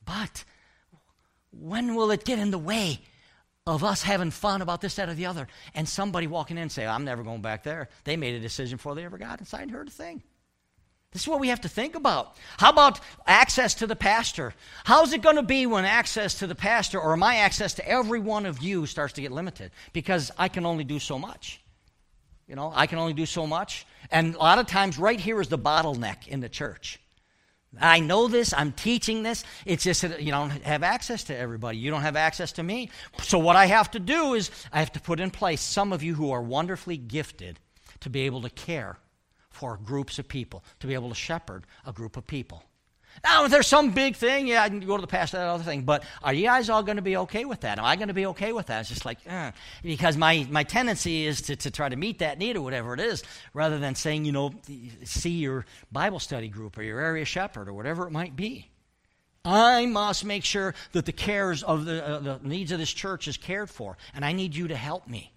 But 0.05 0.43
when 1.51 1.95
will 1.95 2.11
it 2.11 2.25
get 2.25 2.39
in 2.39 2.51
the 2.51 2.57
way 2.57 2.99
of 3.65 3.83
us 3.83 4.03
having 4.03 4.31
fun 4.31 4.61
about 4.61 4.81
this, 4.81 4.95
that, 4.95 5.09
or 5.09 5.13
the 5.13 5.27
other, 5.27 5.47
and 5.73 5.87
somebody 5.87 6.27
walking 6.27 6.57
in 6.57 6.63
and 6.63 6.71
say, 6.71 6.85
I'm 6.85 7.05
never 7.05 7.23
going 7.23 7.41
back 7.41 7.63
there? 7.63 7.89
They 8.03 8.17
made 8.17 8.35
a 8.35 8.39
decision 8.39 8.77
before 8.77 8.95
they 8.95 9.05
ever 9.05 9.17
got 9.17 9.39
inside 9.39 9.61
and 9.63 9.71
heard 9.71 9.87
a 9.87 9.91
thing. 9.91 10.23
This 11.11 11.21
is 11.21 11.27
what 11.27 11.39
we 11.39 11.49
have 11.49 11.61
to 11.61 11.69
think 11.69 11.93
about. 11.93 12.35
How 12.57 12.71
about 12.71 12.99
access 13.27 13.75
to 13.75 13.87
the 13.87 13.95
pastor? 13.95 14.55
How's 14.83 15.13
it 15.13 15.21
going 15.21 15.35
to 15.35 15.43
be 15.43 15.67
when 15.67 15.85
access 15.85 16.39
to 16.39 16.47
the 16.47 16.55
pastor 16.55 16.99
or 16.99 17.15
my 17.15 17.35
access 17.35 17.75
to 17.75 17.87
every 17.87 18.19
one 18.19 18.47
of 18.47 18.63
you 18.63 18.87
starts 18.87 19.13
to 19.13 19.21
get 19.21 19.31
limited? 19.31 19.71
Because 19.93 20.31
I 20.39 20.47
can 20.47 20.65
only 20.65 20.83
do 20.83 20.97
so 20.97 21.19
much. 21.19 21.61
You 22.47 22.55
know, 22.55 22.73
I 22.75 22.87
can 22.87 22.97
only 22.97 23.13
do 23.13 23.27
so 23.27 23.45
much. 23.45 23.85
And 24.11 24.33
a 24.33 24.39
lot 24.39 24.57
of 24.57 24.65
times, 24.65 24.97
right 24.97 25.19
here 25.19 25.39
is 25.39 25.49
the 25.49 25.57
bottleneck 25.57 26.27
in 26.27 26.39
the 26.39 26.49
church. 26.49 26.99
I 27.79 27.99
know 27.99 28.27
this, 28.27 28.53
I'm 28.53 28.71
teaching 28.71 29.23
this. 29.23 29.43
It's 29.65 29.83
just 29.83 30.01
that 30.03 30.21
you 30.21 30.31
don't 30.31 30.49
have 30.49 30.83
access 30.83 31.23
to 31.25 31.37
everybody. 31.37 31.77
You 31.77 31.91
don't 31.91 32.01
have 32.01 32.15
access 32.15 32.51
to 32.53 32.63
me. 32.63 32.89
So, 33.21 33.39
what 33.39 33.55
I 33.55 33.65
have 33.65 33.91
to 33.91 33.99
do 33.99 34.35
is 34.35 34.51
I 34.71 34.79
have 34.79 34.91
to 34.93 35.01
put 35.01 35.19
in 35.19 35.31
place 35.31 35.61
some 35.61 35.91
of 35.91 36.03
you 36.03 36.13
who 36.13 36.31
are 36.31 36.41
wonderfully 36.41 36.97
gifted 36.97 37.59
to 38.01 38.09
be 38.09 38.21
able 38.21 38.41
to 38.41 38.49
care 38.49 38.97
for 39.49 39.77
groups 39.77 40.19
of 40.19 40.27
people, 40.27 40.63
to 40.79 40.87
be 40.87 40.93
able 40.93 41.09
to 41.09 41.15
shepherd 41.15 41.65
a 41.85 41.93
group 41.93 42.17
of 42.17 42.27
people. 42.27 42.63
Now, 43.23 43.45
if 43.45 43.51
there's 43.51 43.67
some 43.67 43.91
big 43.91 44.15
thing, 44.15 44.47
yeah, 44.47 44.63
I 44.63 44.69
can 44.69 44.79
go 44.79 44.95
to 44.97 45.01
the 45.01 45.07
pastor, 45.07 45.37
that 45.37 45.47
other 45.47 45.63
thing. 45.63 45.83
But 45.83 46.03
are 46.21 46.33
you 46.33 46.45
guys 46.45 46.69
all 46.69 46.83
going 46.83 46.97
to 46.97 47.01
be 47.01 47.17
okay 47.17 47.45
with 47.45 47.61
that? 47.61 47.79
Am 47.79 47.85
I 47.85 47.95
going 47.95 48.09
to 48.09 48.13
be 48.13 48.25
okay 48.27 48.53
with 48.53 48.67
that? 48.67 48.81
It's 48.81 48.89
just 48.89 49.05
like, 49.05 49.19
uh, 49.29 49.51
because 49.81 50.17
my, 50.17 50.47
my 50.49 50.63
tendency 50.63 51.25
is 51.25 51.41
to, 51.43 51.55
to 51.57 51.71
try 51.71 51.89
to 51.89 51.95
meet 51.95 52.19
that 52.19 52.37
need 52.37 52.55
or 52.55 52.61
whatever 52.61 52.93
it 52.93 52.99
is, 52.99 53.23
rather 53.53 53.79
than 53.79 53.95
saying, 53.95 54.25
you 54.25 54.31
know, 54.31 54.53
see 55.03 55.31
your 55.31 55.65
Bible 55.91 56.19
study 56.19 56.47
group 56.47 56.77
or 56.77 56.83
your 56.83 56.99
area 56.99 57.25
shepherd 57.25 57.67
or 57.67 57.73
whatever 57.73 58.07
it 58.07 58.11
might 58.11 58.35
be. 58.35 58.69
I 59.45 59.87
must 59.87 60.23
make 60.23 60.45
sure 60.45 60.73
that 60.93 61.05
the 61.05 61.11
cares 61.11 61.63
of 61.63 61.83
the, 61.83 62.05
uh, 62.05 62.19
the 62.19 62.39
needs 62.43 62.71
of 62.71 62.79
this 62.79 62.93
church 62.93 63.27
is 63.27 63.35
cared 63.35 63.69
for, 63.69 63.97
and 64.13 64.23
I 64.23 64.31
need 64.31 64.55
you 64.55 64.69
to 64.69 64.75
help 64.75 65.05
me 65.07 65.32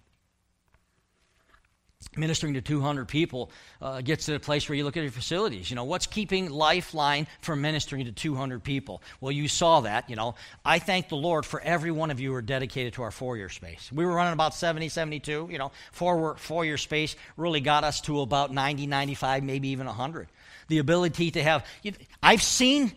ministering 2.17 2.55
to 2.55 2.61
200 2.61 3.07
people 3.07 3.51
uh, 3.81 4.01
gets 4.01 4.25
to 4.25 4.31
the 4.31 4.39
place 4.39 4.67
where 4.67 4.75
you 4.75 4.83
look 4.83 4.97
at 4.97 5.03
your 5.03 5.11
facilities. 5.11 5.69
You 5.69 5.75
know 5.75 5.83
what's 5.83 6.07
keeping 6.07 6.49
lifeline 6.49 7.27
from 7.41 7.61
ministering 7.61 8.05
to 8.05 8.11
200 8.11 8.63
people? 8.63 9.01
Well 9.21 9.31
you 9.31 9.47
saw 9.47 9.81
that 9.81 10.09
you 10.09 10.15
know. 10.15 10.35
I 10.65 10.79
thank 10.79 11.09
the 11.09 11.15
lord 11.15 11.45
for 11.45 11.61
every 11.61 11.91
one 11.91 12.11
of 12.11 12.19
you 12.19 12.31
who 12.31 12.35
are 12.35 12.41
dedicated 12.41 12.93
to 12.93 13.03
our 13.03 13.11
foyer 13.11 13.49
space. 13.49 13.91
We 13.91 14.05
were 14.05 14.13
running 14.13 14.33
about 14.33 14.53
70 14.53 14.89
72 14.89 15.49
you 15.51 15.57
know. 15.57 15.71
Four 15.91 16.35
foyer 16.37 16.77
space 16.77 17.15
really 17.35 17.61
got 17.61 17.83
us 17.83 18.01
to 18.01 18.21
about 18.21 18.53
90 18.53 18.87
95 18.87 19.43
maybe 19.43 19.69
even 19.69 19.87
100 19.87 20.27
the 20.67 20.79
ability 20.79 21.31
to 21.31 21.43
have 21.43 21.65
you 21.83 21.91
know, 21.91 21.97
i've 22.21 22.43
seen 22.43 22.91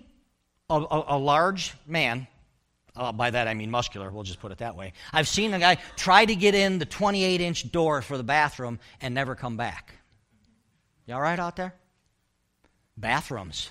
a, 0.68 0.74
a, 0.74 1.04
a 1.08 1.18
large 1.18 1.74
man 1.86 2.26
uh, 3.00 3.10
by 3.10 3.30
that 3.30 3.48
I 3.48 3.54
mean 3.54 3.70
muscular, 3.70 4.10
we'll 4.10 4.24
just 4.24 4.40
put 4.40 4.52
it 4.52 4.58
that 4.58 4.76
way. 4.76 4.92
I've 5.12 5.26
seen 5.26 5.54
a 5.54 5.58
guy 5.58 5.78
try 5.96 6.26
to 6.26 6.36
get 6.36 6.54
in 6.54 6.78
the 6.78 6.84
28 6.84 7.40
inch 7.40 7.72
door 7.72 8.02
for 8.02 8.18
the 8.18 8.22
bathroom 8.22 8.78
and 9.00 9.14
never 9.14 9.34
come 9.34 9.56
back. 9.56 9.94
You 11.06 11.14
all 11.14 11.20
right 11.20 11.38
out 11.38 11.56
there? 11.56 11.74
Bathrooms. 12.98 13.70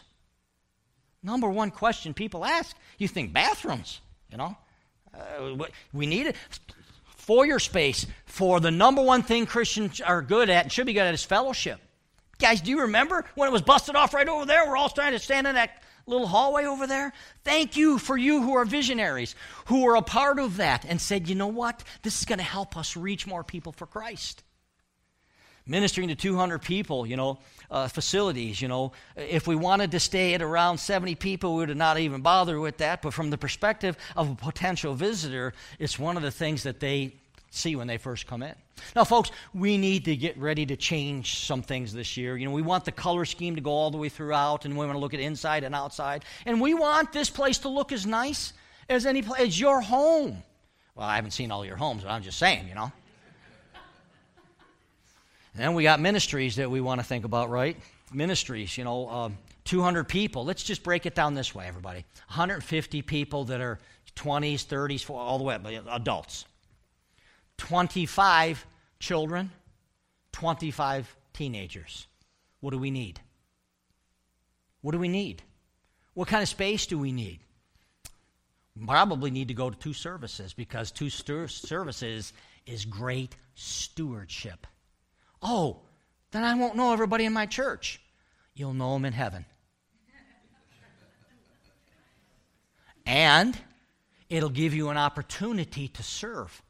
Number 1.21 1.47
one 1.47 1.69
question 1.69 2.15
people 2.15 2.43
ask 2.43 2.75
you 2.97 3.07
think 3.07 3.31
bathrooms, 3.31 4.01
you 4.31 4.37
know? 4.37 4.57
Uh, 5.13 5.65
we 5.93 6.07
need 6.07 6.25
it. 6.25 6.35
Foyer 7.15 7.59
space 7.59 8.07
for 8.25 8.59
the 8.59 8.71
number 8.71 9.03
one 9.03 9.21
thing 9.21 9.45
Christians 9.45 10.01
are 10.01 10.23
good 10.23 10.49
at 10.49 10.63
and 10.63 10.71
should 10.71 10.87
be 10.87 10.93
good 10.93 11.03
at 11.03 11.13
is 11.13 11.23
fellowship. 11.23 11.79
Guys, 12.39 12.61
do 12.61 12.71
you 12.71 12.81
remember 12.81 13.25
when 13.35 13.47
it 13.47 13.51
was 13.51 13.61
busted 13.61 13.95
off 13.95 14.13
right 14.15 14.27
over 14.27 14.45
there? 14.45 14.67
We're 14.67 14.77
all 14.77 14.89
trying 14.89 15.11
to 15.11 15.19
stand 15.19 15.45
in 15.45 15.53
that 15.55 15.83
little 16.09 16.27
hallway 16.27 16.65
over 16.65 16.87
there. 16.87 17.13
Thank 17.43 17.77
you 17.77 17.97
for 17.97 18.17
you 18.17 18.41
who 18.41 18.55
are 18.55 18.65
visionaries, 18.65 19.35
who 19.65 19.87
are 19.87 19.95
a 19.95 20.01
part 20.01 20.39
of 20.39 20.57
that 20.57 20.85
and 20.85 20.99
said, 20.99 21.27
you 21.29 21.35
know 21.35 21.47
what? 21.47 21.83
This 22.03 22.19
is 22.19 22.25
going 22.25 22.39
to 22.39 22.43
help 22.43 22.75
us 22.75 22.97
reach 22.97 23.27
more 23.27 23.43
people 23.43 23.71
for 23.71 23.85
Christ. 23.85 24.43
Ministering 25.65 26.07
to 26.07 26.15
200 26.15 26.59
people, 26.59 27.05
you 27.05 27.15
know, 27.15 27.37
uh, 27.69 27.87
facilities, 27.87 28.59
you 28.59 28.67
know, 28.67 28.91
if 29.15 29.45
we 29.45 29.55
wanted 29.55 29.91
to 29.91 29.99
stay 29.99 30.33
at 30.33 30.41
around 30.41 30.79
70 30.79 31.13
people, 31.15 31.55
we 31.55 31.65
would 31.67 31.77
not 31.77 31.99
even 31.99 32.21
bother 32.21 32.59
with 32.59 32.77
that. 32.77 33.03
But 33.03 33.13
from 33.13 33.29
the 33.29 33.37
perspective 33.37 33.95
of 34.15 34.31
a 34.31 34.35
potential 34.35 34.95
visitor, 34.95 35.53
it's 35.77 35.99
one 35.99 36.17
of 36.17 36.23
the 36.23 36.31
things 36.31 36.63
that 36.63 36.79
they 36.79 37.13
see 37.51 37.75
when 37.75 37.88
they 37.88 37.97
first 37.97 38.27
come 38.27 38.43
in. 38.43 38.55
Now, 38.95 39.03
folks, 39.03 39.31
we 39.53 39.77
need 39.77 40.05
to 40.05 40.15
get 40.15 40.38
ready 40.38 40.65
to 40.67 40.75
change 40.75 41.39
some 41.39 41.62
things 41.62 41.93
this 41.93 42.15
year. 42.17 42.38
You 42.38 42.45
know, 42.45 42.53
we 42.53 42.62
want 42.62 42.85
the 42.85 42.91
color 42.91 43.25
scheme 43.25 43.55
to 43.55 43.62
go 43.62 43.71
all 43.71 43.91
the 43.91 43.97
way 43.97 44.09
throughout, 44.09 44.65
and 44.65 44.77
we 44.77 44.85
want 44.85 44.95
to 44.95 44.99
look 44.99 45.13
at 45.13 45.19
inside 45.19 45.63
and 45.63 45.75
outside. 45.75 46.25
And 46.45 46.62
we 46.62 46.73
want 46.73 47.12
this 47.12 47.29
place 47.29 47.57
to 47.59 47.69
look 47.69 47.91
as 47.91 48.05
nice 48.05 48.53
as 48.88 49.05
any 49.05 49.21
place, 49.21 49.41
as 49.41 49.59
your 49.59 49.81
home. 49.81 50.43
Well, 50.95 51.07
I 51.07 51.15
haven't 51.15 51.31
seen 51.31 51.51
all 51.51 51.65
your 51.65 51.77
homes, 51.77 52.03
but 52.03 52.09
I'm 52.09 52.23
just 52.23 52.38
saying, 52.38 52.67
you 52.67 52.75
know. 52.75 52.91
and 55.53 55.63
then 55.63 55.73
we 55.73 55.83
got 55.83 55.99
ministries 55.99 56.57
that 56.57 56.69
we 56.69 56.81
want 56.81 56.99
to 56.99 57.05
think 57.05 57.25
about, 57.25 57.49
right? 57.49 57.77
Ministries, 58.13 58.77
you 58.77 58.83
know, 58.83 59.07
uh, 59.07 59.29
200 59.65 60.05
people. 60.05 60.45
Let's 60.45 60.63
just 60.63 60.83
break 60.83 61.05
it 61.05 61.15
down 61.15 61.35
this 61.35 61.53
way, 61.53 61.67
everybody. 61.67 61.99
150 62.27 63.01
people 63.03 63.45
that 63.45 63.62
are 63.62 63.79
20s, 64.15 64.65
30s, 64.65 65.09
all 65.09 65.38
the 65.38 65.43
way 65.43 65.55
up, 65.55 65.65
adults. 65.89 66.45
25 67.59 68.65
children, 68.99 69.51
25 70.31 71.15
teenagers. 71.33 72.07
What 72.61 72.71
do 72.71 72.79
we 72.79 72.89
need? 72.89 73.19
What 74.81 74.93
do 74.93 74.97
we 74.97 75.07
need? 75.07 75.43
What 76.13 76.27
kind 76.27 76.41
of 76.41 76.49
space 76.49 76.87
do 76.87 76.97
we 76.97 77.11
need? 77.11 77.39
Probably 78.85 79.29
need 79.29 79.49
to 79.49 79.53
go 79.53 79.69
to 79.69 79.77
two 79.77 79.93
services 79.93 80.53
because 80.53 80.89
two 80.89 81.09
services 81.09 82.33
is 82.65 82.85
great 82.85 83.35
stewardship. 83.55 84.65
Oh, 85.41 85.81
then 86.31 86.43
I 86.43 86.55
won't 86.55 86.75
know 86.75 86.93
everybody 86.93 87.25
in 87.25 87.33
my 87.33 87.45
church. 87.45 88.01
You'll 88.53 88.73
know 88.73 88.93
them 88.93 89.05
in 89.05 89.13
heaven. 89.13 89.45
and 93.05 93.57
it'll 94.29 94.49
give 94.49 94.73
you 94.73 94.89
an 94.89 94.97
opportunity 94.97 95.87
to 95.89 96.03
serve 96.03 96.61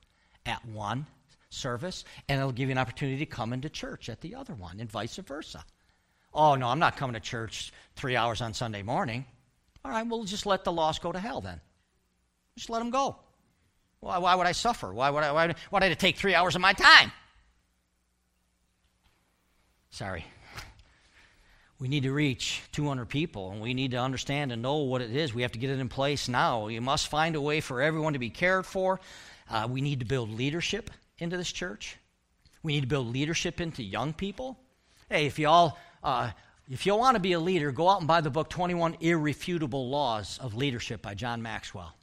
at 0.49 0.65
one 0.65 1.05
service, 1.49 2.03
and 2.27 2.39
it'll 2.39 2.51
give 2.51 2.69
you 2.69 2.73
an 2.73 2.77
opportunity 2.77 3.19
to 3.19 3.25
come 3.25 3.53
into 3.53 3.69
church 3.69 4.09
at 4.09 4.21
the 4.21 4.35
other 4.35 4.53
one, 4.53 4.79
and 4.79 4.91
vice 4.91 5.15
versa. 5.17 5.63
Oh, 6.33 6.55
no, 6.55 6.67
I'm 6.67 6.79
not 6.79 6.97
coming 6.97 7.15
to 7.15 7.19
church 7.19 7.71
three 7.95 8.15
hours 8.15 8.41
on 8.41 8.53
Sunday 8.53 8.83
morning. 8.83 9.25
All 9.83 9.91
right, 9.91 10.05
we'll 10.05 10.25
just 10.25 10.45
let 10.45 10.63
the 10.63 10.71
lost 10.71 11.01
go 11.01 11.11
to 11.11 11.19
hell 11.19 11.41
then. 11.41 11.59
Just 12.55 12.69
let 12.69 12.79
them 12.79 12.91
go. 12.91 13.15
Why, 14.01 14.17
why 14.17 14.35
would 14.35 14.47
I 14.47 14.51
suffer? 14.51 14.93
Why 14.93 15.09
would 15.09 15.23
I, 15.23 15.31
why, 15.31 15.55
why 15.69 15.79
did 15.79 15.91
it 15.91 15.99
take 15.99 16.17
three 16.17 16.35
hours 16.35 16.55
of 16.55 16.61
my 16.61 16.73
time? 16.73 17.11
Sorry. 19.89 20.25
We 21.79 21.87
need 21.87 22.03
to 22.03 22.11
reach 22.11 22.61
200 22.73 23.07
people, 23.07 23.51
and 23.51 23.61
we 23.61 23.73
need 23.73 23.91
to 23.91 23.97
understand 23.97 24.51
and 24.51 24.61
know 24.61 24.77
what 24.77 25.01
it 25.01 25.15
is. 25.15 25.33
We 25.33 25.43
have 25.43 25.53
to 25.53 25.59
get 25.59 25.69
it 25.69 25.79
in 25.79 25.87
place 25.87 26.27
now. 26.27 26.67
You 26.67 26.81
must 26.81 27.07
find 27.07 27.35
a 27.35 27.41
way 27.41 27.61
for 27.61 27.81
everyone 27.81 28.13
to 28.13 28.19
be 28.19 28.29
cared 28.29 28.65
for. 28.65 28.99
Uh, 29.49 29.67
we 29.69 29.81
need 29.81 29.99
to 29.99 30.05
build 30.05 30.29
leadership 30.29 30.91
into 31.17 31.37
this 31.37 31.51
church. 31.51 31.97
We 32.63 32.73
need 32.73 32.81
to 32.81 32.87
build 32.87 33.07
leadership 33.07 33.59
into 33.61 33.83
young 33.83 34.13
people. 34.13 34.59
Hey, 35.09 35.25
if 35.25 35.39
y'all 35.39 35.77
uh, 36.03 36.31
if 36.69 36.85
you 36.85 36.95
want 36.95 37.15
to 37.15 37.19
be 37.19 37.33
a 37.33 37.39
leader, 37.39 37.71
go 37.71 37.89
out 37.89 37.99
and 37.99 38.07
buy 38.07 38.21
the 38.21 38.29
book 38.29 38.47
21 38.47 38.97
Irrefutable 38.99 39.89
Laws 39.89 40.37
of 40.39 40.53
Leadership 40.53 41.01
by 41.01 41.15
John 41.15 41.41
Maxwell. 41.41 41.95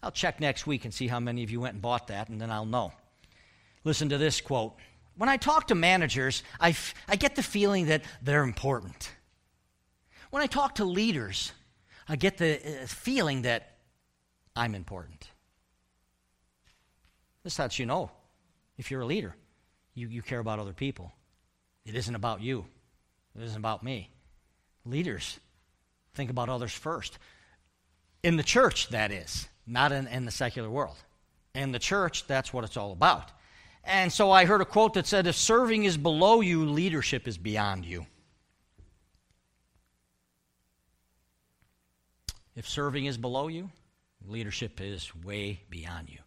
I'll 0.00 0.12
check 0.12 0.38
next 0.38 0.64
week 0.64 0.84
and 0.84 0.94
see 0.94 1.08
how 1.08 1.18
many 1.18 1.42
of 1.42 1.50
you 1.50 1.60
went 1.60 1.72
and 1.72 1.82
bought 1.82 2.06
that, 2.06 2.28
and 2.28 2.40
then 2.40 2.50
I'll 2.50 2.64
know. 2.64 2.92
Listen 3.82 4.08
to 4.10 4.18
this 4.18 4.40
quote. 4.40 4.76
When 5.16 5.28
I 5.28 5.38
talk 5.38 5.66
to 5.68 5.74
managers, 5.74 6.44
I, 6.60 6.70
f- 6.70 6.94
I 7.08 7.16
get 7.16 7.34
the 7.34 7.42
feeling 7.42 7.86
that 7.86 8.02
they're 8.22 8.44
important. 8.44 9.10
When 10.30 10.40
I 10.42 10.46
talk 10.46 10.76
to 10.76 10.84
leaders, 10.84 11.52
I 12.08 12.14
get 12.14 12.38
the 12.38 12.58
uh, 12.58 12.86
feeling 12.86 13.42
that 13.42 13.75
I'm 14.56 14.74
important. 14.74 15.30
This 17.44 17.58
lets 17.58 17.78
you 17.78 17.86
know 17.86 18.10
if 18.78 18.90
you're 18.90 19.02
a 19.02 19.06
leader, 19.06 19.36
you, 19.94 20.08
you 20.08 20.22
care 20.22 20.40
about 20.40 20.58
other 20.58 20.72
people. 20.72 21.12
It 21.84 21.94
isn't 21.94 22.14
about 22.14 22.40
you, 22.40 22.64
it 23.36 23.42
isn't 23.42 23.58
about 23.58 23.84
me. 23.84 24.10
Leaders 24.84 25.38
think 26.14 26.30
about 26.30 26.48
others 26.48 26.72
first. 26.72 27.18
In 28.22 28.36
the 28.36 28.42
church, 28.42 28.88
that 28.88 29.12
is, 29.12 29.46
not 29.66 29.92
in, 29.92 30.08
in 30.08 30.24
the 30.24 30.30
secular 30.30 30.70
world. 30.70 30.96
In 31.54 31.70
the 31.70 31.78
church, 31.78 32.26
that's 32.26 32.52
what 32.52 32.64
it's 32.64 32.76
all 32.76 32.92
about. 32.92 33.30
And 33.84 34.12
so 34.12 34.32
I 34.32 34.46
heard 34.46 34.60
a 34.60 34.64
quote 34.64 34.94
that 34.94 35.06
said, 35.06 35.26
If 35.26 35.36
serving 35.36 35.84
is 35.84 35.96
below 35.96 36.40
you, 36.40 36.64
leadership 36.64 37.28
is 37.28 37.38
beyond 37.38 37.84
you. 37.84 38.06
If 42.56 42.68
serving 42.68 43.04
is 43.04 43.16
below 43.16 43.48
you, 43.48 43.70
Leadership 44.28 44.80
is 44.80 45.14
way 45.24 45.60
beyond 45.70 46.10
you. 46.10 46.18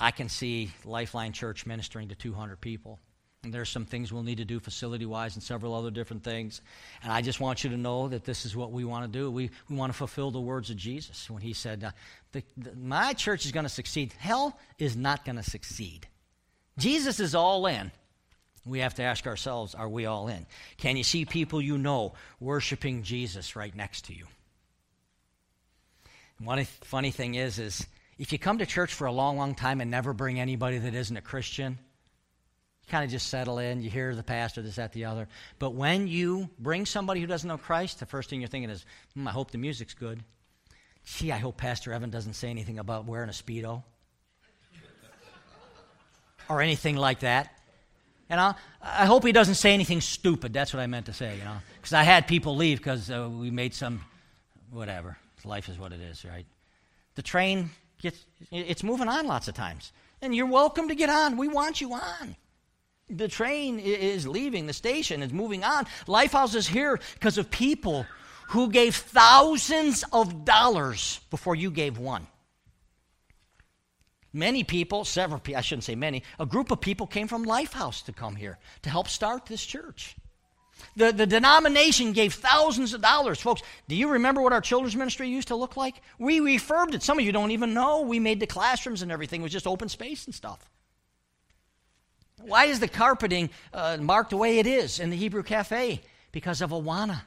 I 0.00 0.10
can 0.10 0.28
see 0.28 0.70
Lifeline 0.84 1.32
Church 1.32 1.66
ministering 1.66 2.08
to 2.08 2.14
200 2.14 2.60
people. 2.60 2.98
And 3.44 3.54
there's 3.54 3.68
some 3.68 3.84
things 3.84 4.12
we'll 4.12 4.24
need 4.24 4.38
to 4.38 4.44
do 4.44 4.58
facility 4.58 5.06
wise 5.06 5.34
and 5.34 5.42
several 5.42 5.74
other 5.74 5.90
different 5.90 6.24
things. 6.24 6.60
And 7.02 7.12
I 7.12 7.22
just 7.22 7.40
want 7.40 7.62
you 7.62 7.70
to 7.70 7.76
know 7.76 8.08
that 8.08 8.24
this 8.24 8.44
is 8.44 8.56
what 8.56 8.72
we 8.72 8.84
want 8.84 9.10
to 9.10 9.18
do. 9.18 9.30
We, 9.30 9.50
we 9.68 9.76
want 9.76 9.92
to 9.92 9.96
fulfill 9.96 10.32
the 10.32 10.40
words 10.40 10.70
of 10.70 10.76
Jesus 10.76 11.30
when 11.30 11.40
he 11.40 11.52
said, 11.52 11.84
uh, 11.84 11.90
the, 12.32 12.42
the, 12.56 12.74
My 12.74 13.12
church 13.12 13.44
is 13.44 13.52
going 13.52 13.64
to 13.64 13.70
succeed. 13.70 14.12
Hell 14.18 14.58
is 14.78 14.96
not 14.96 15.24
going 15.24 15.36
to 15.36 15.42
succeed. 15.44 16.08
Jesus 16.78 17.20
is 17.20 17.34
all 17.34 17.66
in. 17.66 17.92
We 18.64 18.80
have 18.80 18.94
to 18.94 19.02
ask 19.02 19.26
ourselves, 19.26 19.74
are 19.74 19.88
we 19.88 20.06
all 20.06 20.28
in? 20.28 20.44
Can 20.76 20.96
you 20.96 21.04
see 21.04 21.24
people 21.24 21.62
you 21.62 21.78
know 21.78 22.14
worshiping 22.40 23.02
Jesus 23.02 23.56
right 23.56 23.74
next 23.74 24.06
to 24.06 24.14
you? 24.14 24.26
One 26.42 26.64
funny 26.64 27.10
thing 27.10 27.34
is, 27.34 27.58
is 27.58 27.86
if 28.18 28.32
you 28.32 28.38
come 28.38 28.58
to 28.58 28.66
church 28.66 28.94
for 28.94 29.06
a 29.06 29.12
long, 29.12 29.36
long 29.36 29.54
time 29.54 29.80
and 29.80 29.90
never 29.90 30.12
bring 30.12 30.38
anybody 30.38 30.78
that 30.78 30.94
isn't 30.94 31.16
a 31.16 31.20
Christian, 31.20 31.72
you 31.72 32.90
kind 32.90 33.04
of 33.04 33.10
just 33.10 33.28
settle 33.28 33.58
in, 33.58 33.82
you 33.82 33.90
hear 33.90 34.14
the 34.14 34.22
pastor, 34.22 34.62
this, 34.62 34.76
that, 34.76 34.92
the 34.92 35.04
other. 35.06 35.28
But 35.58 35.74
when 35.74 36.06
you 36.06 36.48
bring 36.58 36.86
somebody 36.86 37.20
who 37.20 37.26
doesn't 37.26 37.48
know 37.48 37.58
Christ, 37.58 37.98
the 37.98 38.06
first 38.06 38.30
thing 38.30 38.40
you're 38.40 38.48
thinking 38.48 38.70
is, 38.70 38.84
hmm, 39.14 39.26
I 39.26 39.32
hope 39.32 39.50
the 39.50 39.58
music's 39.58 39.94
good. 39.94 40.22
Gee, 41.04 41.32
I 41.32 41.38
hope 41.38 41.56
Pastor 41.56 41.92
Evan 41.92 42.10
doesn't 42.10 42.34
say 42.34 42.50
anything 42.50 42.78
about 42.78 43.06
wearing 43.06 43.30
a 43.30 43.32
Speedo 43.32 43.82
or 46.48 46.60
anything 46.60 46.96
like 46.96 47.20
that. 47.20 47.52
You 48.30 48.36
know, 48.36 48.54
I 48.82 49.06
hope 49.06 49.24
he 49.24 49.32
doesn't 49.32 49.54
say 49.54 49.72
anything 49.72 50.02
stupid. 50.02 50.52
That's 50.52 50.74
what 50.74 50.80
I 50.80 50.86
meant 50.86 51.06
to 51.06 51.14
say, 51.14 51.36
you 51.38 51.44
know. 51.44 51.56
Because 51.76 51.94
I 51.94 52.02
had 52.02 52.28
people 52.28 52.56
leave 52.56 52.78
because 52.78 53.10
uh, 53.10 53.28
we 53.28 53.50
made 53.50 53.72
some, 53.72 54.02
whatever. 54.70 55.16
Life 55.44 55.68
is 55.68 55.78
what 55.78 55.92
it 55.92 56.00
is, 56.00 56.24
right? 56.24 56.46
The 57.14 57.22
train 57.22 57.70
gets, 58.00 58.24
it's 58.50 58.82
moving 58.82 59.08
on 59.08 59.26
lots 59.26 59.48
of 59.48 59.54
times. 59.54 59.92
And 60.20 60.34
you're 60.34 60.46
welcome 60.46 60.88
to 60.88 60.94
get 60.94 61.08
on. 61.08 61.36
We 61.36 61.48
want 61.48 61.80
you 61.80 61.94
on. 61.94 62.36
The 63.10 63.28
train 63.28 63.78
is 63.78 64.26
leaving 64.26 64.66
the 64.66 64.72
station, 64.72 65.22
it's 65.22 65.32
moving 65.32 65.64
on. 65.64 65.86
Lifehouse 66.06 66.54
is 66.54 66.68
here 66.68 67.00
because 67.14 67.38
of 67.38 67.50
people 67.50 68.06
who 68.48 68.70
gave 68.70 68.96
thousands 68.96 70.04
of 70.12 70.44
dollars 70.44 71.20
before 71.30 71.54
you 71.54 71.70
gave 71.70 71.98
one. 71.98 72.26
Many 74.32 74.62
people, 74.62 75.04
several 75.04 75.40
I 75.56 75.62
shouldn't 75.62 75.84
say 75.84 75.94
many, 75.94 76.22
a 76.38 76.44
group 76.44 76.70
of 76.70 76.80
people 76.80 77.06
came 77.06 77.28
from 77.28 77.46
Lifehouse 77.46 78.04
to 78.04 78.12
come 78.12 78.36
here 78.36 78.58
to 78.82 78.90
help 78.90 79.08
start 79.08 79.46
this 79.46 79.64
church. 79.64 80.16
The, 80.98 81.12
the 81.12 81.26
denomination 81.26 82.12
gave 82.12 82.34
thousands 82.34 82.92
of 82.92 83.00
dollars. 83.00 83.40
Folks, 83.40 83.62
do 83.86 83.94
you 83.94 84.08
remember 84.08 84.42
what 84.42 84.52
our 84.52 84.60
children's 84.60 84.96
ministry 84.96 85.28
used 85.28 85.46
to 85.46 85.54
look 85.54 85.76
like? 85.76 85.94
We 86.18 86.40
refurbed 86.40 86.92
it. 86.92 87.04
Some 87.04 87.20
of 87.20 87.24
you 87.24 87.30
don't 87.30 87.52
even 87.52 87.72
know. 87.72 88.00
We 88.00 88.18
made 88.18 88.40
the 88.40 88.48
classrooms 88.48 89.00
and 89.00 89.12
everything. 89.12 89.40
It 89.40 89.44
was 89.44 89.52
just 89.52 89.68
open 89.68 89.88
space 89.88 90.26
and 90.26 90.34
stuff. 90.34 90.68
Why 92.40 92.64
is 92.64 92.80
the 92.80 92.88
carpeting 92.88 93.50
uh, 93.72 93.98
marked 94.00 94.30
the 94.30 94.36
way 94.36 94.58
it 94.58 94.66
is 94.66 94.98
in 94.98 95.10
the 95.10 95.16
Hebrew 95.16 95.44
Cafe? 95.44 96.00
Because 96.32 96.62
of 96.62 96.70
Awana. 96.70 97.22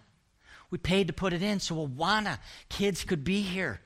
We 0.69 0.77
paid 0.77 1.07
to 1.07 1.13
put 1.13 1.31
it 1.31 1.41
in 1.41 1.61
so 1.61 1.87
Awana 1.87 2.39
kids 2.67 3.05
could 3.05 3.23
be 3.23 3.41
here. 3.41 3.79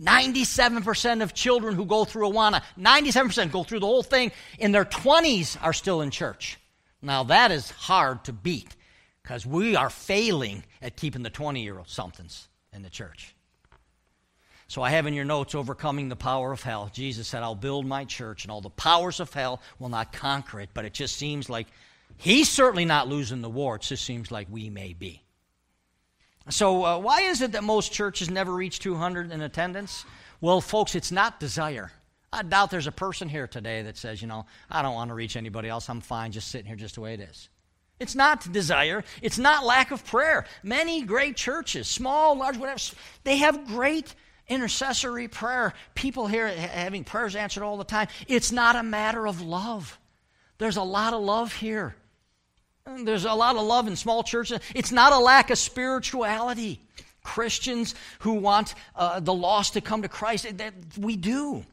97% 0.00 1.22
of 1.22 1.34
children 1.34 1.74
who 1.74 1.84
go 1.84 2.06
through 2.06 2.30
Awana, 2.30 2.62
97% 2.78 3.52
go 3.52 3.64
through 3.64 3.80
the 3.80 3.86
whole 3.86 4.02
thing, 4.02 4.32
in 4.58 4.72
their 4.72 4.86
20s 4.86 5.58
are 5.62 5.74
still 5.74 6.00
in 6.00 6.10
church. 6.10 6.58
Now, 7.02 7.24
that 7.24 7.50
is 7.50 7.70
hard 7.70 8.24
to 8.24 8.32
beat 8.32 8.74
because 9.26 9.44
we 9.44 9.74
are 9.74 9.90
failing 9.90 10.62
at 10.80 10.94
keeping 10.94 11.24
the 11.24 11.30
20 11.30 11.60
year 11.60 11.78
old 11.78 11.88
somethings 11.88 12.46
in 12.72 12.82
the 12.82 12.90
church. 12.90 13.34
So 14.68 14.82
I 14.82 14.90
have 14.90 15.06
in 15.06 15.14
your 15.14 15.24
notes 15.24 15.52
overcoming 15.56 16.08
the 16.08 16.14
power 16.14 16.52
of 16.52 16.62
hell. 16.62 16.90
Jesus 16.92 17.26
said, 17.26 17.42
I'll 17.42 17.56
build 17.56 17.86
my 17.86 18.04
church, 18.04 18.44
and 18.44 18.52
all 18.52 18.60
the 18.60 18.70
powers 18.70 19.18
of 19.18 19.32
hell 19.32 19.60
will 19.80 19.88
not 19.88 20.12
conquer 20.12 20.60
it. 20.60 20.70
But 20.74 20.84
it 20.84 20.92
just 20.92 21.16
seems 21.16 21.50
like 21.50 21.66
he's 22.16 22.48
certainly 22.48 22.84
not 22.84 23.08
losing 23.08 23.42
the 23.42 23.50
war. 23.50 23.76
It 23.76 23.82
just 23.82 24.04
seems 24.04 24.30
like 24.30 24.46
we 24.48 24.70
may 24.70 24.92
be. 24.92 25.22
So, 26.48 26.84
uh, 26.84 26.98
why 26.98 27.22
is 27.22 27.42
it 27.42 27.52
that 27.52 27.64
most 27.64 27.92
churches 27.92 28.30
never 28.30 28.52
reach 28.52 28.78
200 28.78 29.32
in 29.32 29.40
attendance? 29.40 30.04
Well, 30.40 30.60
folks, 30.60 30.94
it's 30.94 31.10
not 31.10 31.40
desire. 31.40 31.90
I 32.32 32.42
doubt 32.42 32.70
there's 32.70 32.86
a 32.86 32.92
person 32.92 33.28
here 33.28 33.48
today 33.48 33.82
that 33.82 33.96
says, 33.96 34.22
you 34.22 34.28
know, 34.28 34.46
I 34.70 34.82
don't 34.82 34.94
want 34.94 35.10
to 35.10 35.14
reach 35.14 35.36
anybody 35.36 35.68
else. 35.68 35.88
I'm 35.88 36.00
fine 36.00 36.30
just 36.30 36.48
sitting 36.48 36.66
here 36.66 36.76
just 36.76 36.96
the 36.96 37.00
way 37.00 37.14
it 37.14 37.20
is. 37.20 37.48
It's 37.98 38.14
not 38.14 38.50
desire. 38.52 39.04
It's 39.22 39.38
not 39.38 39.64
lack 39.64 39.90
of 39.90 40.04
prayer. 40.04 40.46
Many 40.62 41.02
great 41.02 41.36
churches, 41.36 41.88
small, 41.88 42.36
large, 42.36 42.58
whatever, 42.58 42.78
they 43.24 43.38
have 43.38 43.66
great 43.66 44.14
intercessory 44.48 45.28
prayer. 45.28 45.72
People 45.94 46.26
here 46.26 46.48
having 46.48 47.04
prayers 47.04 47.34
answered 47.34 47.62
all 47.62 47.76
the 47.76 47.84
time. 47.84 48.08
It's 48.28 48.52
not 48.52 48.76
a 48.76 48.82
matter 48.82 49.26
of 49.26 49.40
love. 49.40 49.98
There's 50.58 50.76
a 50.76 50.82
lot 50.82 51.14
of 51.14 51.22
love 51.22 51.52
here. 51.52 51.96
There's 52.86 53.24
a 53.24 53.32
lot 53.32 53.56
of 53.56 53.62
love 53.62 53.88
in 53.88 53.96
small 53.96 54.22
churches. 54.22 54.60
It's 54.74 54.92
not 54.92 55.12
a 55.12 55.18
lack 55.18 55.50
of 55.50 55.58
spirituality. 55.58 56.80
Christians 57.22 57.96
who 58.20 58.34
want 58.34 58.74
uh, 58.94 59.18
the 59.18 59.34
lost 59.34 59.72
to 59.72 59.80
come 59.80 60.02
to 60.02 60.08
Christ, 60.08 60.46
that 60.58 60.74
we 60.96 61.16
do. 61.16 61.64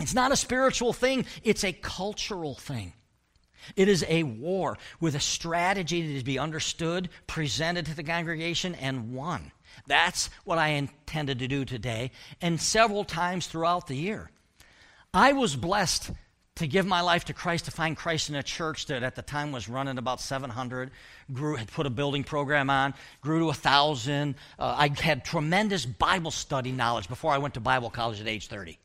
It's 0.00 0.14
not 0.14 0.32
a 0.32 0.36
spiritual 0.36 0.94
thing, 0.94 1.26
it's 1.42 1.64
a 1.64 1.72
cultural 1.72 2.54
thing. 2.54 2.94
It 3.76 3.88
is 3.88 4.04
a 4.08 4.22
war 4.22 4.78
with 5.00 5.14
a 5.14 5.20
strategy 5.20 6.06
that 6.06 6.12
is 6.12 6.22
to 6.22 6.24
be 6.24 6.38
understood, 6.38 7.08
presented 7.26 7.86
to 7.86 7.96
the 7.96 8.02
congregation, 8.02 8.74
and 8.74 9.12
won. 9.14 9.52
That's 9.86 10.30
what 10.44 10.58
I 10.58 10.68
intended 10.68 11.38
to 11.40 11.48
do 11.48 11.64
today, 11.64 12.10
and 12.40 12.60
several 12.60 13.04
times 13.04 13.46
throughout 13.46 13.86
the 13.86 13.96
year. 13.96 14.30
I 15.12 15.32
was 15.32 15.56
blessed 15.56 16.10
to 16.56 16.66
give 16.68 16.86
my 16.86 17.00
life 17.00 17.24
to 17.24 17.32
Christ, 17.32 17.64
to 17.64 17.70
find 17.70 17.96
Christ 17.96 18.28
in 18.28 18.36
a 18.36 18.42
church 18.42 18.86
that 18.86 19.02
at 19.02 19.16
the 19.16 19.22
time 19.22 19.50
was 19.50 19.68
running 19.68 19.98
about 19.98 20.20
700, 20.20 20.90
grew, 21.32 21.56
had 21.56 21.70
put 21.70 21.86
a 21.86 21.90
building 21.90 22.22
program 22.22 22.70
on, 22.70 22.94
grew 23.20 23.40
to 23.40 23.46
1,000. 23.46 24.36
Uh, 24.58 24.74
I 24.78 24.88
had 25.00 25.24
tremendous 25.24 25.84
Bible 25.84 26.30
study 26.30 26.70
knowledge 26.70 27.08
before 27.08 27.32
I 27.32 27.38
went 27.38 27.54
to 27.54 27.60
Bible 27.60 27.90
college 27.90 28.20
at 28.20 28.28
age 28.28 28.46
30 28.46 28.78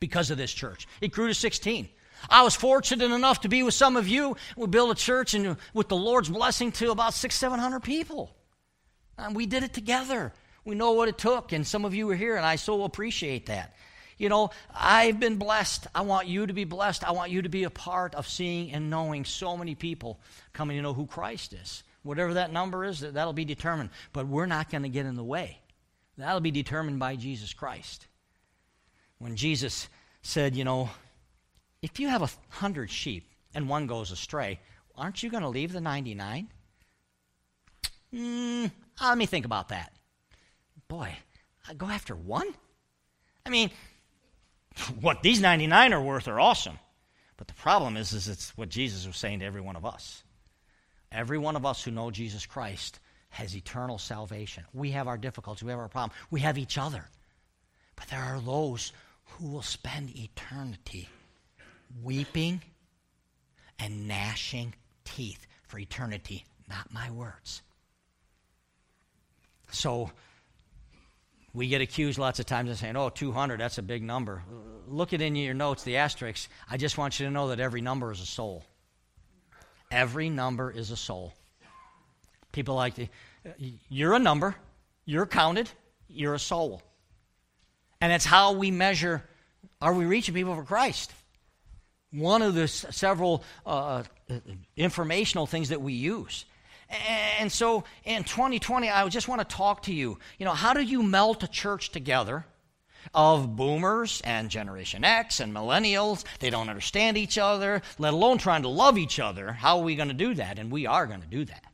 because 0.00 0.30
of 0.30 0.36
this 0.36 0.52
church. 0.52 0.86
It 1.00 1.12
grew 1.12 1.28
to 1.28 1.34
16. 1.34 1.88
I 2.28 2.42
was 2.42 2.54
fortunate 2.54 3.10
enough 3.10 3.42
to 3.42 3.48
be 3.48 3.62
with 3.62 3.74
some 3.74 3.96
of 3.96 4.08
you. 4.08 4.36
We 4.56 4.66
built 4.66 4.90
a 4.90 4.94
church 4.94 5.34
and 5.34 5.56
with 5.72 5.88
the 5.88 5.96
Lord's 5.96 6.28
blessing 6.28 6.72
to 6.72 6.90
about 6.90 7.14
six, 7.14 7.34
700 7.36 7.80
people. 7.80 8.34
And 9.18 9.36
we 9.36 9.46
did 9.46 9.62
it 9.62 9.72
together. 9.72 10.32
We 10.64 10.74
know 10.74 10.92
what 10.92 11.08
it 11.08 11.18
took, 11.18 11.52
and 11.52 11.66
some 11.66 11.84
of 11.84 11.94
you 11.94 12.06
were 12.06 12.14
here, 12.14 12.36
and 12.36 12.44
I 12.44 12.56
so 12.56 12.84
appreciate 12.84 13.46
that. 13.46 13.76
You 14.16 14.28
know, 14.28 14.50
I've 14.72 15.20
been 15.20 15.36
blessed. 15.36 15.88
I 15.94 16.02
want 16.02 16.28
you 16.28 16.46
to 16.46 16.52
be 16.52 16.64
blessed. 16.64 17.04
I 17.04 17.12
want 17.12 17.30
you 17.30 17.42
to 17.42 17.48
be 17.48 17.64
a 17.64 17.70
part 17.70 18.14
of 18.14 18.28
seeing 18.28 18.72
and 18.72 18.88
knowing 18.88 19.24
so 19.24 19.56
many 19.56 19.74
people 19.74 20.20
coming 20.52 20.76
to 20.76 20.82
know 20.82 20.94
who 20.94 21.06
Christ 21.06 21.52
is. 21.52 21.82
Whatever 22.02 22.34
that 22.34 22.52
number 22.52 22.84
is, 22.84 23.00
that'll 23.00 23.32
be 23.32 23.44
determined. 23.44 23.90
But 24.12 24.28
we're 24.28 24.46
not 24.46 24.70
going 24.70 24.84
to 24.84 24.88
get 24.88 25.06
in 25.06 25.16
the 25.16 25.24
way. 25.24 25.58
That'll 26.16 26.40
be 26.40 26.50
determined 26.50 26.98
by 26.98 27.16
Jesus 27.16 27.52
Christ. 27.52 28.06
When 29.18 29.36
Jesus 29.36 29.88
said, 30.22 30.54
you 30.54 30.64
know, 30.64 30.90
if 31.84 32.00
you 32.00 32.08
have 32.08 32.22
a 32.22 32.30
hundred 32.48 32.90
sheep 32.90 33.28
and 33.54 33.68
one 33.68 33.86
goes 33.86 34.10
astray, 34.10 34.58
aren't 34.96 35.22
you 35.22 35.30
going 35.30 35.42
to 35.42 35.50
leave 35.50 35.70
the 35.70 35.82
99? 35.82 36.48
Mm, 38.14 38.70
let 39.02 39.18
me 39.18 39.26
think 39.26 39.44
about 39.44 39.68
that. 39.68 39.92
Boy, 40.88 41.14
I 41.68 41.74
go 41.74 41.86
after 41.86 42.16
one? 42.16 42.48
I 43.44 43.50
mean, 43.50 43.70
what 45.02 45.22
these 45.22 45.42
99 45.42 45.92
are 45.92 46.00
worth 46.00 46.26
are 46.26 46.40
awesome. 46.40 46.78
But 47.36 47.48
the 47.48 47.54
problem 47.54 47.98
is, 47.98 48.14
is 48.14 48.28
it's 48.28 48.56
what 48.56 48.70
Jesus 48.70 49.06
was 49.06 49.18
saying 49.18 49.40
to 49.40 49.44
every 49.44 49.60
one 49.60 49.76
of 49.76 49.84
us. 49.84 50.24
Every 51.12 51.36
one 51.36 51.54
of 51.54 51.66
us 51.66 51.82
who 51.82 51.90
know 51.90 52.10
Jesus 52.10 52.46
Christ 52.46 52.98
has 53.28 53.54
eternal 53.54 53.98
salvation. 53.98 54.64
We 54.72 54.92
have 54.92 55.06
our 55.06 55.18
difficulties, 55.18 55.62
we 55.62 55.70
have 55.70 55.80
our 55.80 55.88
problem, 55.88 56.16
we 56.30 56.40
have 56.40 56.56
each 56.56 56.78
other. 56.78 57.04
But 57.94 58.08
there 58.08 58.22
are 58.22 58.40
those 58.40 58.92
who 59.26 59.48
will 59.48 59.62
spend 59.62 60.16
eternity 60.16 61.10
weeping 62.02 62.62
and 63.78 64.08
gnashing 64.08 64.74
teeth 65.04 65.46
for 65.66 65.78
eternity, 65.78 66.44
not 66.68 66.92
my 66.92 67.10
words. 67.10 67.62
So 69.70 70.10
we 71.52 71.68
get 71.68 71.80
accused 71.80 72.18
lots 72.18 72.38
of 72.40 72.46
times 72.46 72.70
of 72.70 72.78
saying, 72.78 72.96
oh, 72.96 73.08
200, 73.08 73.60
that's 73.60 73.78
a 73.78 73.82
big 73.82 74.02
number. 74.02 74.42
Look 74.88 75.12
at 75.12 75.20
in 75.20 75.36
your 75.36 75.54
notes, 75.54 75.82
the 75.82 75.96
asterisks. 75.96 76.48
I 76.70 76.76
just 76.76 76.98
want 76.98 77.18
you 77.18 77.26
to 77.26 77.32
know 77.32 77.48
that 77.48 77.60
every 77.60 77.80
number 77.80 78.10
is 78.12 78.20
a 78.20 78.26
soul. 78.26 78.64
Every 79.90 80.30
number 80.30 80.70
is 80.70 80.90
a 80.90 80.96
soul. 80.96 81.32
People 82.52 82.74
like, 82.74 82.94
you're 83.88 84.14
a 84.14 84.18
number, 84.18 84.54
you're 85.04 85.26
counted, 85.26 85.70
you're 86.08 86.34
a 86.34 86.38
soul. 86.38 86.82
And 88.00 88.12
it's 88.12 88.24
how 88.24 88.52
we 88.52 88.70
measure 88.70 89.24
are 89.80 89.92
we 89.92 90.04
reaching 90.04 90.34
people 90.34 90.54
for 90.54 90.62
Christ? 90.62 91.12
One 92.14 92.42
of 92.42 92.54
the 92.54 92.68
several 92.68 93.42
uh, 93.66 94.04
uh 94.30 94.34
informational 94.76 95.46
things 95.46 95.70
that 95.70 95.82
we 95.82 95.92
use. 95.92 96.44
And 97.38 97.50
so 97.50 97.84
in 98.04 98.24
2020, 98.24 98.88
I 98.88 99.08
just 99.08 99.26
want 99.26 99.40
to 99.40 99.56
talk 99.56 99.82
to 99.84 99.92
you. 99.92 100.18
You 100.38 100.44
know, 100.44 100.52
how 100.52 100.74
do 100.74 100.82
you 100.82 101.02
melt 101.02 101.42
a 101.42 101.48
church 101.48 101.90
together 101.90 102.44
of 103.12 103.56
boomers 103.56 104.20
and 104.24 104.48
Generation 104.48 105.04
X 105.04 105.40
and 105.40 105.54
millennials. 105.54 106.24
They 106.38 106.50
don't 106.50 106.68
understand 106.68 107.18
each 107.18 107.36
other, 107.36 107.82
let 107.98 108.14
alone 108.14 108.38
trying 108.38 108.62
to 108.62 108.68
love 108.68 108.96
each 108.96 109.18
other. 109.18 109.52
How 109.52 109.78
are 109.78 109.84
we 109.84 109.96
going 109.96 110.08
to 110.08 110.14
do 110.14 110.34
that? 110.34 110.58
And 110.58 110.70
we 110.70 110.86
are 110.86 111.06
going 111.06 111.20
to 111.20 111.26
do 111.26 111.44
that. 111.44 111.64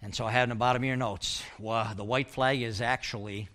And 0.00 0.14
so 0.14 0.24
I 0.24 0.30
had 0.30 0.44
in 0.44 0.50
the 0.50 0.54
bottom 0.54 0.82
of 0.82 0.86
your 0.86 0.96
notes 0.96 1.42
well, 1.58 1.92
the 1.94 2.04
white 2.04 2.30
flag 2.30 2.62
is 2.62 2.80
actually 2.80 3.48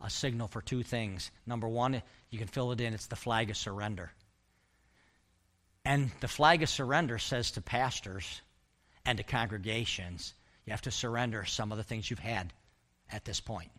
a 0.00 0.10
signal 0.10 0.48
for 0.48 0.60
two 0.60 0.82
things. 0.82 1.30
Number 1.46 1.68
one, 1.68 2.02
you 2.34 2.38
can 2.40 2.48
fill 2.48 2.72
it 2.72 2.80
in, 2.80 2.92
it's 2.94 3.06
the 3.06 3.14
flag 3.14 3.48
of 3.48 3.56
surrender. 3.56 4.10
And 5.84 6.10
the 6.18 6.26
flag 6.26 6.64
of 6.64 6.68
surrender 6.68 7.16
says 7.16 7.52
to 7.52 7.60
pastors 7.60 8.40
and 9.06 9.18
to 9.18 9.24
congregations, 9.24 10.34
you 10.66 10.72
have 10.72 10.82
to 10.82 10.90
surrender 10.90 11.44
some 11.44 11.70
of 11.70 11.78
the 11.78 11.84
things 11.84 12.10
you've 12.10 12.18
had 12.18 12.52
at 13.12 13.24
this 13.24 13.38
point 13.38 13.70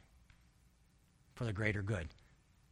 for 1.33 1.43
the 1.43 1.51
greater 1.51 1.81
good. 1.81 2.07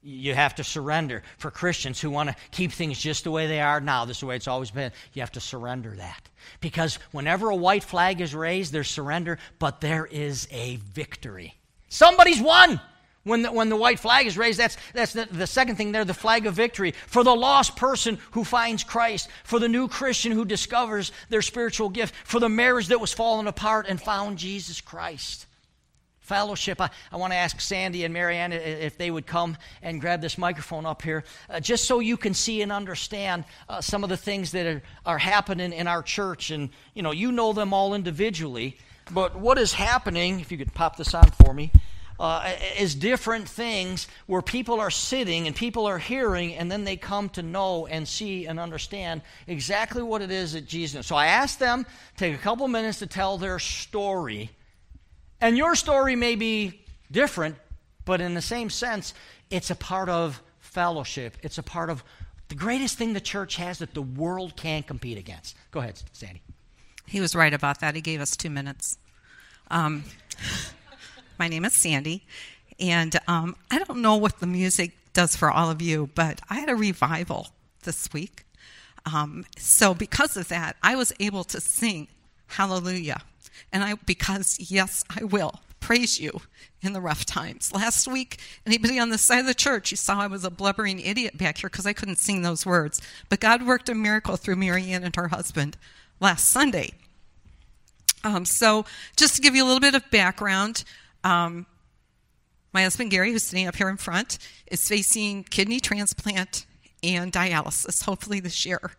You 0.02 0.34
have 0.36 0.56
to 0.56 0.64
surrender. 0.64 1.22
For 1.38 1.52
Christians 1.52 2.00
who 2.00 2.10
want 2.10 2.30
to 2.30 2.36
keep 2.52 2.72
things 2.72 2.98
just 2.98 3.26
the 3.26 3.32
way 3.32 3.48
they 3.48 3.60
are 3.60 3.82
now, 3.82 4.06
this 4.06 4.18
is 4.18 4.22
the 4.22 4.28
way 4.28 4.38
it's 4.38 4.48
always 4.48 4.72
been, 4.72 4.94
you 5.12 5.22
have 5.22 5.34
to 5.34 5.42
surrender 5.42 5.96
that. 5.98 6.30
Because 6.62 6.98
whenever 7.12 7.50
a 7.50 7.56
white 7.58 7.84
flag 7.84 8.22
is 8.22 8.34
raised, 8.34 8.72
there's 8.72 8.90
surrender, 8.90 9.38
but 9.60 9.82
there 9.82 10.06
is 10.06 10.48
a 10.50 10.78
victory. 10.78 11.56
Somebody's 11.90 12.42
won. 12.42 12.80
When 13.26 13.44
the, 13.44 13.52
when 13.54 13.70
the 13.70 13.78
white 13.78 14.00
flag 14.00 14.28
is 14.28 14.38
raised, 14.38 14.60
that's, 14.60 14.76
that's 14.94 15.14
the, 15.14 15.26
the 15.32 15.48
second 15.48 15.78
thing 15.78 15.94
there, 15.94 16.04
the 16.04 16.14
flag 16.14 16.46
of 16.46 16.56
victory. 16.56 16.94
For 17.08 17.24
the 17.24 17.36
lost 17.36 17.78
person 17.78 18.18
who 18.32 18.44
finds 18.44 18.84
Christ, 18.84 19.30
for 19.46 19.60
the 19.60 19.70
new 19.70 19.88
Christian 19.88 20.34
who 20.34 20.44
discovers 20.44 21.14
their 21.30 21.42
spiritual 21.42 21.88
gift, 21.88 22.14
for 22.26 22.42
the 22.42 22.50
marriage 22.50 22.88
that 22.88 23.00
was 23.00 23.14
falling 23.14 23.48
apart 23.48 23.86
and 23.88 24.02
found 24.02 24.38
Jesus 24.38 24.82
Christ. 24.82 25.46
Fellowship. 26.20 26.82
I, 26.82 26.90
I 27.14 27.18
want 27.18 27.32
to 27.32 27.38
ask 27.38 27.62
Sandy 27.62 28.04
and 28.04 28.14
Marianne 28.14 28.52
if 28.52 28.98
they 28.98 29.10
would 29.10 29.26
come 29.26 29.58
and 29.82 30.02
grab 30.02 30.20
this 30.20 30.38
microphone 30.38 30.86
up 30.86 31.02
here, 31.02 31.24
uh, 31.50 31.62
just 31.62 31.86
so 31.86 32.02
you 32.02 32.18
can 32.18 32.34
see 32.34 32.62
and 32.62 32.74
understand 32.74 33.46
uh, 33.70 33.80
some 33.80 34.04
of 34.04 34.10
the 34.10 34.18
things 34.18 34.52
that 34.52 34.66
are, 34.66 34.82
are 35.06 35.18
happening 35.18 35.72
in 35.72 35.88
our 35.88 36.04
church. 36.04 36.52
And, 36.52 36.72
you 36.94 37.04
know, 37.04 37.12
you 37.12 37.32
know 37.32 37.54
them 37.54 37.74
all 37.74 37.94
individually, 37.94 38.78
but 39.12 39.38
what 39.38 39.58
is 39.58 39.72
happening, 39.72 40.42
if 40.42 40.52
you 40.52 40.58
could 40.58 40.74
pop 40.74 40.98
this 40.98 41.14
on 41.14 41.30
for 41.32 41.54
me, 41.54 41.72
uh, 42.20 42.54
is 42.78 42.96
different 42.96 43.50
things 43.50 44.08
where 44.28 44.42
people 44.42 44.80
are 44.80 44.92
sitting 44.92 45.48
and 45.48 45.56
people 45.56 45.86
are 45.88 45.98
hearing, 45.98 46.56
and 46.56 46.72
then 46.72 46.84
they 46.84 46.96
come 46.96 47.30
to 47.30 47.42
know 47.42 47.88
and 47.88 48.08
see 48.08 48.46
and 48.46 48.60
understand 48.60 49.22
exactly 49.48 50.04
what 50.04 50.22
it 50.22 50.32
is 50.32 50.54
that 50.54 50.68
Jesus 50.68 50.96
knows. 50.96 51.08
So 51.08 51.16
I 51.16 51.28
asked 51.28 51.60
them 51.60 51.86
take 52.18 52.36
a 52.36 52.38
couple 52.38 52.68
minutes 52.68 53.00
to 53.00 53.08
tell 53.08 53.38
their 53.38 53.60
story. 53.60 54.52
And 55.42 55.58
your 55.58 55.76
story 55.76 56.16
may 56.16 56.36
be 56.36 56.82
different, 57.12 57.56
but 58.06 58.22
in 58.22 58.34
the 58.34 58.42
same 58.42 58.70
sense, 58.70 59.14
it's 59.50 59.70
a 59.70 59.76
part 59.76 60.10
of 60.10 60.42
fellowship. 60.60 61.38
It's 61.42 61.58
a 61.58 61.64
part 61.64 61.90
of 61.90 62.04
the 62.50 62.56
greatest 62.56 62.98
thing 62.98 63.14
the 63.14 63.22
church 63.22 63.56
has 63.56 63.80
that 63.80 63.94
the 63.94 64.02
world 64.02 64.56
can't 64.56 64.86
compete 64.86 65.18
against. 65.18 65.56
Go 65.72 65.80
ahead, 65.80 66.02
Sandy. 66.12 66.42
He 67.06 67.20
was 67.20 67.36
right 67.36 67.54
about 67.54 67.80
that. 67.82 67.96
He 67.96 68.02
gave 68.02 68.22
us 68.22 68.38
two 68.38 68.50
minutes. 68.50 68.98
Um, 69.70 70.04
my 71.38 71.48
name 71.48 71.66
is 71.66 71.74
Sandy, 71.74 72.24
and 72.80 73.20
um, 73.28 73.56
I 73.72 73.80
don't 73.80 74.02
know 74.02 74.16
what 74.16 74.40
the 74.40 74.48
music 74.48 74.92
does 75.14 75.36
for 75.36 75.52
all 75.52 75.70
of 75.70 75.82
you, 75.82 76.10
but 76.16 76.42
I 76.50 76.56
had 76.56 76.70
a 76.70 76.76
revival 76.76 77.50
this 77.84 78.12
week. 78.14 78.46
Um, 79.06 79.46
so 79.58 79.94
because 79.94 80.38
of 80.38 80.48
that, 80.48 80.78
I 80.82 80.96
was 80.96 81.14
able 81.20 81.44
to 81.46 81.60
sing 81.60 82.08
Hallelujah. 82.54 83.22
And 83.72 83.84
I, 83.84 83.96
because 84.06 84.58
yes, 84.72 85.04
I 85.10 85.24
will 85.24 85.62
praise 85.80 86.20
you 86.20 86.42
in 86.82 86.94
the 86.94 87.02
rough 87.02 87.26
times. 87.26 87.74
Last 87.74 88.08
week, 88.08 88.40
anybody 88.66 89.00
on 89.00 89.10
the 89.10 89.18
side 89.18 89.40
of 89.40 89.48
the 89.48 89.56
church, 89.56 89.90
you 89.90 89.98
saw 89.98 90.22
I 90.22 90.28
was 90.28 90.46
a 90.46 90.52
blubbering 90.52 91.00
idiot 91.00 91.38
back 91.38 91.58
here 91.58 91.70
because 91.70 91.88
I 91.88 91.94
couldn't 91.94 92.20
sing 92.20 92.42
those 92.42 92.66
words. 92.66 93.02
But 93.28 93.40
God 93.40 93.66
worked 93.66 93.90
a 93.90 93.96
miracle 93.96 94.38
through 94.38 94.58
Marianne 94.58 95.04
and 95.04 95.16
her 95.16 95.30
husband 95.30 95.78
last 96.20 96.48
Sunday. 96.48 96.92
Um, 98.24 98.46
so, 98.46 98.86
just 99.18 99.36
to 99.36 99.42
give 99.42 99.56
you 99.56 99.64
a 99.64 99.66
little 99.66 99.82
bit 99.82 99.96
of 99.96 100.10
background, 100.12 100.84
um, 101.24 101.66
my 102.74 102.84
husband 102.84 103.12
Gary, 103.12 103.32
who's 103.32 103.44
sitting 103.44 103.68
up 103.68 103.76
here 103.76 103.90
in 103.90 103.98
front, 103.98 104.40
is 104.68 104.88
facing 104.88 105.44
kidney 105.44 105.80
transplant 105.80 106.66
and 107.04 107.32
dialysis, 107.32 108.04
hopefully 108.04 108.40
this 108.40 108.66
year. 108.66 108.92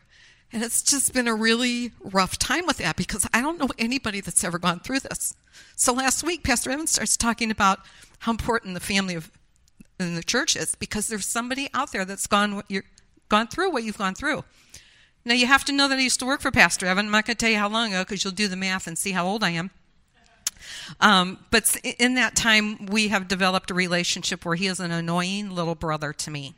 And 0.53 0.62
it's 0.62 0.83
just 0.83 1.12
been 1.12 1.27
a 1.27 1.35
really 1.35 1.91
rough 2.01 2.39
time 2.39 2.66
with 2.66 2.79
that 2.79 2.97
because 2.97 3.27
I 3.35 3.41
don't 3.41 3.59
know 3.59 3.68
anybody 3.77 4.20
that's 4.20 4.45
ever 4.45 4.59
gone 4.59 4.81
through 4.81 5.01
this. 5.01 5.35
So 5.75 5.93
last 5.93 6.22
week, 6.22 6.45
Pastor 6.45 6.70
Evans 6.70 6.93
starts 6.93 7.16
talking 7.16 7.51
about 7.51 7.81
how 8.20 8.31
important 8.31 8.75
the 8.75 8.81
family 8.81 9.16
of 9.16 9.31
in 9.99 10.14
the 10.14 10.22
church 10.22 10.57
is 10.57 10.75
because 10.75 11.09
there's 11.09 11.27
somebody 11.27 11.68
out 11.72 11.93
there 11.93 12.05
that's 12.05 12.27
gone 12.27 12.57
what 12.57 12.66
you're, 12.68 12.85
gone 13.29 13.47
through 13.47 13.70
what 13.70 13.85
you've 13.85 13.99
gone 13.99 14.14
through. 14.14 14.45
Now 15.25 15.35
you 15.35 15.47
have 15.47 15.64
to 15.66 15.72
know 15.72 15.89
that 15.89 15.99
I 15.99 16.03
used 16.03 16.20
to 16.20 16.27
work 16.27 16.41
for 16.41 16.51
Pastor 16.51 16.87
Evan. 16.87 17.07
I'm 17.07 17.12
not 17.12 17.27
going 17.27 17.37
to 17.37 17.41
tell 17.41 17.51
you 17.51 17.59
how 17.59 17.68
long 17.68 17.91
ago 17.91 18.03
because 18.03 18.25
you'll 18.25 18.33
do 18.33 18.49
the 18.49 18.57
math 18.57 18.87
and 18.87 18.99
see 18.99 19.12
how 19.12 19.27
old 19.27 19.43
I 19.43 19.51
am. 19.51 19.70
Um, 21.01 21.39
but 21.51 21.77
in 21.99 22.15
that 22.15 22.37
time, 22.37 22.87
we 22.87 23.09
have 23.09 23.29
developed 23.29 23.71
a 23.71 23.75
relationship 23.75 24.45
where 24.45 24.57
he 24.57 24.67
is 24.67 24.81
an 24.81 24.91
annoying 24.91 25.55
little 25.55 25.75
brother 25.75 26.12
to 26.12 26.31
me. 26.31 26.55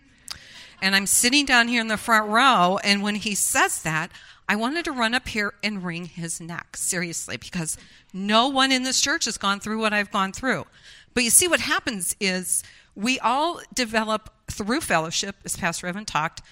And 0.82 0.94
I'm 0.94 1.06
sitting 1.06 1.46
down 1.46 1.68
here 1.68 1.80
in 1.80 1.88
the 1.88 1.96
front 1.96 2.28
row, 2.28 2.78
and 2.84 3.02
when 3.02 3.14
he 3.14 3.34
says 3.34 3.82
that, 3.82 4.10
I 4.48 4.56
wanted 4.56 4.84
to 4.84 4.92
run 4.92 5.14
up 5.14 5.28
here 5.28 5.54
and 5.62 5.82
wring 5.82 6.04
his 6.04 6.40
neck, 6.40 6.76
seriously, 6.76 7.36
because 7.36 7.76
no 8.12 8.48
one 8.48 8.70
in 8.70 8.84
this 8.84 9.00
church 9.00 9.24
has 9.24 9.38
gone 9.38 9.58
through 9.58 9.80
what 9.80 9.92
I've 9.92 10.10
gone 10.10 10.32
through. 10.32 10.66
But 11.14 11.24
you 11.24 11.30
see, 11.30 11.48
what 11.48 11.60
happens 11.60 12.14
is 12.20 12.62
we 12.94 13.18
all 13.18 13.60
develop 13.74 14.30
through 14.50 14.82
fellowship, 14.82 15.36
as 15.44 15.56
Pastor 15.56 15.86
Evan 15.86 16.04
talked, 16.04 16.42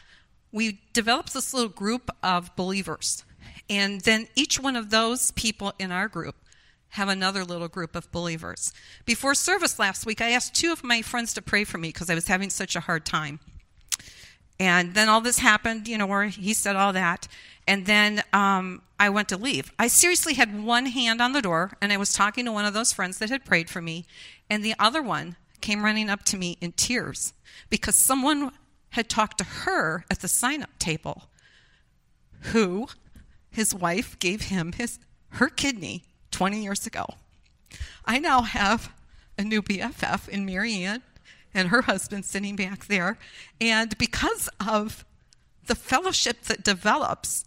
we 0.50 0.80
develop 0.92 1.30
this 1.30 1.52
little 1.52 1.68
group 1.68 2.10
of 2.22 2.54
believers. 2.56 3.24
And 3.68 4.00
then 4.02 4.28
each 4.34 4.60
one 4.60 4.76
of 4.76 4.90
those 4.90 5.30
people 5.32 5.72
in 5.78 5.92
our 5.92 6.08
group 6.08 6.36
have 6.94 7.08
another 7.08 7.44
little 7.44 7.66
group 7.66 7.96
of 7.96 8.10
believers. 8.12 8.72
Before 9.04 9.34
service 9.34 9.80
last 9.80 10.06
week, 10.06 10.20
I 10.20 10.30
asked 10.30 10.54
two 10.54 10.70
of 10.70 10.84
my 10.84 11.02
friends 11.02 11.34
to 11.34 11.42
pray 11.42 11.64
for 11.64 11.76
me 11.76 11.88
because 11.88 12.08
I 12.08 12.14
was 12.14 12.28
having 12.28 12.50
such 12.50 12.76
a 12.76 12.80
hard 12.80 13.04
time. 13.04 13.40
And 14.60 14.94
then 14.94 15.08
all 15.08 15.20
this 15.20 15.40
happened, 15.40 15.88
you 15.88 15.98
know, 15.98 16.06
where 16.06 16.26
he 16.26 16.54
said 16.54 16.76
all 16.76 16.92
that. 16.92 17.26
And 17.66 17.86
then 17.86 18.22
um, 18.32 18.80
I 18.96 19.08
went 19.08 19.28
to 19.30 19.36
leave. 19.36 19.72
I 19.76 19.88
seriously 19.88 20.34
had 20.34 20.62
one 20.62 20.86
hand 20.86 21.20
on 21.20 21.32
the 21.32 21.42
door, 21.42 21.72
and 21.82 21.92
I 21.92 21.96
was 21.96 22.12
talking 22.12 22.44
to 22.44 22.52
one 22.52 22.64
of 22.64 22.74
those 22.74 22.92
friends 22.92 23.18
that 23.18 23.28
had 23.28 23.44
prayed 23.44 23.68
for 23.68 23.82
me. 23.82 24.04
And 24.48 24.64
the 24.64 24.76
other 24.78 25.02
one 25.02 25.34
came 25.60 25.84
running 25.84 26.08
up 26.08 26.22
to 26.26 26.36
me 26.36 26.58
in 26.60 26.72
tears 26.72 27.32
because 27.70 27.96
someone 27.96 28.52
had 28.90 29.08
talked 29.08 29.38
to 29.38 29.44
her 29.44 30.04
at 30.08 30.20
the 30.20 30.28
sign 30.28 30.62
up 30.62 30.78
table 30.78 31.24
who 32.52 32.86
his 33.50 33.74
wife 33.74 34.16
gave 34.20 34.42
him 34.42 34.72
his 34.72 35.00
her 35.30 35.48
kidney 35.48 36.04
20 36.34 36.62
years 36.62 36.84
ago. 36.84 37.06
I 38.04 38.18
now 38.18 38.42
have 38.42 38.92
a 39.38 39.44
new 39.44 39.62
BFF 39.62 40.28
in 40.28 40.44
Marianne 40.44 41.02
and 41.54 41.68
her 41.68 41.82
husband 41.82 42.24
sitting 42.24 42.56
back 42.56 42.86
there. 42.86 43.18
And 43.60 43.96
because 43.98 44.48
of 44.66 45.04
the 45.66 45.76
fellowship 45.76 46.42
that 46.42 46.64
develops, 46.64 47.44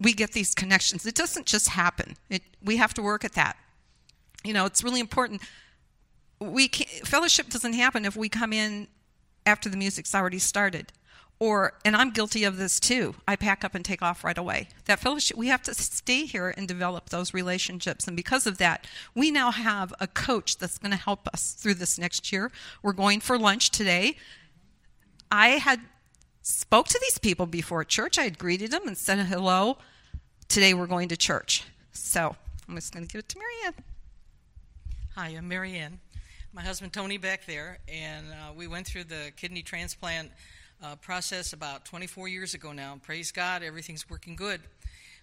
we 0.00 0.14
get 0.14 0.32
these 0.32 0.54
connections. 0.54 1.04
It 1.04 1.14
doesn't 1.14 1.44
just 1.44 1.68
happen. 1.68 2.16
It, 2.30 2.42
we 2.62 2.78
have 2.78 2.94
to 2.94 3.02
work 3.02 3.26
at 3.26 3.34
that. 3.34 3.58
You 4.42 4.54
know, 4.54 4.64
it's 4.64 4.82
really 4.82 5.00
important. 5.00 5.42
We 6.40 6.68
fellowship 7.04 7.50
doesn't 7.50 7.74
happen 7.74 8.06
if 8.06 8.16
we 8.16 8.30
come 8.30 8.54
in 8.54 8.88
after 9.44 9.68
the 9.68 9.76
music's 9.76 10.14
already 10.14 10.38
started 10.38 10.92
or 11.42 11.72
and 11.84 11.96
i'm 11.96 12.10
guilty 12.12 12.44
of 12.44 12.56
this 12.56 12.78
too. 12.78 13.16
I 13.26 13.34
pack 13.34 13.64
up 13.64 13.74
and 13.74 13.84
take 13.84 14.00
off 14.00 14.22
right 14.22 14.38
away. 14.38 14.68
That 14.84 15.00
fellowship 15.00 15.36
we 15.36 15.48
have 15.48 15.62
to 15.64 15.74
stay 15.74 16.24
here 16.24 16.54
and 16.56 16.68
develop 16.68 17.08
those 17.08 17.34
relationships. 17.34 18.06
And 18.06 18.16
because 18.16 18.46
of 18.46 18.58
that 18.58 18.86
we 19.12 19.32
now 19.32 19.50
have 19.50 19.92
a 19.98 20.06
coach 20.06 20.58
that's 20.58 20.78
going 20.78 20.92
to 20.92 20.96
help 20.96 21.26
us 21.34 21.54
through 21.54 21.74
this 21.74 21.98
next 21.98 22.30
year. 22.30 22.52
We're 22.80 22.92
going 22.92 23.18
for 23.18 23.36
lunch 23.36 23.70
today. 23.70 24.14
I 25.32 25.48
had 25.48 25.80
spoke 26.42 26.86
to 26.86 26.98
these 27.02 27.18
people 27.18 27.46
before 27.46 27.82
church. 27.82 28.18
I 28.18 28.22
had 28.22 28.38
greeted 28.38 28.70
them 28.70 28.86
and 28.86 28.96
said 28.96 29.18
hello. 29.18 29.78
Today 30.46 30.74
we're 30.74 30.86
going 30.86 31.08
to 31.08 31.16
church. 31.16 31.64
So 31.90 32.36
i'm 32.68 32.76
just 32.76 32.94
going 32.94 33.04
to 33.04 33.12
give 33.12 33.18
it 33.18 33.28
to 33.30 33.38
marianne. 33.38 33.84
Hi 35.16 35.36
i'm 35.36 35.48
marianne. 35.48 35.98
My 36.52 36.62
husband 36.62 36.92
tony 36.92 37.18
back 37.18 37.46
there 37.46 37.78
and 37.88 38.26
uh, 38.30 38.52
we 38.54 38.68
went 38.68 38.86
through 38.86 39.04
the 39.04 39.32
kidney 39.36 39.62
transplant 39.62 40.30
uh, 40.82 40.96
process 40.96 41.52
about 41.52 41.84
24 41.84 42.28
years 42.28 42.54
ago 42.54 42.72
now. 42.72 42.98
Praise 43.02 43.32
God, 43.32 43.62
everything's 43.62 44.08
working 44.10 44.36
good. 44.36 44.60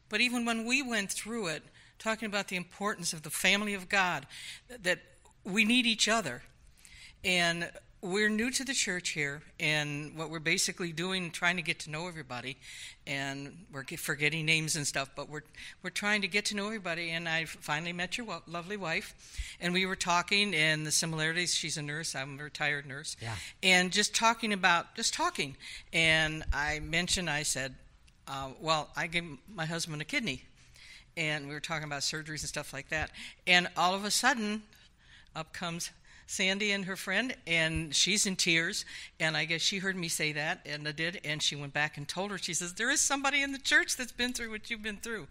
But 0.08 0.22
even 0.22 0.46
when 0.46 0.66
we 0.66 0.82
went 0.82 1.12
through 1.12 1.48
it, 1.48 1.64
talking 2.00 2.26
about 2.26 2.48
the 2.48 2.56
importance 2.56 3.14
of 3.14 3.24
the 3.24 3.30
family 3.30 3.74
of 3.74 3.90
God, 3.90 4.26
that 4.82 5.00
we 5.44 5.66
need 5.66 5.86
each 5.86 6.08
other. 6.08 6.42
And 7.24 7.70
we're 8.02 8.30
new 8.30 8.50
to 8.52 8.64
the 8.64 8.74
church 8.74 9.10
here, 9.10 9.42
and 9.60 10.16
what 10.16 10.30
we're 10.30 10.40
basically 10.40 10.94
doing, 10.94 11.32
trying 11.32 11.58
to 11.58 11.62
get 11.62 11.80
to 11.80 11.90
know 11.90 12.08
everybody, 12.08 12.58
and 13.06 13.66
we're 13.74 13.84
forgetting 13.84 14.46
names 14.46 14.76
and 14.76 14.88
stuff, 14.88 15.10
but 15.16 15.30
we're 15.30 15.44
we're 15.84 15.90
trying 15.90 16.22
to 16.22 16.28
get 16.28 16.46
to 16.46 16.56
know 16.56 16.68
everybody. 16.68 17.12
And 17.12 17.28
I 17.28 17.46
finally 17.46 17.92
met 17.92 18.18
your 18.18 18.28
lovely 18.48 18.78
wife, 18.78 19.14
and 19.60 19.74
we 19.74 19.86
were 19.86 19.98
talking, 19.98 20.56
and 20.56 20.86
the 20.86 20.92
similarities. 20.92 21.54
She's 21.54 21.78
a 21.78 21.82
nurse. 21.82 22.16
I'm 22.16 22.40
a 22.40 22.44
retired 22.44 22.86
nurse. 22.86 23.18
Yeah. 23.22 23.36
And 23.64 23.92
just 23.92 24.16
talking 24.16 24.54
about 24.54 24.96
just 24.96 25.14
talking, 25.14 25.58
and 25.92 26.46
I 26.54 26.80
mentioned, 26.80 27.30
I 27.30 27.44
said, 27.44 27.76
uh, 28.28 28.52
well, 28.62 28.90
I 28.96 29.08
gave 29.08 29.26
my 29.54 29.66
husband 29.66 30.02
a 30.02 30.06
kidney, 30.06 30.44
and 31.18 31.48
we 31.48 31.54
were 31.54 31.60
talking 31.60 31.84
about 31.84 32.02
surgeries 32.02 32.42
and 32.42 32.50
stuff 32.50 32.72
like 32.72 32.90
that, 32.90 33.12
and 33.46 33.68
all 33.76 33.94
of 33.94 34.06
a 34.06 34.12
sudden, 34.12 34.62
up 35.36 35.52
comes 35.54 35.92
Sandy 36.30 36.72
and 36.72 36.86
her 36.86 36.96
friend, 36.96 37.36
and 37.48 37.94
she's 37.96 38.28
in 38.28 38.36
tears. 38.36 38.86
And 39.20 39.36
I 39.36 39.46
guess 39.46 39.62
she 39.62 39.80
heard 39.80 39.96
me 39.96 40.10
say 40.10 40.32
that, 40.34 40.60
and 40.64 40.88
I 40.88 40.92
did. 40.92 41.20
And 41.26 41.42
she 41.42 41.56
went 41.56 41.74
back 41.74 41.98
and 41.98 42.08
told 42.08 42.30
her, 42.30 42.38
she 42.38 42.54
says, 42.54 42.76
There 42.76 42.92
is 42.92 43.02
somebody 43.02 43.42
in 43.42 43.52
the 43.52 43.58
church 43.58 43.98
that's 43.98 44.12
been 44.12 44.34
through 44.34 44.52
what 44.52 44.70
you've 44.70 44.84
been 44.84 44.98
through. 44.98 45.26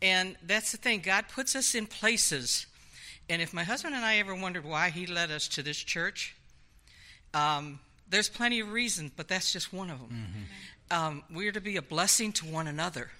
And 0.00 0.36
that's 0.46 0.70
the 0.70 0.78
thing 0.78 1.00
God 1.00 1.24
puts 1.28 1.56
us 1.56 1.74
in 1.74 1.86
places. 1.86 2.66
And 3.28 3.42
if 3.42 3.52
my 3.52 3.64
husband 3.64 3.96
and 3.96 4.04
I 4.04 4.18
ever 4.18 4.32
wondered 4.32 4.64
why 4.64 4.90
he 4.90 5.06
led 5.06 5.32
us 5.32 5.48
to 5.48 5.62
this 5.62 5.76
church, 5.76 6.36
um, 7.34 7.80
there's 8.08 8.28
plenty 8.28 8.60
of 8.60 8.70
reasons, 8.70 9.10
but 9.16 9.26
that's 9.26 9.52
just 9.52 9.72
one 9.72 9.90
of 9.90 9.98
them. 9.98 10.08
Mm-hmm. 10.92 11.04
Um, 11.04 11.22
we're 11.34 11.50
to 11.50 11.60
be 11.60 11.76
a 11.76 11.82
blessing 11.82 12.30
to 12.34 12.46
one 12.46 12.68
another. 12.68 13.10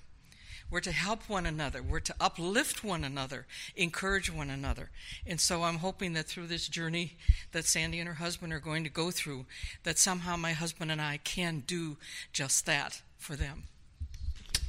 We're 0.72 0.80
to 0.80 0.90
help 0.90 1.28
one 1.28 1.44
another. 1.44 1.82
We're 1.82 2.00
to 2.00 2.14
uplift 2.18 2.82
one 2.82 3.04
another, 3.04 3.44
encourage 3.76 4.32
one 4.32 4.48
another. 4.48 4.88
And 5.26 5.38
so 5.38 5.64
I'm 5.64 5.76
hoping 5.76 6.14
that 6.14 6.24
through 6.24 6.46
this 6.46 6.66
journey 6.66 7.18
that 7.52 7.66
Sandy 7.66 7.98
and 7.98 8.08
her 8.08 8.14
husband 8.14 8.54
are 8.54 8.58
going 8.58 8.82
to 8.84 8.88
go 8.88 9.10
through, 9.10 9.44
that 9.82 9.98
somehow 9.98 10.38
my 10.38 10.52
husband 10.52 10.90
and 10.90 10.98
I 10.98 11.18
can 11.18 11.62
do 11.66 11.98
just 12.32 12.64
that 12.64 13.02
for 13.18 13.36
them. 13.36 13.64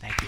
Thank 0.02 0.22
you. 0.22 0.28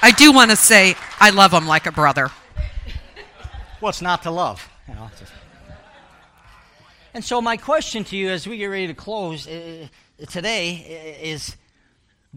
I 0.00 0.12
do 0.16 0.30
want 0.30 0.52
to 0.52 0.56
say 0.56 0.94
I 1.18 1.30
love 1.30 1.52
him 1.52 1.66
like 1.66 1.86
a 1.86 1.92
brother. 1.92 2.30
What's 3.80 4.00
not 4.00 4.22
to 4.22 4.30
love? 4.30 4.70
You 4.86 4.94
know, 4.94 5.10
just... 5.18 5.32
And 7.14 7.24
so, 7.24 7.40
my 7.40 7.56
question 7.56 8.02
to 8.04 8.16
you 8.16 8.30
as 8.30 8.44
we 8.44 8.56
get 8.56 8.66
ready 8.66 8.88
to 8.88 8.94
close 8.94 9.46
uh, 9.46 9.86
today 10.28 11.20
is 11.22 11.56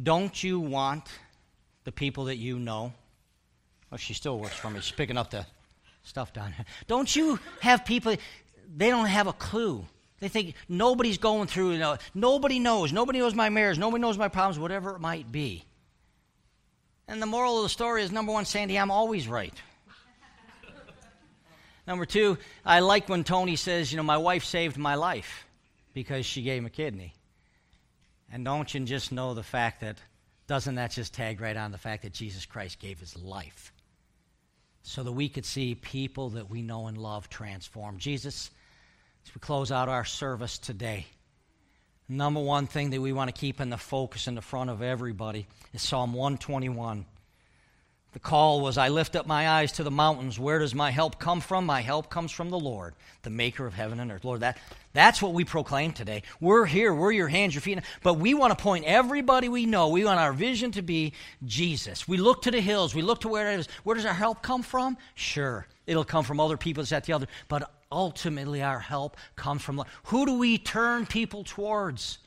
don't 0.01 0.43
you 0.43 0.59
want 0.59 1.09
the 1.83 1.91
people 1.91 2.25
that 2.25 2.37
you 2.37 2.59
know? 2.59 2.93
Well, 3.89 3.97
she 3.97 4.13
still 4.13 4.37
works 4.37 4.55
for 4.55 4.69
me. 4.69 4.79
She's 4.81 4.95
picking 4.95 5.17
up 5.17 5.31
the 5.31 5.47
stuff 6.03 6.31
down 6.31 6.51
here. 6.51 6.65
Don't 6.85 7.13
you 7.15 7.39
have 7.61 7.85
people, 7.85 8.15
they 8.75 8.91
don't 8.91 9.07
have 9.07 9.25
a 9.25 9.33
clue. 9.33 9.83
They 10.19 10.27
think 10.27 10.53
nobody's 10.69 11.17
going 11.17 11.47
through, 11.47 11.71
you 11.71 11.79
know, 11.79 11.97
nobody 12.13 12.59
knows. 12.59 12.93
Nobody 12.93 13.17
knows 13.17 13.33
my 13.33 13.49
marriage. 13.49 13.79
Nobody 13.79 13.99
knows 13.99 14.17
my 14.17 14.27
problems, 14.27 14.59
whatever 14.59 14.95
it 14.95 14.99
might 14.99 15.31
be. 15.31 15.65
And 17.07 17.19
the 17.19 17.25
moral 17.25 17.57
of 17.57 17.63
the 17.63 17.69
story 17.69 18.03
is 18.03 18.11
number 18.11 18.31
one, 18.31 18.45
Sandy, 18.45 18.77
I'm 18.77 18.91
always 18.91 19.27
right. 19.27 19.53
Number 21.87 22.05
two, 22.05 22.37
I 22.65 22.81
like 22.81 23.07
when 23.07 23.23
Tony 23.23 23.55
says, 23.55 23.91
you 23.91 23.97
know, 23.97 24.03
my 24.03 24.17
wife 24.17 24.43
saved 24.43 24.77
my 24.77 24.95
life 24.95 25.47
because 25.93 26.25
she 26.25 26.41
gave 26.41 26.59
him 26.59 26.65
a 26.65 26.69
kidney. 26.69 27.13
And 28.29 28.43
don't 28.43 28.71
you 28.73 28.81
just 28.81 29.13
know 29.13 29.33
the 29.33 29.41
fact 29.41 29.79
that, 29.81 29.97
doesn't 30.47 30.75
that 30.75 30.91
just 30.91 31.13
tag 31.13 31.39
right 31.39 31.55
on 31.55 31.71
the 31.71 31.77
fact 31.77 32.03
that 32.03 32.11
Jesus 32.11 32.45
Christ 32.45 32.79
gave 32.79 32.99
his 32.99 33.17
life? 33.17 33.71
So 34.83 35.01
that 35.03 35.11
we 35.13 35.29
could 35.29 35.45
see 35.45 35.75
people 35.75 36.31
that 36.31 36.49
we 36.49 36.61
know 36.61 36.87
and 36.87 36.97
love 36.97 37.29
transformed. 37.29 37.99
Jesus, 37.99 38.51
as 39.25 39.33
we 39.33 39.39
close 39.39 39.71
out 39.71 39.87
our 39.87 40.05
service 40.05 40.57
today, 40.57 41.05
number 42.09 42.41
one 42.41 42.67
thing 42.67 42.89
that 42.89 43.01
we 43.01 43.13
want 43.13 43.33
to 43.33 43.39
keep 43.39 43.61
in 43.61 43.69
the 43.69 43.77
focus 43.77 44.27
in 44.27 44.35
the 44.35 44.41
front 44.41 44.69
of 44.69 44.81
everybody 44.81 45.47
is 45.73 45.81
Psalm 45.81 46.13
121. 46.13 47.05
The 48.13 48.19
call 48.19 48.61
was, 48.61 48.77
I 48.77 48.87
lift 48.87 49.15
up 49.15 49.27
my 49.27 49.49
eyes 49.49 49.73
to 49.73 49.83
the 49.83 49.91
mountains. 49.91 50.39
Where 50.39 50.59
does 50.59 50.73
my 50.73 50.91
help 50.91 51.19
come 51.19 51.41
from? 51.41 51.65
My 51.65 51.81
help 51.81 52.09
comes 52.09 52.31
from 52.31 52.49
the 52.49 52.57
Lord, 52.57 52.95
the 53.21 53.29
maker 53.29 53.65
of 53.65 53.73
heaven 53.73 53.99
and 53.99 54.11
earth. 54.11 54.23
Lord, 54.23 54.39
that, 54.39 54.57
that's 54.93 55.21
what 55.21 55.33
we 55.33 55.43
proclaim 55.43 55.91
today. 55.91 56.23
We're 56.39 56.65
here. 56.65 56.93
We're 56.93 57.11
your 57.11 57.27
hands, 57.27 57.53
your 57.53 57.61
feet. 57.61 57.79
But 58.03 58.15
we 58.15 58.33
want 58.33 58.57
to 58.57 58.63
point 58.63 58.85
everybody 58.85 59.49
we 59.49 59.65
know. 59.65 59.89
We 59.89 60.05
want 60.05 60.19
our 60.19 60.33
vision 60.33 60.71
to 60.71 60.81
be 60.81 61.13
Jesus. 61.45 62.07
We 62.07 62.17
look 62.17 62.43
to 62.43 62.51
the 62.51 62.61
hills. 62.61 62.95
We 62.95 63.01
look 63.01 63.21
to 63.21 63.27
where 63.27 63.51
it 63.51 63.59
is. 63.59 63.67
Where 63.83 63.95
does 63.95 64.05
our 64.05 64.13
help 64.13 64.41
come 64.41 64.63
from? 64.63 64.97
Sure. 65.13 65.67
It'll 65.85 66.05
come 66.05 66.23
from 66.23 66.39
other 66.39 66.57
people, 66.57 66.83
this, 66.83 66.89
that, 66.89 67.03
the 67.03 67.13
other. 67.13 67.27
But 67.49 67.71
ultimately, 67.91 68.63
our 68.63 68.79
help 68.79 69.17
comes 69.35 69.61
from 69.61 69.83
who 70.05 70.25
do 70.25 70.37
we 70.37 70.57
turn 70.57 71.05
people 71.05 71.43
towards? 71.43 72.19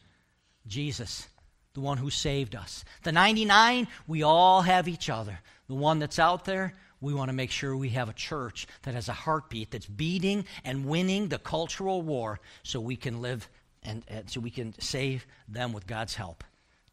Jesus, 0.66 1.26
the 1.74 1.80
one 1.80 1.98
who 1.98 2.10
saved 2.10 2.54
us. 2.54 2.84
The 3.02 3.12
99, 3.12 3.88
we 4.06 4.22
all 4.22 4.60
have 4.62 4.86
each 4.86 5.10
other 5.10 5.40
the 5.70 5.76
one 5.76 6.00
that's 6.00 6.18
out 6.18 6.44
there, 6.44 6.74
we 7.00 7.14
want 7.14 7.28
to 7.28 7.32
make 7.32 7.52
sure 7.52 7.76
we 7.76 7.90
have 7.90 8.08
a 8.08 8.12
church 8.12 8.66
that 8.82 8.94
has 8.94 9.08
a 9.08 9.12
heartbeat 9.12 9.70
that's 9.70 9.86
beating 9.86 10.44
and 10.64 10.84
winning 10.84 11.28
the 11.28 11.38
cultural 11.38 12.02
war 12.02 12.40
so 12.64 12.80
we 12.80 12.96
can 12.96 13.22
live 13.22 13.48
and, 13.84 14.02
and 14.08 14.28
so 14.28 14.40
we 14.40 14.50
can 14.50 14.74
save 14.80 15.24
them 15.48 15.72
with 15.72 15.86
God's 15.86 16.16
help. 16.16 16.42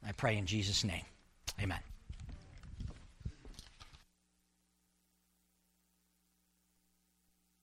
I 0.07 0.11
pray 0.11 0.37
in 0.37 0.45
Jesus' 0.45 0.83
name. 0.83 1.01
Amen. 1.59 1.79